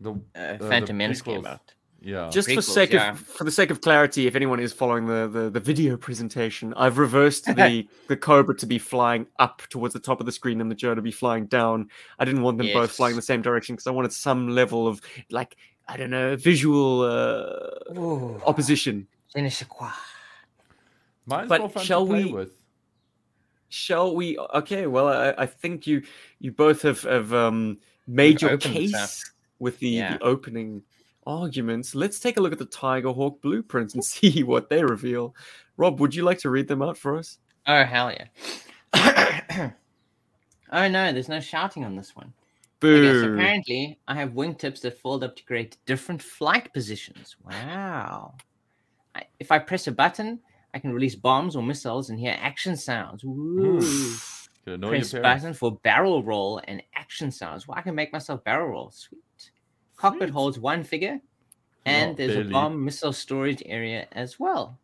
[0.00, 1.74] the, uh, the Phantom Menace came out.
[2.00, 2.28] yeah.
[2.28, 3.12] Just for sake yeah.
[3.12, 6.74] of for the sake of clarity, if anyone is following the, the, the video presentation,
[6.74, 10.60] I've reversed the the Cobra to be flying up towards the top of the screen
[10.60, 11.88] and the Joe to be flying down.
[12.18, 15.00] I didn't want them both flying the same direction because I wanted some level of
[15.30, 15.56] like
[15.86, 19.06] I don't know visual uh, opposition.
[19.34, 19.90] Je ne sais quoi.
[21.26, 22.58] Mine's but more fun shall to play we- with.
[23.68, 24.36] Shall we?
[24.38, 26.02] Okay, well, I, I think you
[26.40, 29.00] you both have have um, made your opened this up.
[29.00, 30.16] case with the, Yeah.
[30.18, 30.82] the opening
[31.26, 31.94] arguments.
[31.94, 35.34] Let's take a look at the Tiger Hawk blueprints and see what they reveal.
[35.78, 37.38] Rob, would you like to read them out for us?
[37.66, 38.26] Oh hell yeah!
[40.72, 42.32] oh no, there's no shouting on this one.
[42.80, 42.96] Boo!
[43.08, 47.36] Okay, so apparently I have wingtips that fold up to create different flight positions.
[47.46, 48.34] Wow.
[49.14, 50.40] I, if I press a button,
[50.74, 53.24] I can release bombs or missiles and hear action sounds.
[53.24, 53.80] Woo.
[54.80, 57.66] Press button for barrel roll and action sounds.
[57.66, 58.90] Well, I can make myself barrel roll.
[58.92, 59.20] Sweet.
[59.96, 60.32] Cockpit Sweet.
[60.32, 61.18] holds one figure,
[61.84, 62.48] and Oh, there's barely.
[62.48, 64.78] a bomb missile storage area as well.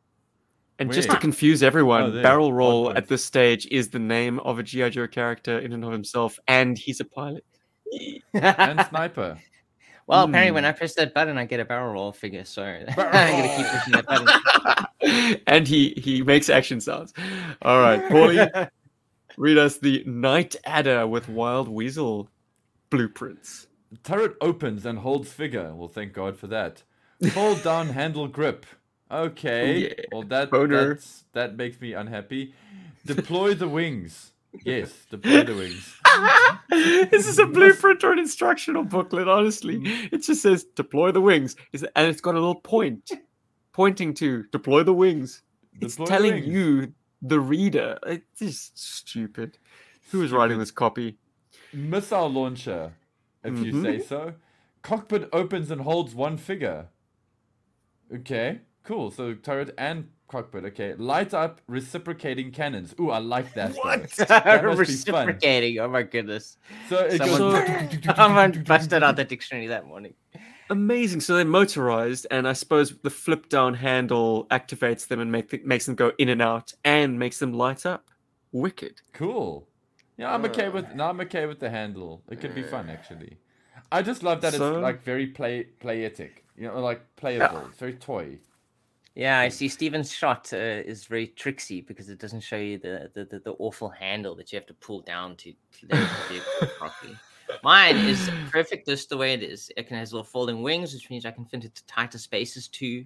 [0.81, 4.59] and just to confuse everyone, Oh, Barrel Roll at this stage is the name of
[4.61, 4.91] a G.I.
[4.91, 7.45] Joe character in and of himself, and he's a pilot.
[8.35, 9.39] and sniper.
[10.09, 10.69] Well, apparently, when Hmm.
[10.69, 12.45] I press that button, I get a barrel roll figure.
[12.45, 15.41] So I'm gonna keep pushing that button.
[15.47, 17.13] and he he makes action sounds.
[17.63, 18.71] All right, Paulie,
[19.37, 22.29] read us the Night Adder with Wild Weasel
[22.91, 23.67] blueprints.
[24.03, 25.75] Turret opens and holds figure.
[25.75, 26.83] Well, thank God for that.
[27.33, 28.67] Fold down handle grip.
[29.11, 29.79] Okay.
[29.89, 29.95] yeah.
[30.13, 30.89] Well, that Boner.
[30.95, 32.53] that's, that makes me unhappy.
[33.07, 34.33] Deploy the wings.
[34.65, 35.97] Yes, deploy the wings.
[37.11, 39.29] this is a blueprint or an instructional booklet.
[39.29, 39.81] Honestly,
[40.13, 43.11] it just says deploy the wings, and it's got a little point
[43.73, 45.43] pointing to deploy the wings.
[45.81, 46.47] It's Deploy telling wings.
[46.49, 47.99] you, the reader.
[48.07, 49.59] It's just stupid.
[50.11, 51.19] Who is writing this copy?
[51.73, 52.95] Missile launcher,
[53.45, 54.09] if you say Mhm.
[54.09, 54.35] so.
[54.83, 56.89] Cockpit opens and holds one figure.
[58.13, 59.11] Okay, cool.
[59.11, 60.65] So turret and cockpit.
[60.67, 62.95] Okay, light up reciprocating cannons.
[63.01, 63.75] Ooh, I like that.
[63.75, 64.11] What?
[64.29, 65.27] That must be fun.
[65.27, 65.79] Reciprocating.
[65.79, 66.57] Oh my goodness.
[66.89, 68.17] So it Someone, goes.
[68.17, 70.15] someone busted out the dictionary that morning.
[70.71, 71.21] Amazing.
[71.23, 75.65] So they're motorized, and I suppose the flip down handle activates them and make th-
[75.65, 78.11] makes them go in and out, and makes them light up.
[78.53, 79.01] Wicked.
[79.15, 79.67] Cool.
[80.19, 80.95] Yeah, I'm okay with.
[80.95, 82.23] No, I'm okay with the handle.
[82.31, 83.39] It could be fun actually.
[83.91, 86.31] I just love that So- it's like very play playetic.
[86.57, 87.67] You know, like playable.
[87.71, 88.39] It's very toy.
[89.19, 89.67] Yeah, I see.
[89.67, 93.51] Steven's shot uh, is very tricksy because it doesn't show you the, the, the, the
[93.59, 95.97] awful handle that you have to pull down to, to the
[96.29, 97.17] vehicle properly.
[97.65, 99.73] Mine is perfect just the way it is.
[99.77, 102.69] It can has little folding wings, which means I can fit it to tighter spaces
[102.69, 103.05] too.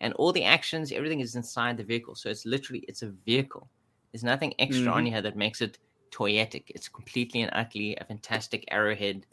[0.00, 2.16] And all the actions, everything is inside the vehicle.
[2.16, 3.68] So it's literally it's a vehicle.
[4.10, 5.78] There's nothing extra on here that makes it
[6.10, 6.64] toyetic.
[6.70, 9.26] It's completely and utterly a fantastic arrowhead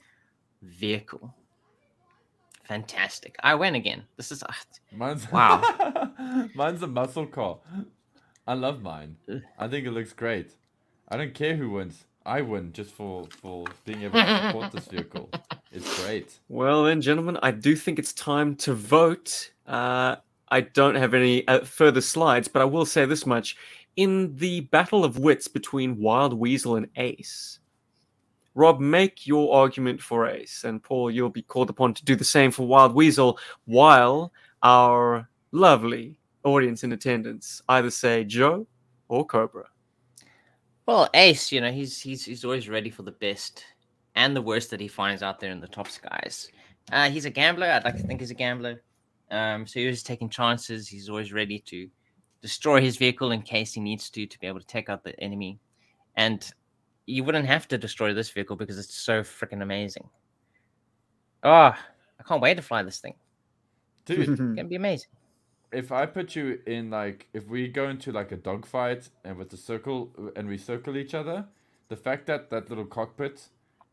[0.62, 1.34] vehicle.
[2.70, 3.36] Fantastic.
[3.42, 4.04] I win again.
[4.16, 4.56] This is ah,
[4.96, 6.12] Mine's Wow.
[6.54, 7.58] mine's a muscle car.
[8.46, 9.16] I love mine.
[9.58, 10.52] I think it looks great.
[11.08, 12.06] I don't care who wins.
[12.28, 15.32] I win just for for being able to support this vehicle.
[15.72, 16.40] It's great.
[16.48, 19.50] Well, then, gentlemen, I do think it's time to vote.
[19.66, 20.18] Uh,
[20.50, 23.58] I don't have any uh, further slides, but I will say this much.
[23.96, 27.58] In the battle of wits between Wild Weasel and Ace,
[28.60, 32.26] Rob, make your argument for Ace, and Paul, you'll be called upon to do the
[32.26, 34.34] same for Wild Weasel, while
[34.64, 38.68] our lovely audience in attendance either say Joe
[39.08, 39.64] or Cobra.
[40.86, 43.64] Well, Ace, you know, he's he's he's always ready for the best
[44.16, 46.50] and the worst that he finds out there in the top skies.
[46.92, 47.68] Uh, he's a gambler.
[47.68, 48.84] I'd like to think he's a gambler.
[49.32, 50.86] Um, so he's taking chances.
[50.86, 51.88] He's always ready to
[52.42, 55.18] destroy his vehicle in case he needs to to be able to take out the
[55.22, 55.60] enemy.
[56.18, 56.52] And
[57.10, 60.10] you wouldn't have to destroy this vehicle because it's so freaking amazing.
[61.44, 61.74] Oh,
[62.20, 63.16] I can't wait to fly this thing.
[64.06, 65.10] Dude, It's gonna be amazing.
[65.72, 69.50] if I put you in like if we go into like a dogfight and with
[69.50, 71.48] the circle and we circle each other,
[71.90, 73.50] the fact that that little cockpit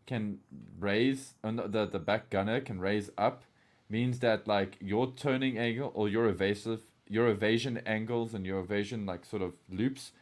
[0.06, 0.38] can
[0.78, 3.44] raise uh, and the the back gunner can raise up
[3.88, 9.06] means that like your turning angle or your evasive your evasion angles and your evasion
[9.06, 10.12] like sort of loops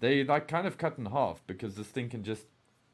[0.00, 2.46] they like kind of cut in half because this thing can just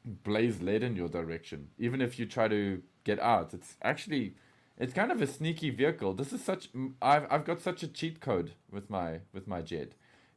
[0.05, 4.35] blaze lead in your direction even if you try to get out it's actually
[4.79, 6.13] it's kind of a sneaky vehicle.
[6.13, 6.69] This is such
[7.01, 9.93] I've I've got such a cheat code with my with my jet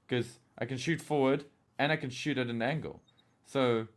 [0.07, 1.45] because I can shoot forward
[1.79, 3.03] and I can shoot at an angle.
[3.45, 3.89] So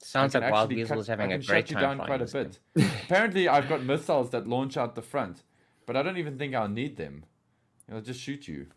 [0.00, 2.22] Sounds like Wild Weasel is having I a can great shut you time down quite
[2.22, 2.60] a bit.
[3.04, 5.42] Apparently, I've got missiles that launch out the front,
[5.86, 7.24] but I don't even think I'll need them.
[7.92, 8.68] I'll just shoot you.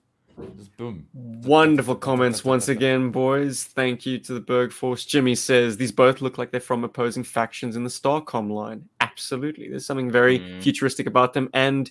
[0.58, 1.08] Just boom.
[1.14, 3.64] Wonderful comments once again, boys.
[3.64, 5.06] Thank you to the Berg Force.
[5.06, 8.88] Jimmy says these both look like they're from opposing factions in the Starcom line.
[9.00, 9.68] Absolutely.
[9.70, 10.62] There's something very Mm.
[10.64, 11.50] futuristic about them.
[11.54, 11.90] And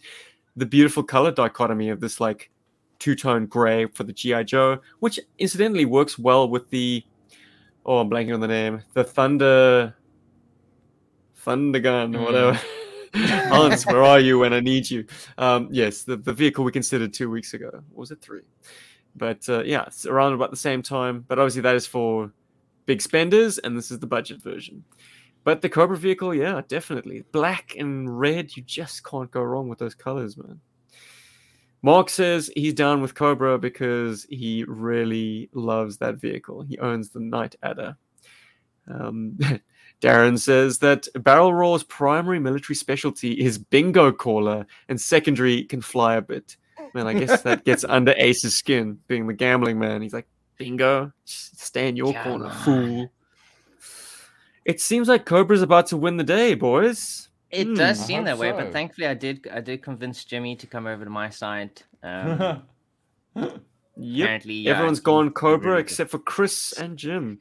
[0.57, 2.51] the beautiful color dichotomy of this like
[2.99, 4.43] two-tone gray for the G.I.
[4.43, 7.05] Joe, which incidentally works well with the
[7.87, 8.83] oh, I'm blanking on the name.
[8.95, 9.95] The Thunder
[11.37, 12.25] Thunder Gun or Mm.
[12.27, 12.61] whatever.
[13.15, 15.05] Hans, where are you when I need you?
[15.37, 17.83] Um, yes, the, the vehicle we considered two weeks ago.
[17.93, 18.43] Was it three?
[19.17, 21.25] But uh, yeah, it's around about the same time.
[21.27, 22.33] But obviously, that is for
[22.87, 24.85] big spenders, and this is the budget version.
[25.43, 27.25] But the Cobra vehicle, yeah, definitely.
[27.33, 30.61] Black and red, you just can't go wrong with those colors, man.
[31.83, 36.63] Mark says he's down with Cobra because he really loves that vehicle.
[36.63, 37.97] He owns the Night Adder.
[38.87, 39.39] Um,
[40.01, 46.17] Darren says that Barrel Roll's primary military specialty is bingo caller, and secondary can fly
[46.17, 46.57] a bit.
[46.95, 50.03] Man, I guess that gets under Ace's skin, being the gambling man.
[50.03, 50.27] He's like,
[50.59, 52.53] bingo, stay in your Come corner, on.
[52.53, 53.13] fool.
[54.65, 57.29] It seems like Cobra's about to win the day, boys.
[57.51, 58.57] It Hmm, does seem that way, so.
[58.57, 61.83] but thankfully I did I did convince Jimmy to come over to my side.
[62.03, 62.63] Um,
[64.03, 64.25] Yep.
[64.25, 67.39] apparently, yeah, Everyone's gone Cobra really except for Chris and Jim.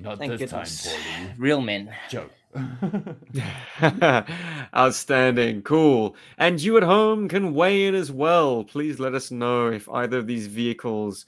[0.00, 0.84] Not Thank this goodness.
[0.84, 1.34] time, Paulie.
[1.38, 1.92] real men.
[2.08, 2.30] Joke.
[4.76, 5.62] Outstanding.
[5.62, 6.16] Cool.
[6.38, 8.64] And you at home can weigh in as well.
[8.64, 11.26] Please let us know if either of these vehicles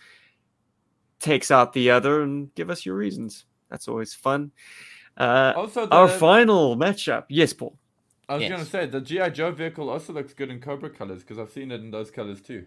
[1.19, 3.45] takes out the other and give us your reasons.
[3.71, 4.51] That's always fun.
[5.17, 7.25] Uh, also, the, our final matchup.
[7.29, 7.77] Yes, Paul.
[8.29, 8.51] I was Yes.
[8.53, 11.73] gonna say the GI Joe vehicle also looks good in Cobra colors because I've seen
[11.73, 12.65] it in those colors too.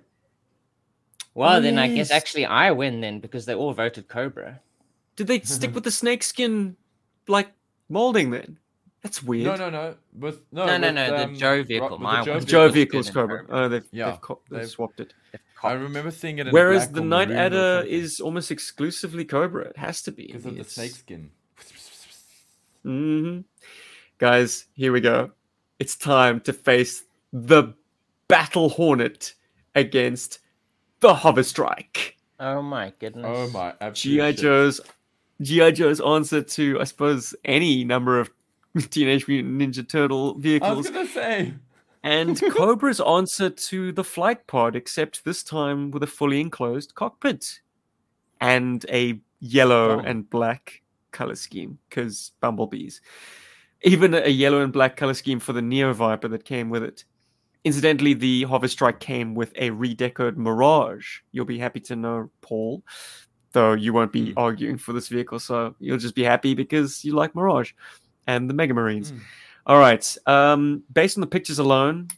[1.33, 4.59] Well, Oh, then I guess actually I win then because they all voted Cobra.
[5.15, 6.75] Did they stick with the snakeskin
[7.27, 7.51] like
[7.89, 8.57] molding then?
[9.01, 9.45] That's weird.
[9.45, 9.95] No, no, no.
[10.17, 12.39] With no, No, no, with, no, the um, Joe vehicle, with my the Joe.
[12.39, 13.39] The Joe Vehicle's vehicle's good in Cobra.
[13.45, 13.65] Cobra.
[13.65, 15.13] Oh, they've, Yeah, they've, co- they've they've- swapped it.
[15.61, 16.47] I remember seeing it.
[16.47, 19.65] In Whereas black the Night Adder is almost exclusively Cobra.
[19.65, 20.27] It has to be.
[20.27, 21.31] because of the It's- snake skin.
[22.83, 23.39] hmm
[24.17, 25.31] Guys, here we go.
[25.79, 27.03] It's time to face
[27.33, 27.73] the
[28.27, 29.33] Battle Hornet
[29.75, 30.39] against
[30.99, 32.17] the Hover Strike.
[32.39, 33.25] Oh my goodness.
[33.27, 33.73] Oh my!
[33.81, 34.41] absolute GI.
[34.41, 34.79] Joe's
[35.43, 38.31] GI Joe's answer to, I suppose, any number of
[38.89, 41.53] Teenage Mutant Ninja Turtle I was vehicles, gonna say.
[42.03, 47.59] and Cobra's answer to the flight pod, except this time with a fully enclosed cockpit
[48.41, 49.99] and a yellow Oh.
[49.99, 50.81] and black
[51.11, 53.01] color scheme, because bumblebees.
[53.83, 57.03] Even a yellow and black color scheme for the Neo Viper that came with it.
[57.65, 61.19] Incidentally, the Hover Strike came with a redecoed Mirage.
[61.31, 62.83] You'll be happy to know, Paul,
[63.53, 64.37] though you won't be Hmm.
[64.37, 67.71] arguing for this vehicle, so you'll just be happy because you like Mirage
[68.27, 69.11] and the Mega Marines.
[69.11, 69.17] Hmm.
[69.65, 70.17] All right.
[70.25, 72.09] Um, based on the pictures alone,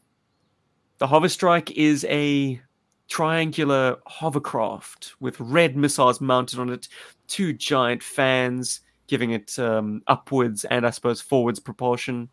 [0.98, 2.60] the Hover Strike is a
[3.08, 6.88] triangular hovercraft with red missiles mounted on it,
[7.28, 12.30] two giant fans giving it um, upwards and I suppose forwards propulsion.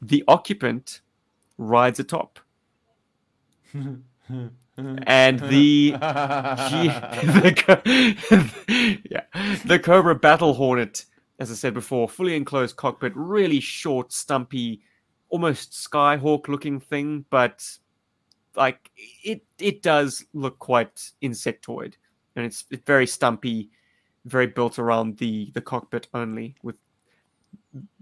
[0.00, 1.02] The occupant
[1.58, 2.38] rides atop,
[4.76, 6.88] and the G-
[7.40, 7.82] the Co-
[9.10, 9.24] yeah,
[9.64, 11.04] the Cobra Battle Hornet,
[11.38, 14.82] as I said before, fully enclosed cockpit, really short, stumpy,
[15.28, 17.66] almost Skyhawk looking thing, but
[18.56, 18.90] like
[19.22, 21.94] it it does look quite insectoid,
[22.36, 23.70] and it's, it's very stumpy,
[24.24, 26.76] very built around the the cockpit only, with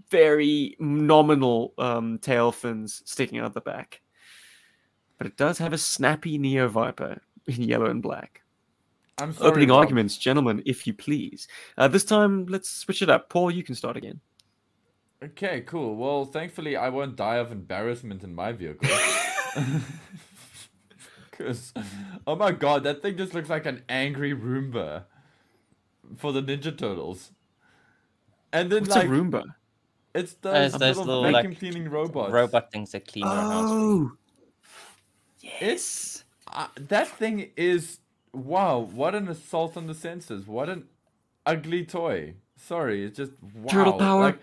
[0.09, 4.02] very nominal um, tail fins sticking out the back.
[5.17, 8.41] But it does have a snappy Neo Viper in yellow and black.
[9.19, 9.79] I'm sorry, Opening Rob.
[9.79, 11.47] arguments, gentlemen, if you please.
[11.77, 13.29] Uh, this time, let's switch it up.
[13.29, 14.19] Paul, you can start again.
[15.23, 15.95] Okay, cool.
[15.95, 18.89] Well, thankfully, I won't die of embarrassment in my vehicle.
[21.31, 21.73] Because,
[22.27, 25.05] oh my god, that thing just looks like an angry Roomba
[26.17, 27.31] for the Ninja Turtles.
[28.51, 29.43] and then What's like a Roomba?
[30.13, 32.31] it's Those- those, those little, little, like, cleaning robots.
[32.31, 34.11] Robot things that clean your house.
[35.43, 35.71] For you.
[35.73, 37.99] It's uh, that thing is
[38.33, 38.79] wow!
[38.79, 40.47] What an assault on the senses!
[40.47, 40.85] What an
[41.45, 42.35] ugly toy.
[42.57, 43.67] Sorry, it's just wow.
[43.71, 44.21] Turtle power.
[44.23, 44.39] Like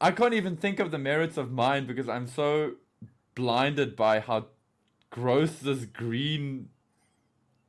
[0.00, 2.72] I can't even think of the merits of mine because I'm so
[3.34, 4.46] blinded by how
[5.10, 6.68] gross this green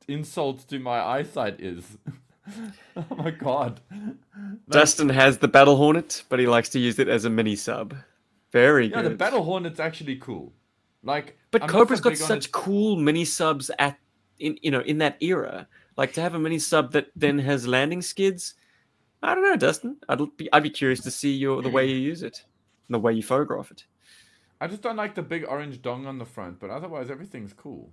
[0.08, 1.98] insult to my eyesight is.
[2.96, 3.80] oh my god.
[4.68, 7.94] Dustin has the Battle Hornet, but he likes to use it as a mini sub.
[8.52, 9.12] Very Yeah, good.
[9.12, 10.52] the Battle Hornet's actually cool.
[11.06, 13.98] Like, But I'm Cobra's got such it- cool mini subs at
[14.38, 15.66] in you know in that era.
[15.96, 18.54] Like to have a mini sub that then has landing skids.
[19.22, 19.96] I don't know, Dustin.
[20.08, 22.44] I'd be I'd be curious to see your the way you use it,
[22.88, 23.84] and the way you photograph it.
[24.60, 27.90] I just don't like the big orange dong on the front, but otherwise everything's cool.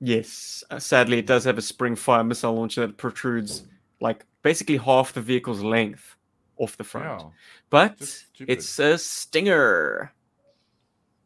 [0.00, 3.64] Yes, uh, sadly, it does have a spring fire missile launcher that protrudes
[4.00, 6.16] like basically half the vehicle's length
[6.56, 7.20] off the front.
[7.20, 7.28] Yeah.
[7.70, 10.12] But it's a stinger.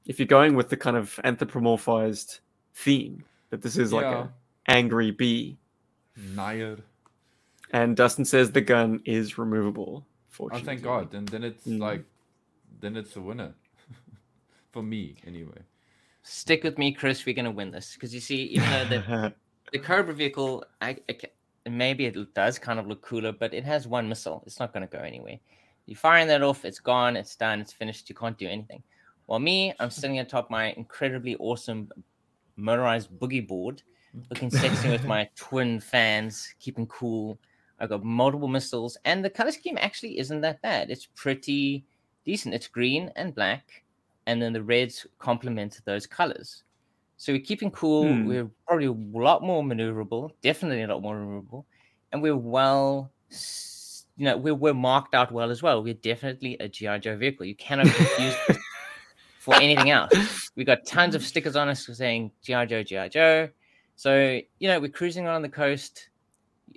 [0.06, 2.40] If you're going with the kind of anthropomorphized
[2.74, 4.24] theme, that this is like Yeah.
[4.68, 5.58] a angry bee.
[6.16, 6.78] Nair.
[7.70, 10.06] And Dustin says the gun is removable.
[10.38, 11.10] Oh, thank God.
[11.10, 11.78] Then then it's Mm.
[11.80, 12.04] like,
[12.80, 13.54] then it's a winner.
[14.72, 15.62] For me, anyway.
[16.22, 17.24] Stick with me, Chris.
[17.24, 19.34] We're gonna win this because you see, even though the
[19.72, 21.18] the Cobra vehicle, I, I
[21.68, 24.42] maybe it does kind of look cooler, but it has one missile.
[24.46, 25.38] It's not going to go anywhere.
[25.86, 28.08] You're firing that off, it's gone, it's done, it's finished.
[28.08, 28.82] You can't do anything.
[29.26, 31.90] While me, I'm sitting atop my incredibly awesome
[32.56, 33.82] motorized boogie board,
[34.30, 37.38] looking sexy with my twin fans, keeping cool.
[37.80, 40.90] I've got multiple missiles, and the color scheme actually isn't that bad.
[40.90, 41.84] It's pretty
[42.24, 42.54] decent.
[42.54, 43.82] It's green and black,
[44.26, 46.62] and then the reds complement those colors.
[47.16, 48.08] So we're keeping cool.
[48.08, 48.26] Hmm.
[48.26, 51.64] We're probably a lot more maneuverable, definitely a lot more maneuverable,
[52.12, 53.10] and we're well,
[54.16, 55.82] you know, we're, we're marked out well as well.
[55.82, 57.46] We're definitely a GI Joe vehicle.
[57.46, 58.58] You cannot confuse us
[59.44, 60.50] for anything else.
[60.56, 63.48] We got tons of stickers on us saying GI Joe, GI Joe.
[63.94, 66.08] So you know, we're cruising around the coast.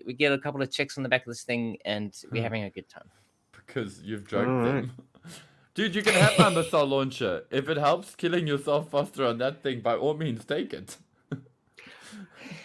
[0.05, 2.43] We get a couple of chicks on the back of this thing, and we're Hmm.
[2.43, 3.09] having a good time.
[3.53, 4.83] Because you've drugged Alright.
[4.83, 4.91] them.
[5.75, 7.45] Dude, you can have my missile launcher.
[7.51, 10.97] If it helps killing yourself faster on that thing, by all means, take it.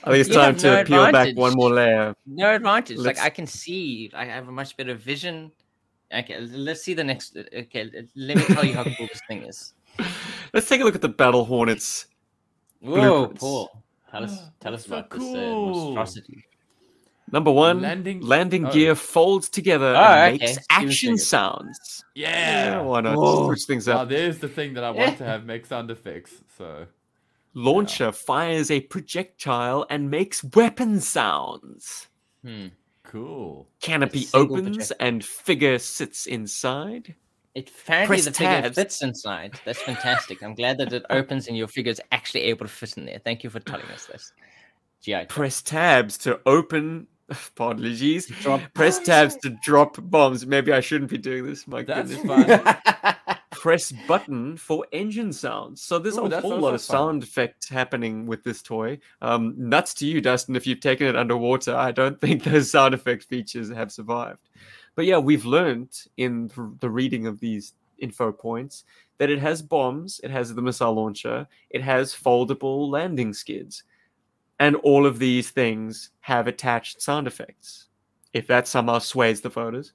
[0.04, 2.14] I think it's You time to no peel back one more layer.
[2.26, 2.98] No advantage.
[2.98, 5.52] Let's- Like I can see, I have a much better vision.
[6.12, 7.36] Okay, let's see the next.
[7.36, 9.72] Okay, let me tell you how cool this thing is.
[10.54, 12.06] Let's take a look at the Battle Hornets.
[12.80, 13.40] Whoa, Blueprints.
[13.40, 16.44] Paul, tell us, tell us That's so about this uh, monstrosity.
[17.30, 18.72] Number one, Landing- landing, oh.
[18.72, 20.46] gear folds together Oh, and okay.
[20.46, 22.04] makes action sounds.
[22.14, 22.82] Yeah.
[22.82, 23.16] why not?
[23.16, 23.46] Whoa.
[23.46, 24.08] Switch things Now up.
[24.10, 26.32] there's the thing that I want to have make sound effects.
[26.58, 26.86] So
[27.54, 32.08] Launcher fires a projectile and makes weapon sounds.
[32.44, 32.66] Hmm.
[33.04, 33.68] cool.
[33.80, 34.96] Canopy opens projectile.
[35.06, 37.14] and figure sits inside.
[37.54, 39.60] It apparently Press the figure fits inside.
[39.64, 40.42] That's fantastic.
[40.42, 43.18] I'm glad that it opens and your figure is actually able to fit in there.
[43.18, 44.32] Thank you for telling us this.
[45.02, 45.26] GI.
[45.28, 47.06] Press tabs to open.
[47.28, 48.26] Apologies.
[48.40, 49.06] Drop Press bombs.
[49.06, 50.46] tabs to drop bombs.
[50.46, 51.66] Maybe I shouldn't be doing this.
[51.66, 52.76] My That's goodness.
[53.52, 55.82] Press button for engine sounds.
[55.82, 56.96] So there's Ooh, a whole lot of fun.
[56.96, 58.98] sound effects happening with this toy.
[59.20, 61.74] Um, nuts to you, Dustin, if you've taken it underwater.
[61.76, 64.48] I don't think those sound effect features have survived.
[64.94, 68.84] But yeah, we've learned in the reading of these info points
[69.18, 73.84] that it has bombs, it has the missile launcher, it has foldable landing skids.
[74.58, 77.86] And all of these things have attached sound effects.
[78.32, 79.92] If that somehow sways the voters.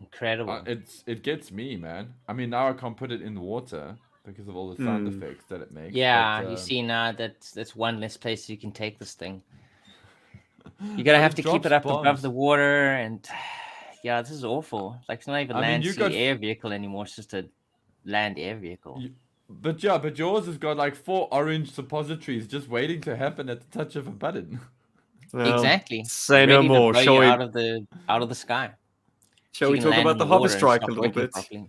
[0.00, 0.52] Incredible.
[0.52, 2.12] Uh, it's it gets me, man.
[2.28, 5.08] I mean, now I can't put it in the water because of all the sound
[5.08, 5.14] Hmm.
[5.22, 5.94] effects that it makes.
[5.94, 9.14] yeah, but, you um, see now that's that's one less place you can take this
[9.14, 9.42] thing.
[10.80, 13.26] You're gonna have to keep it up above the water, and
[14.04, 15.00] yeah, this is awful.
[15.08, 17.04] Like it's not even I land you sea got- air vehicle anymore.
[17.04, 17.46] It's just a
[18.04, 18.98] land air vehicle.
[19.00, 19.14] You-
[19.48, 23.60] But yeah, but yours has got like four orange suppositories just waiting to happen at
[23.60, 24.60] the touch of a button.
[25.32, 26.04] Well, exactly.
[26.04, 26.92] Say no Ready to more.
[26.92, 28.70] blow Shall we, out of the out of the sky.
[29.50, 31.32] shall So we talk about the hover strike a little bit?
[31.32, 31.68] properly.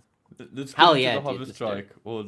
[0.53, 1.55] Let's Hell yeah, the hover let's do it.
[1.55, 1.89] strike.
[2.03, 2.25] Or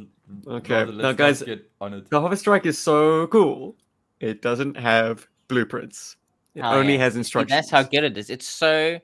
[0.47, 2.09] Okay, rather, now guys, get on it.
[2.09, 3.75] The hover strike is so cool.
[4.19, 6.15] It doesn't have blueprints.
[6.59, 6.99] It Hell only yeah.
[6.99, 7.55] has instructions.
[7.55, 8.29] That's how good it is.
[8.29, 8.99] It's so,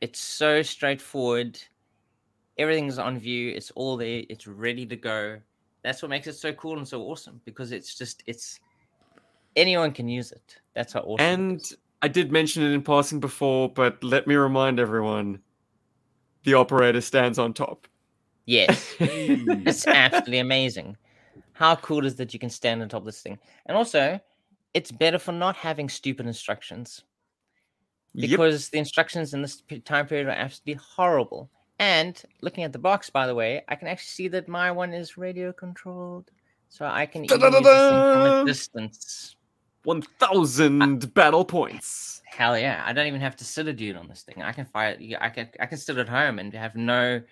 [0.00, 1.60] it's so straightforward.
[2.56, 3.50] Everything's on view.
[3.50, 4.22] It's all there.
[4.28, 5.40] It's ready to go.
[5.82, 8.60] That's what makes it so cool and so awesome because it's just it's
[9.56, 10.56] anyone can use it.
[10.74, 11.26] That's how awesome.
[11.26, 11.72] And.
[12.00, 15.40] I did mention it in passing before, but let me remind everyone:
[16.44, 17.88] the operator stands on top.
[18.46, 20.96] yes, it's absolutely amazing.
[21.54, 23.36] How cool is that you can stand on top of this thing?
[23.66, 24.20] And also,
[24.78, 27.02] it's better for not having stupid instructions.
[28.14, 28.30] Yep.
[28.30, 31.50] because the instructions in this time period are absolutely horrible.
[31.78, 34.92] And looking at the box, by the way, I can actually see that my one
[34.92, 36.30] is radio controlled,
[36.68, 39.36] so I can even use this from a distance.
[39.84, 42.22] 1000 battle points.
[42.26, 42.82] Hell yeah!
[42.84, 44.42] I don't even have to sit a dude on this thing.
[44.42, 44.96] I can fire.
[45.20, 45.48] I can.
[45.60, 47.22] I can sit at home and have no.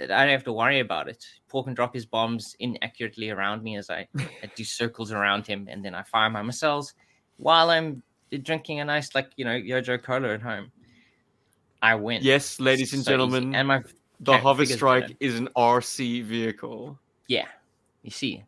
[0.00, 1.24] I don't have to worry about it.
[1.48, 4.08] Paul can drop his bombs inaccurately around me as I,
[4.42, 6.94] I do circles around him, and then I fire my missiles
[7.36, 8.02] while I'm
[8.42, 10.70] drinking a nice, like you know, Yojo Cola at home.
[11.82, 12.22] I win.
[12.22, 13.18] Yes, ladies and So easy.
[13.18, 13.82] gentlemen, and my
[14.20, 16.98] the Hover Strike is an RC vehicle.
[17.28, 17.46] yeah,
[18.02, 18.42] you see,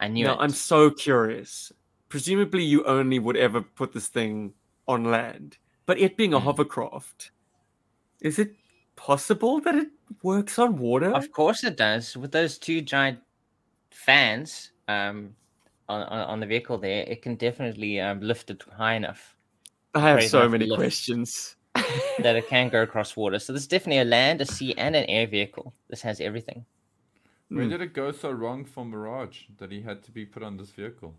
[0.00, 0.38] I knew Now, it.
[0.40, 1.72] I'm so curious.
[2.08, 4.54] Presumably, you only would ever put this thing
[4.86, 6.44] on land, but it being a Hmm.
[6.46, 7.30] hovercraft,
[8.20, 8.54] is it
[8.96, 9.88] possible that it
[10.22, 11.12] works on water?
[11.12, 12.16] Of course it does.
[12.16, 13.18] With those two giant
[13.90, 15.34] fans um,
[15.88, 19.36] on, on, on the vehicle there, it can definitely um, lift it high enough
[19.94, 21.56] I have so many questions.
[22.18, 23.38] that it can go across water.
[23.38, 25.72] So this is definitely a land, a sea, and an air vehicle.
[25.88, 26.64] This has everything.
[27.48, 27.70] Where Hmm.
[27.70, 30.70] did it go so wrong for Mirage that he had to be put on this
[30.70, 31.14] vehicle?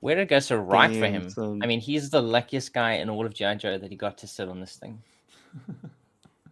[0.00, 1.30] Where did it go so right for him?
[1.30, 1.60] son.
[1.62, 3.54] I mean, he's the luckiest guy in all of G.I.
[3.54, 5.02] Joe that he got to sit on this thing.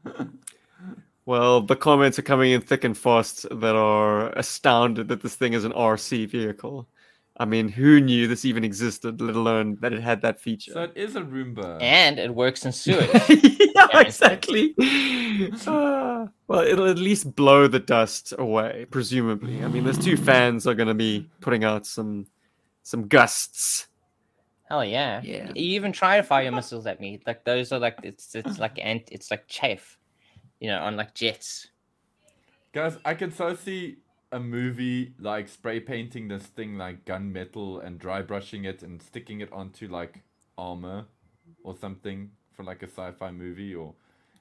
[1.24, 5.52] Well, the comments are coming in thick and fast that are astounded that this thing
[5.52, 6.88] is an RC vehicle.
[7.36, 10.72] I mean, who knew this even existed, let alone that it had that feature?
[10.72, 11.78] So it is a Roomba.
[11.80, 13.08] And it works in sewage.
[13.28, 14.74] yeah, Yeah, exactly.
[15.66, 19.64] Ah, well, it'll at least blow the dust away, presumably.
[19.64, 22.26] I mean, those two fans are going to be putting out some
[22.82, 23.86] some gusts.
[24.68, 25.20] Hell yeah.
[25.24, 25.46] Yeah.
[25.54, 27.20] You even try to fire your missiles at me.
[27.26, 29.98] Like those are like it's it's like ant it's like chaff.
[30.62, 31.66] You know, on like jets.
[32.72, 33.96] Guys, I can so see
[34.30, 39.40] a movie like spray painting this thing like gunmetal and dry brushing it and sticking
[39.40, 40.22] it onto like
[40.56, 41.04] armor
[41.64, 43.92] or something for like a sci-fi movie or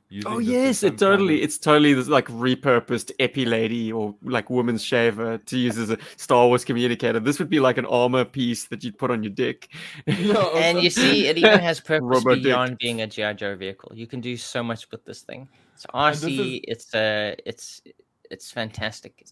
[0.09, 1.28] using Oh yes, some it totally.
[1.30, 5.89] kind of- It's totally this like repurposed Epilady or like woman's shaver to use as
[5.89, 7.19] a Star Wars communicator.
[7.19, 9.69] This would be like an armor piece that you'd put on your dick.
[10.05, 12.43] And you see, it even has purpose Robo dick.
[12.43, 13.91] beyond being a GI Joe vehicle.
[13.95, 15.49] You can do so much with this thing.
[15.93, 17.82] It's this is- It's uh, it's
[18.29, 19.25] it's fantastic.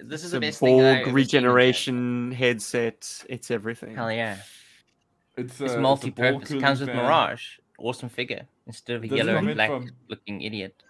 [0.00, 0.80] This is the a best thing.
[0.80, 3.24] I've Borg ever seen in regeneration headset.
[3.28, 3.94] It's everything.
[3.94, 4.38] Hell yeah!
[5.36, 6.50] It's, It's uh, it's a multi-purpose.
[6.50, 6.96] It comes with fan.
[6.96, 7.58] Mirage.
[7.78, 10.82] Awesome figure instead of a Does it yellow and black from- looking idiot.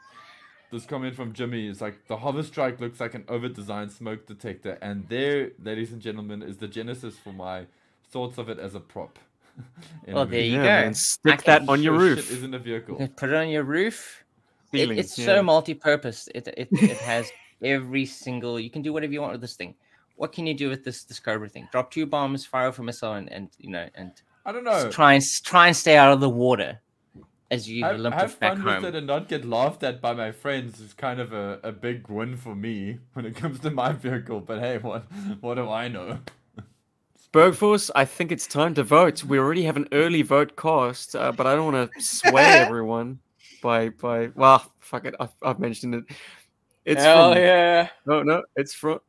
[0.70, 4.76] This comment from Jimmy is like the hover strike looks like an over-designed smoke detector,
[4.82, 7.66] and there, ladies and gentlemen, is the genesis for my
[8.10, 9.18] thoughts of it as a prop.
[10.06, 10.84] in Well, there you yeah, go.
[10.84, 12.30] man, stick can that on your roof.
[12.30, 12.98] isn't a vehicle.
[13.00, 14.24] You put it on your roof.
[14.72, 15.26] It- it's yeah.
[15.26, 16.28] so multi-purpose.
[16.34, 17.30] It, it it has
[17.62, 18.58] every single.
[18.60, 19.74] You can do whatever you want with this thing.
[20.16, 21.68] What can you do with this this Cobra thing?
[21.72, 24.12] Drop two bombs, fire off a missile, and, and you know, and
[24.44, 24.90] I don't know.
[24.90, 26.80] try and try and stay out of the water
[27.50, 28.82] as you have, have back fun home.
[28.82, 31.72] with it and not get laughed at by my friends is kind of a, a
[31.72, 34.40] big win for me when it comes to my vehicle.
[34.40, 35.04] But hey, what
[35.40, 36.18] what do I know?
[37.32, 39.22] Bergforce, I think it's time to vote.
[39.22, 43.18] We already have an early vote cast, uh, but I don't want to sway everyone
[43.62, 44.28] by by.
[44.34, 46.04] Well, fuck it, I've, I've mentioned it.
[46.84, 47.88] It's from yeah!
[48.06, 49.00] no, no, it's from.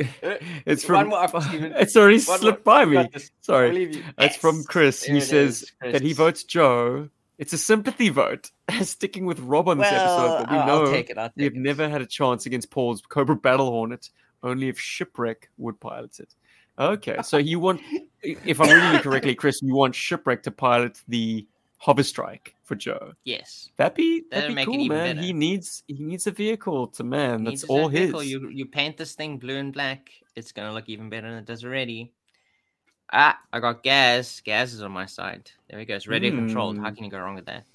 [0.00, 0.04] Uh,
[0.66, 1.08] it's from.
[1.08, 1.28] more.
[1.32, 2.74] It's already slipped more.
[2.76, 2.94] by me.
[2.94, 3.26] got this.
[3.26, 4.02] I Sorry, you.
[4.18, 5.04] it's from Chris.
[5.06, 7.08] There He says is, that he votes Joe.
[7.38, 8.50] It's a sympathy vote,
[8.82, 10.44] sticking with Rob on this Well, episode.
[10.44, 11.18] But we I'll, know I'll take it.
[11.18, 11.58] I'll take we have it.
[11.58, 14.10] never had a chance against Paul's Cobra Battle Hornet.
[14.42, 16.34] Only if Shipwreck would pilot it.
[16.78, 17.80] Okay, so you want,
[18.22, 21.46] if I'm reading it correctly, Chris, you want Shipwreck to pilot the
[21.82, 23.12] Hover Strike for Joe.
[23.24, 23.70] Yes.
[23.76, 25.16] That'd be That'd that'd be make it cool, man.
[25.16, 25.26] better.
[25.26, 27.42] He needs he needs a vehicle to man.
[27.42, 28.02] Needs That's all his.
[28.02, 28.22] vehicle.
[28.22, 30.10] You you paint this thing blue and black.
[30.36, 32.12] It's gonna look even better than it does already.
[33.12, 34.40] Ah, I got Gaz.
[34.44, 35.50] Gaz is on my side.
[35.68, 36.06] There he goes.
[36.06, 36.78] Radio controlled.
[36.78, 36.94] How Hmm.
[36.94, 37.66] can you go wrong with that?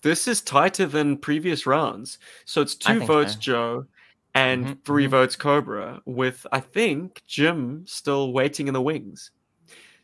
[0.00, 2.18] This is tighter than previous rounds.
[2.46, 3.38] So it's two votes so.
[3.38, 3.86] Joe
[4.34, 5.10] and Mhm, 3 mhm.
[5.10, 9.30] votes Cobra, with I think Jim still waiting in the wings.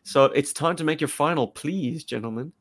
[0.05, 2.53] So it's time to make your final, please, gentlemen.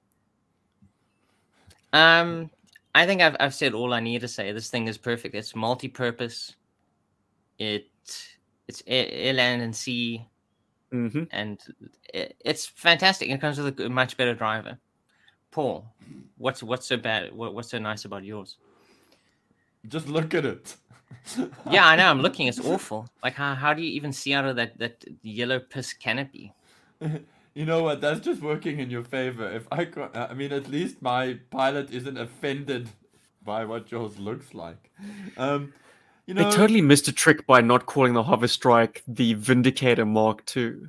[1.97, 2.51] Um,
[2.93, 4.51] I think I've I've said all I need to say.
[4.51, 5.33] This thing is perfect.
[5.35, 6.55] It's multi-purpose.
[7.57, 7.87] It
[8.67, 10.25] it's air, air, land, and sea,
[10.91, 11.59] hmm and
[12.13, 13.29] it, it's fantastic.
[13.29, 14.77] It comes with a much better driver.
[15.51, 15.85] Paul,
[16.37, 17.33] what's what's so bad?
[17.33, 18.57] What, what's so nice about yours?
[19.87, 20.75] Just look at it.
[21.69, 22.09] Yeah, I know.
[22.09, 22.47] I'm looking.
[22.47, 23.09] It's awful.
[23.23, 26.53] Like, how how do you even see out of that that yellow piss canopy?
[27.57, 28.01] You know what?
[28.01, 29.49] That's just working in your favor.
[29.49, 32.87] If I, I mean, at least my pilot isn't offended
[33.43, 34.91] by what yours looks like.
[35.37, 35.73] Um,
[36.27, 40.05] you know, They totally missed a trick by not calling the Hover Strike the Vindicator
[40.05, 40.81] Mark II.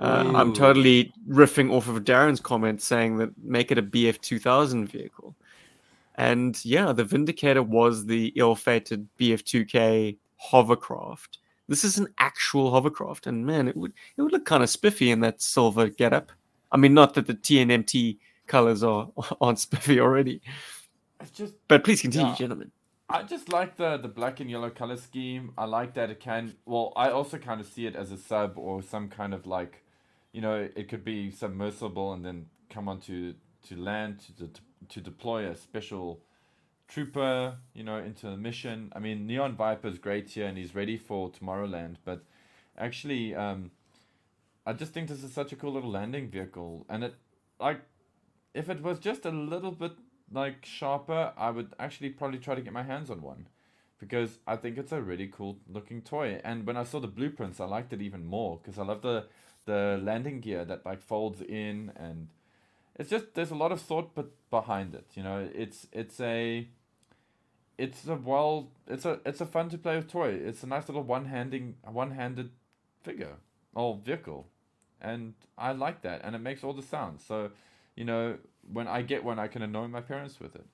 [0.00, 4.88] Uh, I'm totally riffing off of Darren's comment saying that make it a BF 2000
[4.88, 5.36] vehicle.
[6.16, 11.38] And yeah, the Vindicator was the ill-fated BF2K hovercraft.
[11.68, 15.10] This is an actual hovercraft, and man, it would it would look kind of spiffy
[15.10, 16.32] in that silver getup.
[16.72, 19.08] I mean, not that the TNMT colors are
[19.40, 20.40] aren't spiffy already,
[21.20, 22.34] It's just but please continue, Yeah.
[22.36, 22.70] gentlemen.
[23.10, 25.52] I just like the the black and yellow color scheme.
[25.58, 26.54] I like that it can.
[26.64, 29.82] Well, I also kind of see it as a sub or some kind of like,
[30.32, 33.34] you know, it could be submersible and then come onto
[33.68, 36.20] to land to de- to deploy a special
[36.88, 38.92] trooper, you know, into a mission.
[38.96, 42.24] I mean, Neon Viper is great here and he's ready for Tomorrowland, but
[42.76, 43.70] actually, um,
[44.66, 47.14] I just think this is such a cool little landing vehicle, and it
[47.60, 47.80] like
[48.54, 49.92] if it was just a little bit
[50.32, 53.48] like sharper, I would actually probably try to get my hands on one
[53.98, 56.40] because I think it's a really cool looking toy.
[56.44, 59.26] And when I saw the blueprints, I liked it even more because I love the
[59.64, 62.28] the landing gear that like folds in and
[62.96, 65.06] it's just there's a lot of thought but behind it.
[65.14, 66.68] You know, it's it's a
[67.78, 70.30] it's a well it's a it's a fun to play with toy.
[70.30, 72.50] It's a nice little one handing one handed
[73.02, 73.36] figure
[73.74, 74.48] or vehicle.
[75.00, 77.24] And I like that and it makes all the sounds.
[77.24, 77.50] So,
[77.94, 78.36] you know,
[78.72, 80.66] when I get one I can annoy my parents with it.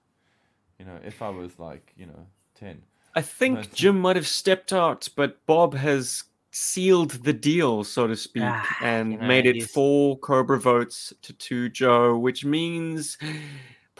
[0.78, 2.82] You know, if I was like, you know, ten.
[3.14, 3.72] I think Right.
[3.72, 8.78] Jim might have stepped out, but Bob has sealed the deal, so to speak, Ah,
[8.82, 13.18] and you know, made it four Cobra votes to two Joe, which means,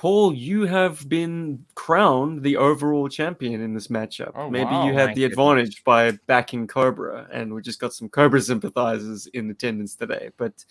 [0.05, 4.33] Paul, you have been crowned the overall champion in this matchup.
[4.35, 4.87] Oh, Maybe wow.
[4.87, 5.33] you had My the goodness.
[5.33, 10.29] advantage by backing Cobra, and we just got some Cobra sympathizers in attendance today.
[10.37, 10.63] But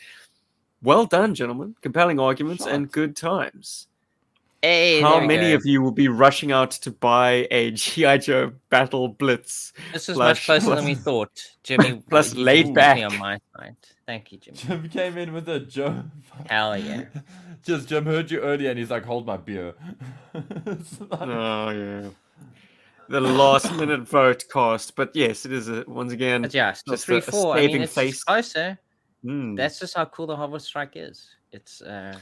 [0.83, 1.75] well done, gentlemen.
[1.81, 3.87] Compelling arguments and good times.
[4.61, 5.55] Hey, How many go.
[5.55, 9.73] of you will be rushing out to buy a GI Joe Battle Blitz?
[9.93, 11.41] This is Flash much closer than we thought.
[11.63, 12.99] Jimmy, plus he's laid back.
[13.03, 13.77] on my side.
[14.05, 14.53] Thank you, Jim.
[14.55, 16.11] Jim came in with a Jim.
[16.49, 17.05] Hell yeah.
[17.63, 19.73] Just Jim heard you earlier and he's like, hold my beer.
[20.33, 22.09] Like- Oh yeah.
[23.09, 26.41] The last minute vote cost, but yes, it is a, once again.
[26.41, 27.53] But yeah, still Just three a four.
[27.53, 28.23] I mean, saving it's face.
[28.23, 28.77] closer.
[29.23, 31.29] mm, That's just how cool the hover strike is.
[31.51, 32.17] It's uh,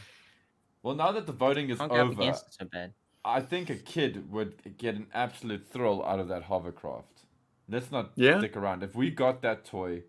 [0.83, 2.93] well, now that the voting is can't go up over, against it so bad.
[3.23, 7.21] I think a kid would get an absolute thrill out of that hovercraft.
[7.69, 8.39] Let's not Yeah.
[8.39, 8.83] stick around.
[8.83, 10.01] If we got that toy,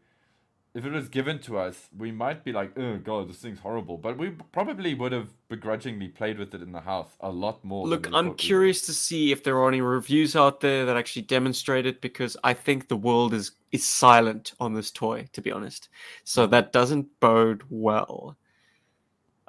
[0.74, 3.98] if it was given to us, we might be like, "Oh God, this thing's horrible,"
[3.98, 7.86] but we probably would have begrudgingly played with it in the house a lot more.
[7.86, 8.38] Look, I'm thought we would.
[8.38, 12.36] curious to see if there are any reviews out there that actually demonstrate it because
[12.44, 15.88] I think the world is is silent on this toy, to be honest.
[16.24, 18.36] So that doesn't bode well.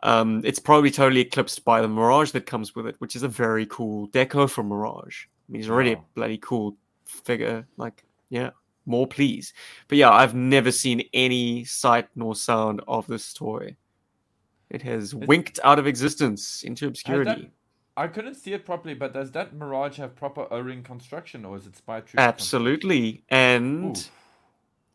[0.03, 3.27] Um, it's probably totally eclipsed by the Mirage that comes with it, which is a
[3.29, 5.25] very cool deco for Mirage.
[5.27, 6.01] I mean, he's already Wow.
[6.01, 6.75] a bloody cool
[7.05, 7.65] figure.
[7.77, 8.49] Like, yeah,
[8.85, 9.53] more please.
[9.87, 13.75] But yeah, I've never seen any sight nor sound of this toy.
[14.69, 17.51] It has winked out of existence into obscurity.
[17.95, 21.67] I couldn't see it properly, but does that Mirage have proper O-ring construction, or is
[21.67, 22.19] it spy troop?
[22.19, 23.23] Absolutely.
[23.29, 24.01] And Ooh.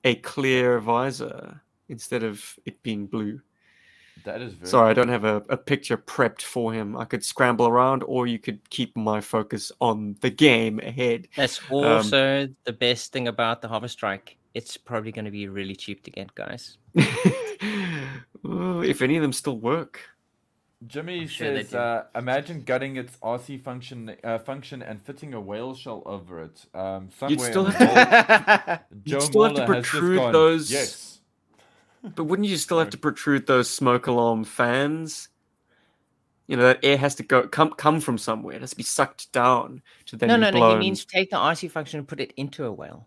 [0.02, 3.40] a clear visor instead of it being blue.
[4.28, 4.68] That is very.
[4.68, 6.96] Sorry, I don't have a, a picture prepped for him.
[6.98, 11.28] I could scramble around, or you could keep my focus on the game ahead.
[11.34, 14.36] That's Um, also the best thing about the hover strike.
[14.52, 16.76] It's probably going to be really cheap to get, guys.
[18.44, 20.00] If any of them still work.
[20.86, 21.78] Jimmy sure they says, do.
[21.78, 26.64] uh, "Imagine gutting its RC function uh, function and fitting a whale shell over it.
[26.72, 29.90] Um, somewhere You'd still in have to, world- you'd still have to Mauler has just
[29.90, 30.70] protrude gone, those.
[30.70, 31.17] Yes,
[32.02, 35.28] But wouldn't you still have to protrude those smoke alarm fans?
[36.46, 38.56] You know that air has to go come come from somewhere.
[38.56, 40.68] It has to be sucked down to then no, be no, blown.
[40.68, 40.74] no.
[40.76, 43.06] He means take the RC function and put it into a whale.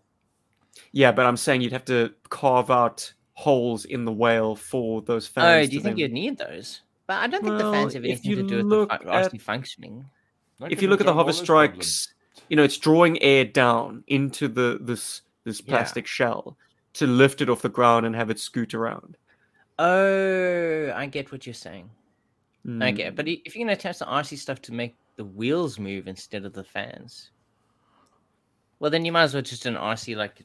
[0.92, 5.28] Yeah, but I'm saying you'd have to carve out holes in the whale for those
[5.28, 5.66] oh, fans.
[5.66, 6.82] Oh, do you think then- you'd need those?
[7.08, 9.10] But I don't think the fans have if anything to do with look the fu-
[9.10, 10.04] at- RC functioning.
[10.70, 11.82] If you look at the hover Mauler's problem.
[11.82, 12.14] strikes,
[12.48, 15.74] you know it's drawing air down into the this this Yeah.
[15.74, 16.56] plastic shell
[16.94, 19.16] to lift it off the ground and have it scoot around.
[19.78, 21.90] Oh, I get what you're saying.
[22.80, 23.08] I get Mm.
[23.08, 23.16] it.
[23.16, 26.44] But if you're going to attach the RC stuff to make the wheels move instead
[26.44, 27.30] of the fans,
[28.78, 30.42] well, then you might as well just do an RC like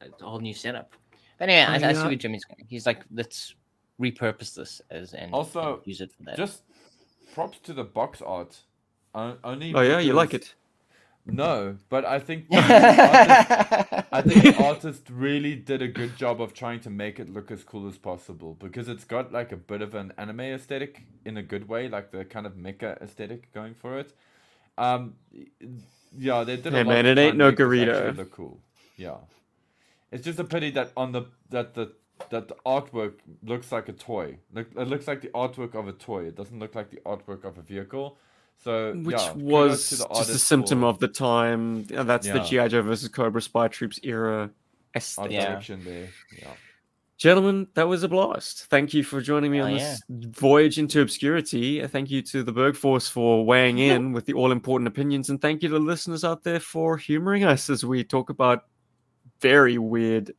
[0.00, 0.92] a whole new setup.
[1.38, 2.06] But anyway, Oh, I, I see yeah.
[2.06, 2.64] where Jimmy's going.
[2.68, 3.54] He's like, let's
[4.00, 6.36] repurpose this as and, and Also, use it for that.
[6.36, 6.62] Just
[7.34, 8.58] props to the box art.
[9.14, 9.74] O- only.
[9.74, 10.54] Oh yeah, you like because- it?
[11.26, 13.50] No, but I think the artist,
[14.12, 17.50] I think the artist really did a good job of trying to make it look
[17.50, 21.36] as cool as possible because it's got like a bit of an anime aesthetic in
[21.36, 24.14] a good way, like the kind of mecha aesthetic going for it.
[24.78, 25.16] Um,
[26.16, 26.74] yeah, they did.
[26.74, 28.16] a Hey, lot man, to it ain't no make this actually Garrido.
[28.16, 28.60] Look cool.
[28.96, 29.16] Yeah,
[30.12, 31.92] it's just a pity that on the that the
[32.30, 34.38] that the artwork looks like a toy.
[34.52, 36.24] Look, it looks like the artwork of a toy.
[36.26, 38.18] It doesn't look like the artwork of a vehicle.
[38.62, 41.84] So which yeah, was just a symptom for of the time.
[41.84, 44.50] That's the GI Joe versus Cobra Spy Troops era
[44.94, 45.32] aesthetic.
[45.32, 45.60] Yeah.
[45.84, 46.08] there.
[46.36, 46.52] Yeah.
[47.18, 48.66] Gentlemen, that was a blast.
[48.66, 49.96] Thank you for joining me Oh, on yeah.
[50.08, 51.86] this voyage into obscurity.
[51.86, 55.30] Thank you to the Berg Force for weighing in with the all important opinions.
[55.30, 58.64] And thank you to the listeners out there for humoring us as we talk about
[59.40, 60.32] very weird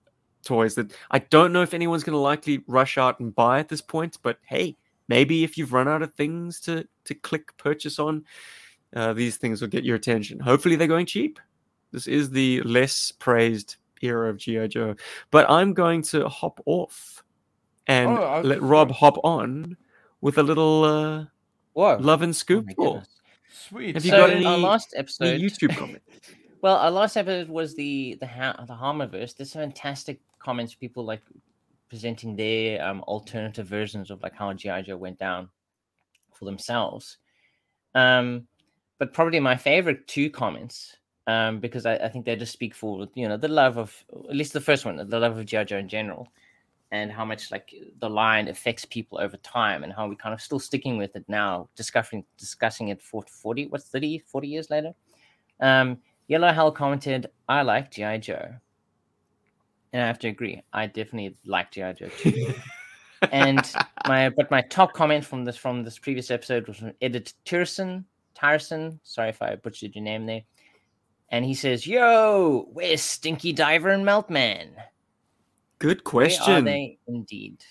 [0.43, 3.69] toys that I don't know if anyone's going to likely rush out and buy at
[3.69, 4.17] this point.
[4.21, 4.75] But hey,
[5.07, 8.23] maybe if you've run out of things to, to click purchase on,
[8.95, 10.39] uh, these things will get your attention.
[10.39, 11.39] Hopefully, they're going cheap.
[11.91, 14.67] This is the less praised era of G.I.
[14.67, 14.95] Joe.
[15.31, 17.23] But I'm going to hop off
[17.87, 19.77] and Oh, I let Rob going- hop on
[20.21, 21.25] with a little uh,
[21.73, 21.97] Whoa.
[21.99, 22.65] love and Oh scoop.
[22.67, 22.91] my ball.
[22.93, 23.09] goodness.
[23.69, 23.95] Sweet.
[23.95, 26.03] Have you so got our any- last Any episode, YouTube comment.
[26.61, 29.35] well, our last episode was the the ha- the Hamaverse.
[29.35, 31.21] There's some fantastic comments, people like
[31.89, 35.49] presenting their um, alternative versions of like how GI Joe went down
[36.33, 37.17] for themselves.
[37.95, 38.47] Um,
[38.99, 40.97] but probably my favorite two comments,
[41.27, 43.93] um, because I, I think they just speak for you know the love of
[44.29, 46.27] at least the first one, the love of GI Joe in general,
[46.91, 50.41] and how much like the line affects people over time, and how we kind of
[50.41, 54.93] still sticking with it now, discussing discussing it for 40 what's 30 40 years later.
[55.59, 58.55] Um, Yellow Hell commented, "I like GI Joe."
[59.93, 60.61] And I have to agree.
[60.73, 62.53] I definitely like GI Joe too.
[63.31, 63.59] and
[64.07, 68.03] my but my top comment from this from this previous episode was from Edit Tyrson.
[68.35, 68.99] Tyrson.
[69.03, 70.41] Sorry if I butchered your name there.
[71.29, 74.69] And he says, Yo, where's Stinky Diver and Meltman?
[75.79, 76.65] Good Where are question.
[76.65, 77.63] they indeed?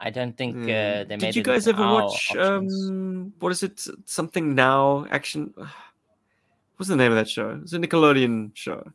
[0.00, 0.62] I don't think Hmm.
[0.62, 2.88] uh, they made Did you guys ever watch options.
[2.90, 3.86] um what is it?
[4.04, 5.54] Something now action
[6.76, 7.60] What's the name of that show?
[7.62, 8.90] It's a Nickelodeon show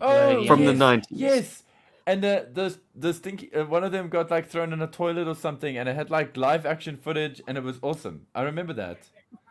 [0.00, 1.04] Oh, from the 90s.
[1.10, 1.62] Yes.
[2.06, 5.28] And the the the stinky uh, one of them got like thrown in a toilet
[5.28, 8.26] or something, and it had like live action footage, and it was awesome.
[8.34, 8.98] I remember that.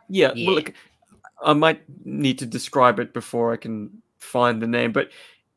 [0.08, 0.46] Yeah, Yeah.
[0.46, 0.74] well, look,
[1.42, 5.10] I might need to describe it before I can find the name, but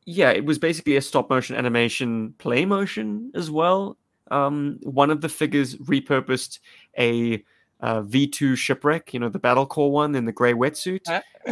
[0.06, 3.98] yeah, it was basically a stop motion animation play motion as well.
[4.30, 6.60] Um, one of the figures repurposed
[6.98, 7.44] a
[7.80, 11.00] uh, V2 shipwreck, you know, the battle core one in the gray wetsuit,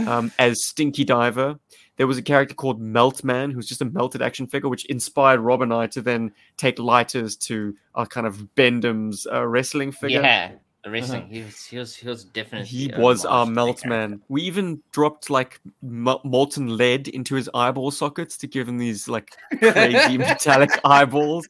[0.07, 1.59] um, as Stinky Diver.
[1.99, 5.61] There was a character called Meltman, who's just a melted action figure, which inspired Rob
[5.63, 10.23] and I to then take lighters to our kind of Bendham's uh, wrestling figure.
[10.23, 10.53] Yeah,
[10.85, 11.27] the wrestling.
[11.29, 14.23] He was he was he was definitely He a was our monster melt man.
[14.29, 19.07] We even dropped like mo- molten lead into his eyeball sockets to give him these
[19.07, 21.47] like crazy metallic eyeballs.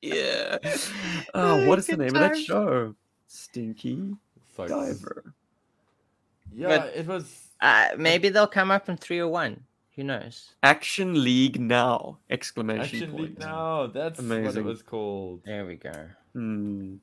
[0.00, 0.56] Yeah.
[1.34, 2.94] Oh, what is the Good name of that show?
[3.28, 4.16] Stinky
[4.56, 5.32] So, Diver.
[6.54, 7.40] yeah, But- it was.
[7.60, 9.62] Uh, maybe they'll come up in 301.
[9.96, 10.54] Who knows?
[10.62, 12.18] Action League now!
[12.30, 13.22] Exclamation Action point.
[13.22, 13.86] League now.
[13.88, 15.42] That's what it was called.
[15.44, 15.92] There we go.
[16.32, 16.94] Hmm.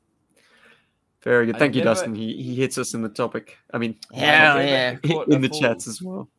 [1.22, 1.56] Very good.
[1.58, 2.16] I Thank you, never- Dustin.
[2.16, 3.58] He he hits us in the topic.
[3.74, 4.96] I mean, Hell never yeah.
[4.96, 6.30] caught in the full- chats as well.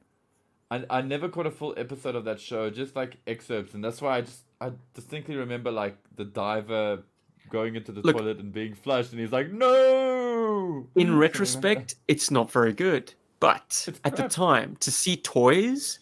[0.73, 4.01] I, I never caught a full episode of that show, just like excerpts, and that's
[4.01, 7.03] why I just I distinctly remember like the diver
[7.51, 12.31] going into the Look- toilet and being flushed, and he's like, "No!" in retrospect, it's
[12.31, 13.15] not very good.
[13.39, 15.99] But It's at the time, to see toys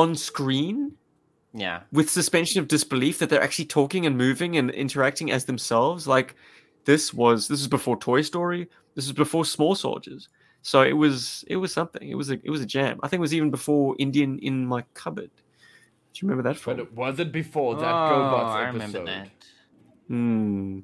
[0.00, 0.92] on screen
[1.54, 1.78] Yeah.
[1.92, 6.34] with suspension of disbelief that they're actually talking and moving and interacting as themselves, like
[6.84, 8.68] this was this is before Toy Story.
[8.94, 10.28] This is before Small Soldiers.
[10.62, 12.08] So it was it was something.
[12.08, 12.94] It was a it was a jam.
[13.02, 15.30] I think it was even before Indian in my cupboard.
[16.12, 16.80] Do you remember that but film?
[16.80, 18.74] it wasn't before that oh, GoBots I episode.
[18.74, 19.28] remember that.
[20.08, 20.80] Hmm.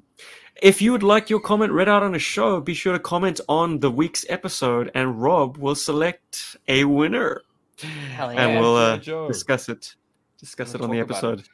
[0.61, 3.41] If you would like your comment read out on a show, be sure to comment
[3.49, 7.41] on the week's episode, and Rob will select a winner,
[7.81, 8.97] Hell and we'll uh,
[9.27, 9.95] discuss it.
[10.39, 11.39] Discuss We'll it on the episode.
[11.41, 11.49] it.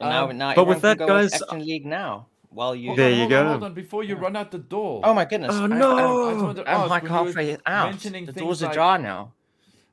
[0.00, 2.26] Now, Um, now but with that, go with guys, Action League now.
[2.50, 2.88] While you.
[2.88, 3.48] Hold There on, you hold on, go.
[3.50, 5.00] hold on, before you run out the door.
[5.04, 5.54] Oh my goodness.
[5.54, 5.96] Oh, no.
[5.96, 7.92] I, I just wanted to I'm like when you were halfway out.
[7.98, 9.32] The things door's like- ajar now.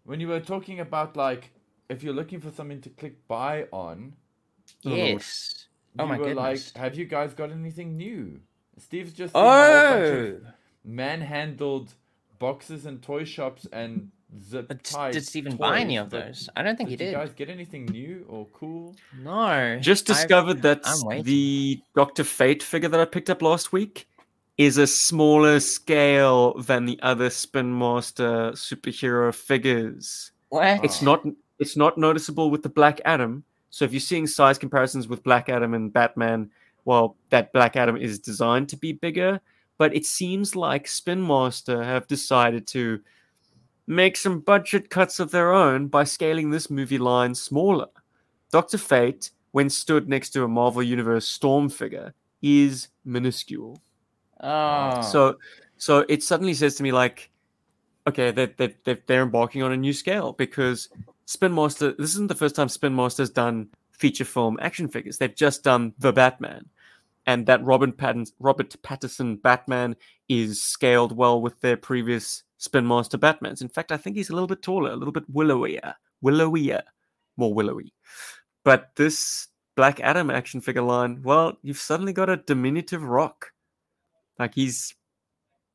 [0.04, 1.52] When you were talking about like
[1.90, 4.16] if you're looking for something to click buy on,
[4.84, 4.98] Lord.
[5.00, 5.68] Yes.
[5.98, 6.76] Oh you my were goodness.
[6.76, 8.40] like, have you guys got anything new?
[8.78, 10.52] Steve's just seen a whole bunch of Oh.
[10.84, 11.94] manhandled
[12.40, 14.12] boxes and toy shops and
[14.44, 15.14] zip But tied.
[15.14, 16.50] did Steven buy any of but those?
[16.56, 17.18] I don't think he Did you did.
[17.18, 18.96] guys get anything new or cool?
[19.22, 19.80] No.
[19.82, 20.84] Just I've- discovered that
[21.24, 24.08] the Doctor Fate figure that I picked up last week
[24.58, 30.32] is a smaller scale than the other Spin Master superhero figures.
[30.50, 30.84] What?
[30.84, 31.24] It's not
[31.60, 33.44] it's not noticeable with the Black Adam.
[33.70, 36.50] So if you're seeing size comparisons with Black Adam and Batman,
[36.86, 39.40] well, that Black Adam is designed to be bigger,
[39.78, 43.00] but it seems like Spin Master have decided to
[43.90, 47.88] make some budget cuts of their own by scaling this movie line smaller.
[48.52, 53.82] Doctor Fate, when stood next to a Marvel Universe Storm figure, is minuscule.
[54.42, 55.02] Oh.
[55.02, 55.38] So
[55.80, 57.32] So it suddenly says to me like,
[58.06, 60.90] okay, they they they they're embarking on a new scale because
[61.26, 61.94] Spin Master.
[61.98, 65.18] This isn't the first time Spin Master's done feature film action figures.
[65.18, 66.66] They've just done the Batman,
[67.26, 69.96] and that Robin Pattinson, Robert Pattinson Batman
[70.28, 73.62] is scaled well with their previous Spin Master Batmans.
[73.62, 76.84] In fact, I think he's a little bit taller, a little bit willowier, willowier,
[77.38, 77.94] more willowy.
[78.64, 83.54] But this Black Adam action figure line, well, you've suddenly got a diminutive rock.
[84.38, 84.94] Like he's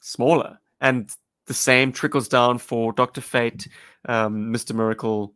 [0.01, 0.59] smaller.
[0.81, 1.11] And
[1.47, 3.67] the same trickles down for Doctor Fate,
[4.07, 5.35] um, Mister Miracle.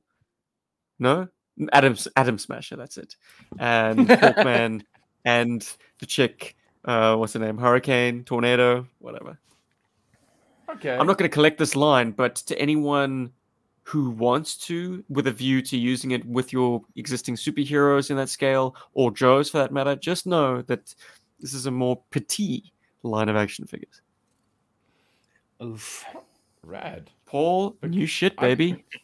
[0.98, 1.28] No,
[1.72, 2.76] Adam's Atom Smasher.
[2.76, 3.16] That's it.
[3.58, 4.82] And Hawkman
[5.24, 5.66] and
[5.98, 6.56] the chick.
[6.84, 7.56] Uh, what's her name?
[7.56, 9.38] Hurricane, Tornado, whatever.
[10.70, 10.96] Okay.
[10.96, 13.32] I'm not going to collect this line, but to anyone
[13.84, 18.28] who wants to, with a view to using it with your existing superheroes in that
[18.28, 20.94] scale, or Joes for that matter, just know that
[21.40, 22.64] this is a more petite
[23.02, 24.02] line of action figures.
[25.62, 26.04] Oof.
[26.62, 27.10] Rad.
[27.26, 28.84] Paul, new shit, I'm- baby.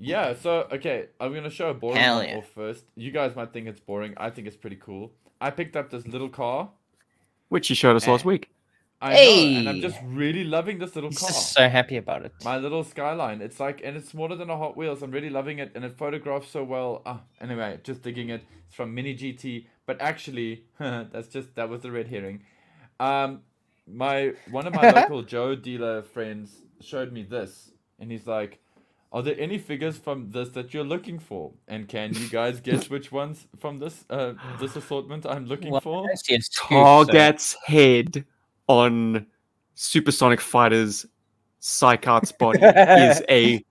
[0.00, 2.40] Yeah, so okay, I'm gonna show a boring Hell yeah.
[2.54, 2.84] first.
[2.94, 4.14] You guys might think it's boring.
[4.16, 5.10] I think it's pretty cool.
[5.40, 6.70] I picked up this little car.
[7.48, 8.28] Which you showed us last Eh.
[8.28, 8.48] week.
[9.00, 11.28] I know, and I'm just really loving this little He's car.
[11.28, 12.32] just so happy about it.
[12.44, 13.40] My little skyline.
[13.40, 15.02] It's like, and it's smaller than a Hot Wheels.
[15.02, 17.02] I'm really loving it, and it photographs so well.
[17.06, 18.42] Ah, anyway, just digging it.
[18.66, 22.42] It's from Mini GT, but actually, that's just that was the red herring.
[22.98, 23.42] Um,
[23.86, 27.70] my one of my local Joe dealer friends showed me this,
[28.00, 28.58] and he's like,
[29.12, 31.52] "Are there any figures from this that you're looking for?
[31.68, 35.80] And can you guys guess which ones from this uh this assortment I'm looking Well,
[35.80, 38.24] for?" I see a scoop, so- Target's head
[38.68, 39.26] on
[39.74, 41.06] Supersonic Fighter's
[41.60, 43.64] Psyche-Out's body is a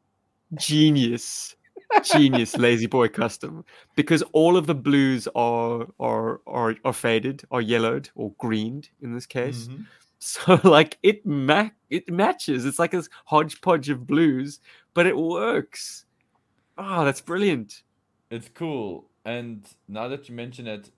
[0.56, 1.56] genius,
[2.04, 3.64] genius lazy boy custom
[3.96, 9.14] because all of the blues are are are, are faded, are yellowed or greened in
[9.14, 9.68] this case.
[9.68, 9.86] Mhm.
[10.20, 12.66] So like it ma- it matches.
[12.66, 14.60] It's like this hodgepodge of blues,
[14.96, 16.06] but it works.
[16.76, 17.84] Oh, that's brilliant.
[18.32, 20.90] It's cool, and now that you mention it,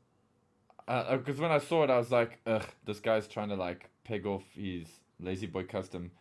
[1.17, 4.25] because when I saw it, I was like, "Ugh, this guy's trying to like peg
[4.25, 4.87] off his
[5.19, 6.11] lazy boy custom."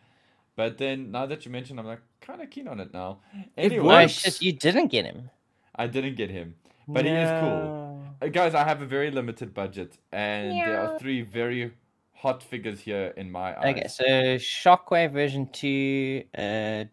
[0.55, 3.19] But then now that you mention, I'm like kind of keen on it now.
[3.33, 4.41] It Anyway, Oh, works.
[4.47, 5.29] you didn't get him.
[5.75, 6.55] I didn't get him,
[6.87, 8.03] but he is cool.
[8.21, 11.71] Uh, guys, I have a very limited budget, and there are three very
[12.13, 13.65] hot figures here in my eyes.
[13.77, 14.03] Okay, so
[14.37, 16.83] Shockwave version 2, uh,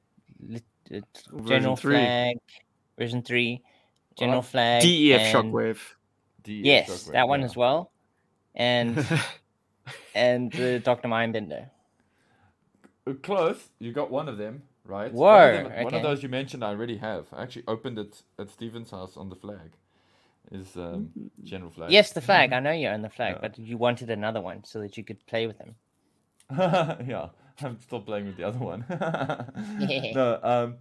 [0.41, 0.63] lit-
[0.93, 1.01] uh,
[1.33, 1.97] Version General three.
[1.97, 2.37] Flag,
[2.97, 3.61] version 3,
[4.17, 4.47] General What?
[4.47, 4.83] Flag.
[4.83, 5.79] DEF and- Shockwave.
[6.47, 7.47] DEF Yes, Shockwave, that one yeah.
[7.47, 7.91] as well.
[8.55, 9.07] And
[10.15, 11.09] and the Dr.
[11.09, 11.69] Mindbender.
[13.07, 13.69] Uh, Close.
[13.79, 15.13] You got one of them, right?
[15.13, 17.27] Whoa, One of, them- one of those you mentioned, I already have.
[17.33, 19.73] I actually opened it at Steven's house on the flag.
[20.53, 21.11] Is um,
[21.43, 21.91] general flag.
[21.91, 22.53] Yes, the flag.
[22.53, 23.41] I know you own the flag, Yeah.
[23.49, 25.75] but you wanted another one so that you could play with him.
[26.57, 27.31] yeah,
[27.63, 28.85] I'm still playing with the other one.
[30.15, 30.77] no, um,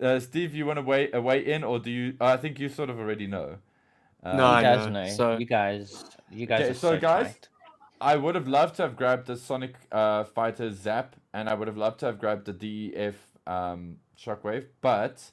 [0.00, 2.14] uh, Steve, you want to weigh uh, weigh in, or do you?
[2.22, 3.58] I think you sort of already know.
[4.30, 5.08] Um, No, you I guys know, know.
[5.10, 7.48] so- You guys, you guys Okay, are so so, guys, tight.
[8.00, 11.68] I would have loved to have grabbed the Sonic uh, Fighter Zap, and I would
[11.68, 13.14] have loved to have grabbed the DEF
[13.46, 15.30] um, Shockwave, but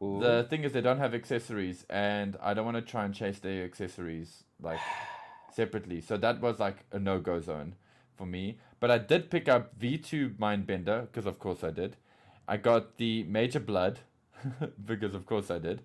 [0.00, 3.38] the thing is they don't have accessories, and I don't want to try and chase
[3.38, 4.78] their accessories like
[5.52, 6.00] separately.
[6.00, 7.74] So that was like a no go zone
[8.16, 8.58] for me.
[8.78, 11.96] But I did pick up V2 Mindbender because of course I did.
[12.46, 13.96] I got the Major Bludd
[14.84, 15.80] because of course I did.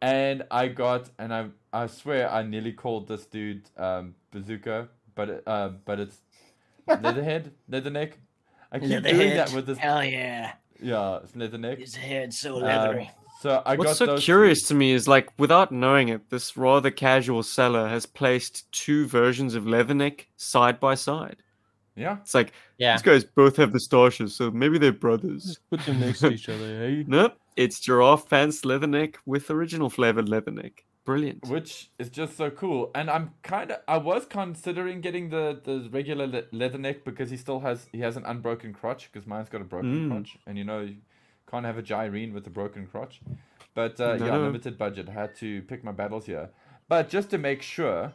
[0.00, 5.28] And I got and I I swear I nearly called this dude um, Bazooka, but
[5.28, 6.18] it- uh, but it's
[6.86, 8.12] Leatherhead, Leatherneck.
[8.72, 9.78] I keep doing that with this.
[9.78, 10.52] Hell yeah.
[10.80, 11.78] Yeah, it's Leatherneck.
[11.78, 13.10] His head's so Um, leathery.
[13.40, 14.68] so I What's got so those curious two.
[14.68, 19.54] to me is like, without knowing it, this rather casual seller has placed two versions
[19.54, 21.36] of Leatherneck side by side.
[21.96, 22.16] Yeah.
[22.22, 22.94] It's like yeah.
[22.94, 25.60] these guys both have moustaches, so maybe they're brothers.
[25.70, 27.04] Put them next to each other, hey?
[27.08, 30.72] Nope, it's giraffe pants Leatherneck with original flavored Leatherneck.
[31.04, 31.46] Brilliant.
[31.48, 32.90] which is just so cool.
[32.94, 37.36] And I'm kind of I was considering getting the the regular le- leatherneck because he
[37.36, 40.10] still has he has an unbroken crotch because mine's got a broken Mm.
[40.10, 40.96] crotch, and you know you
[41.50, 43.20] can't have a gyrene with a broken crotch.
[43.74, 44.42] But uh, yeah, No.
[44.44, 45.08] limited budget.
[45.08, 46.50] I had to pick my battles here.
[46.88, 48.12] But just to make sure,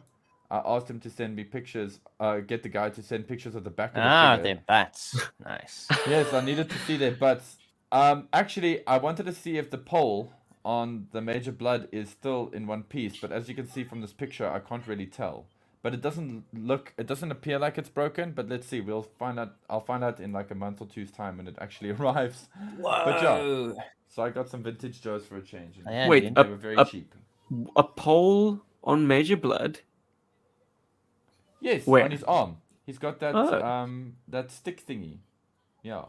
[0.50, 2.00] I asked him to send me pictures.
[2.18, 4.54] Uh, get the guy to send pictures of the back of the Ah, figure.
[4.54, 5.16] their butts.
[5.44, 5.86] nice.
[6.08, 7.56] Yes, I needed to see their butts.
[7.92, 10.32] Um, actually, I wanted to see if the pole
[10.64, 14.00] on the Major Bludd is still in one piece, but as you can see from
[14.00, 15.46] this picture, I can't really tell.
[15.82, 18.32] But it doesn't look, it doesn't appear like it's broken.
[18.32, 19.54] But let's see, we'll find out.
[19.70, 22.48] I'll find out in like a month or two's time when it actually arrives.
[22.82, 23.38] But yeah.
[23.38, 23.76] Whoa.
[24.08, 25.76] So I got some vintage Joes for a change.
[25.78, 26.34] and Yeah, Wait, dude.
[26.34, 27.14] they a- were very a- cheap.
[27.76, 29.78] A pole on Major Bludd.
[31.60, 32.04] Yes, where?
[32.04, 32.56] on his arm.
[32.86, 33.62] He's got that Oh.
[33.62, 35.18] um that stick thingy.
[35.82, 36.04] Yeah.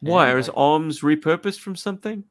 [0.00, 2.24] Why And, are his arms repurposed from something?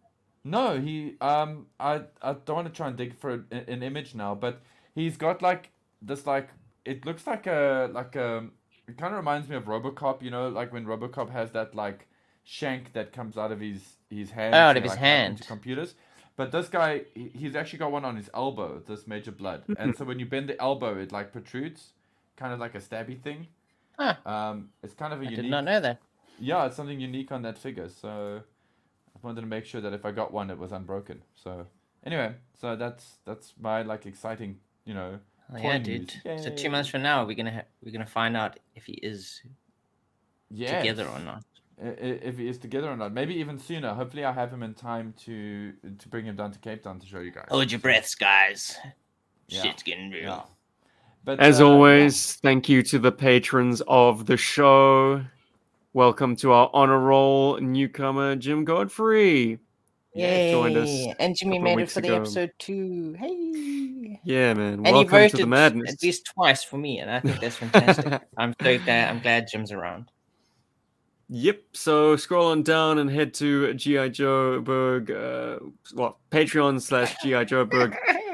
[0.45, 4.13] No, he um I I don't want to try and dig for an, an image
[4.15, 4.61] now, but
[4.93, 6.49] he's got like this like
[6.85, 8.45] it looks like a like a
[8.88, 12.07] it kind of reminds me of RoboCop, you know, like when RoboCop has that like
[12.43, 14.53] shank that comes out of his his hand.
[14.53, 15.47] Oh, out to, of his like, hack into hand.
[15.47, 15.95] computers.
[16.38, 18.80] But this guy, he- he's actually got one on his elbow.
[18.85, 21.93] This Major Bludd, and so when you bend the elbow, it like protrudes,
[22.35, 23.47] kind of like a stabby thing.
[23.97, 24.15] Huh.
[24.26, 25.41] Um, it's kind of a I unique.
[25.43, 26.01] did not know that.
[26.38, 27.88] Yeah, it's something unique on that figure.
[27.89, 28.55] So I
[29.26, 31.22] wanted to make sure that if I got one, it was unbroken.
[31.35, 31.68] So
[32.06, 35.19] anyway, so that's that's my like exciting, you know.
[35.53, 36.14] Oh, toy yeah, news.
[36.23, 36.39] dude.
[36.43, 39.41] So two months from now, we're gonna ha- we're gonna find out if he is
[40.49, 40.81] Yes.
[40.81, 41.43] together or not.
[41.84, 43.93] I- i- If he is together or not, maybe even sooner.
[43.93, 47.06] Hopefully, I have him in time to to bring him down to Cape Town to
[47.07, 47.47] show you guys.
[47.49, 48.77] Hold your So, breaths, guys.
[49.47, 49.61] Yeah.
[49.64, 50.23] Shit's getting real.
[50.23, 50.41] Yeah.
[51.23, 51.72] But As uh, yeah.
[51.72, 55.26] always, thank you to the patrons of the show.
[55.95, 59.59] Welcome to our honor roll newcomer, Jim Godfrey.
[60.13, 60.51] Yay!
[60.51, 62.17] joined us and Jimmy made it for the ago.
[62.17, 63.15] episode two.
[63.17, 64.19] Hey!
[64.26, 64.73] Yeah, man.
[64.73, 65.93] And he Welcome voted to the madness.
[65.93, 68.22] at least twice for me, and I think that's fantastic.
[68.38, 69.09] I'm so glad.
[69.09, 70.11] I'm glad Jim's around.
[71.30, 71.61] Yep.
[71.72, 75.59] So scroll on down and head to GI Joe Berg, uh,
[75.93, 77.95] what Patreon slash GI Joe Berg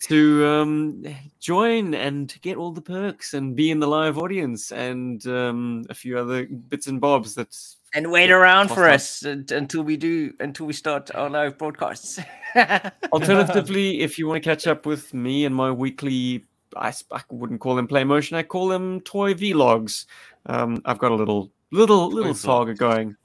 [0.00, 1.04] to um,
[1.40, 5.94] join and get all the perks and be in the live audience and um, a
[5.94, 7.34] few other bits and bobs.
[7.34, 11.30] That's and wait around for Toss us unt- until we do until we start our
[11.30, 12.20] live broadcasts.
[13.12, 16.44] alternatively, if you want to catch up with me and my weekly,
[16.76, 16.92] I
[17.30, 18.36] wouldn't call them play motion.
[18.36, 20.06] I call them toy vlogs.
[20.46, 22.36] Um, I've got a little little little vlog.
[22.36, 23.16] saga going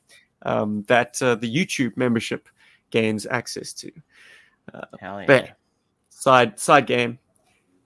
[0.43, 2.47] um, that uh, the YouTube membership
[2.89, 3.91] gains access to.
[4.99, 5.25] Hell yeah!
[5.27, 5.57] But
[6.23, 7.19] side side game.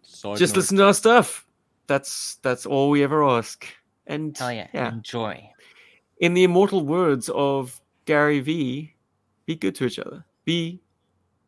[0.03, 0.57] Side Just note.
[0.59, 1.45] listen to our stuff.
[1.88, 3.65] That's that's all we ever ask.
[4.05, 4.68] And Hell yeah!
[4.73, 4.89] yeah.
[4.93, 5.49] Enjoy.
[6.19, 8.93] in the immortal words of Gary V,
[9.45, 10.23] be good to each other.
[10.45, 10.81] Be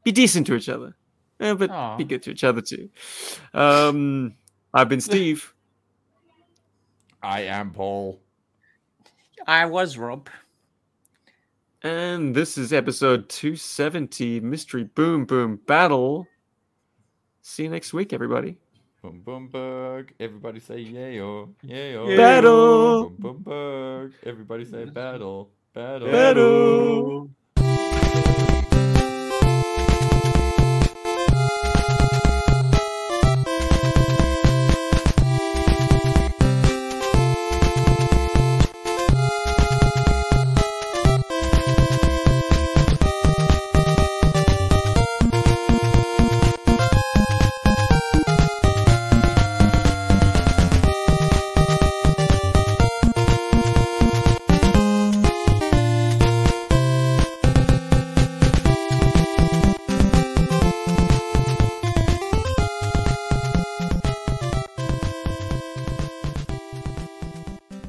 [0.04, 0.96] be decent to each other.
[1.40, 1.96] Eh, but Aw.
[1.98, 2.90] be good to each other too.
[3.54, 4.34] Um
[4.74, 5.54] I've been Steve.
[7.22, 8.20] I am Paul.
[9.48, 10.30] I was Rob.
[11.84, 16.28] and this is episode 270 Mystery Boom Boom Battle.
[17.50, 18.58] See you next week, everybody.
[19.02, 20.12] Boom boom bug.
[20.20, 21.50] Everybody say yayo.
[21.66, 22.16] Yayo.
[22.16, 23.10] Battle.
[23.10, 24.14] Boom boom bug.
[24.24, 25.50] Everybody say battle.
[25.74, 26.12] Battle.
[26.12, 27.30] Battle.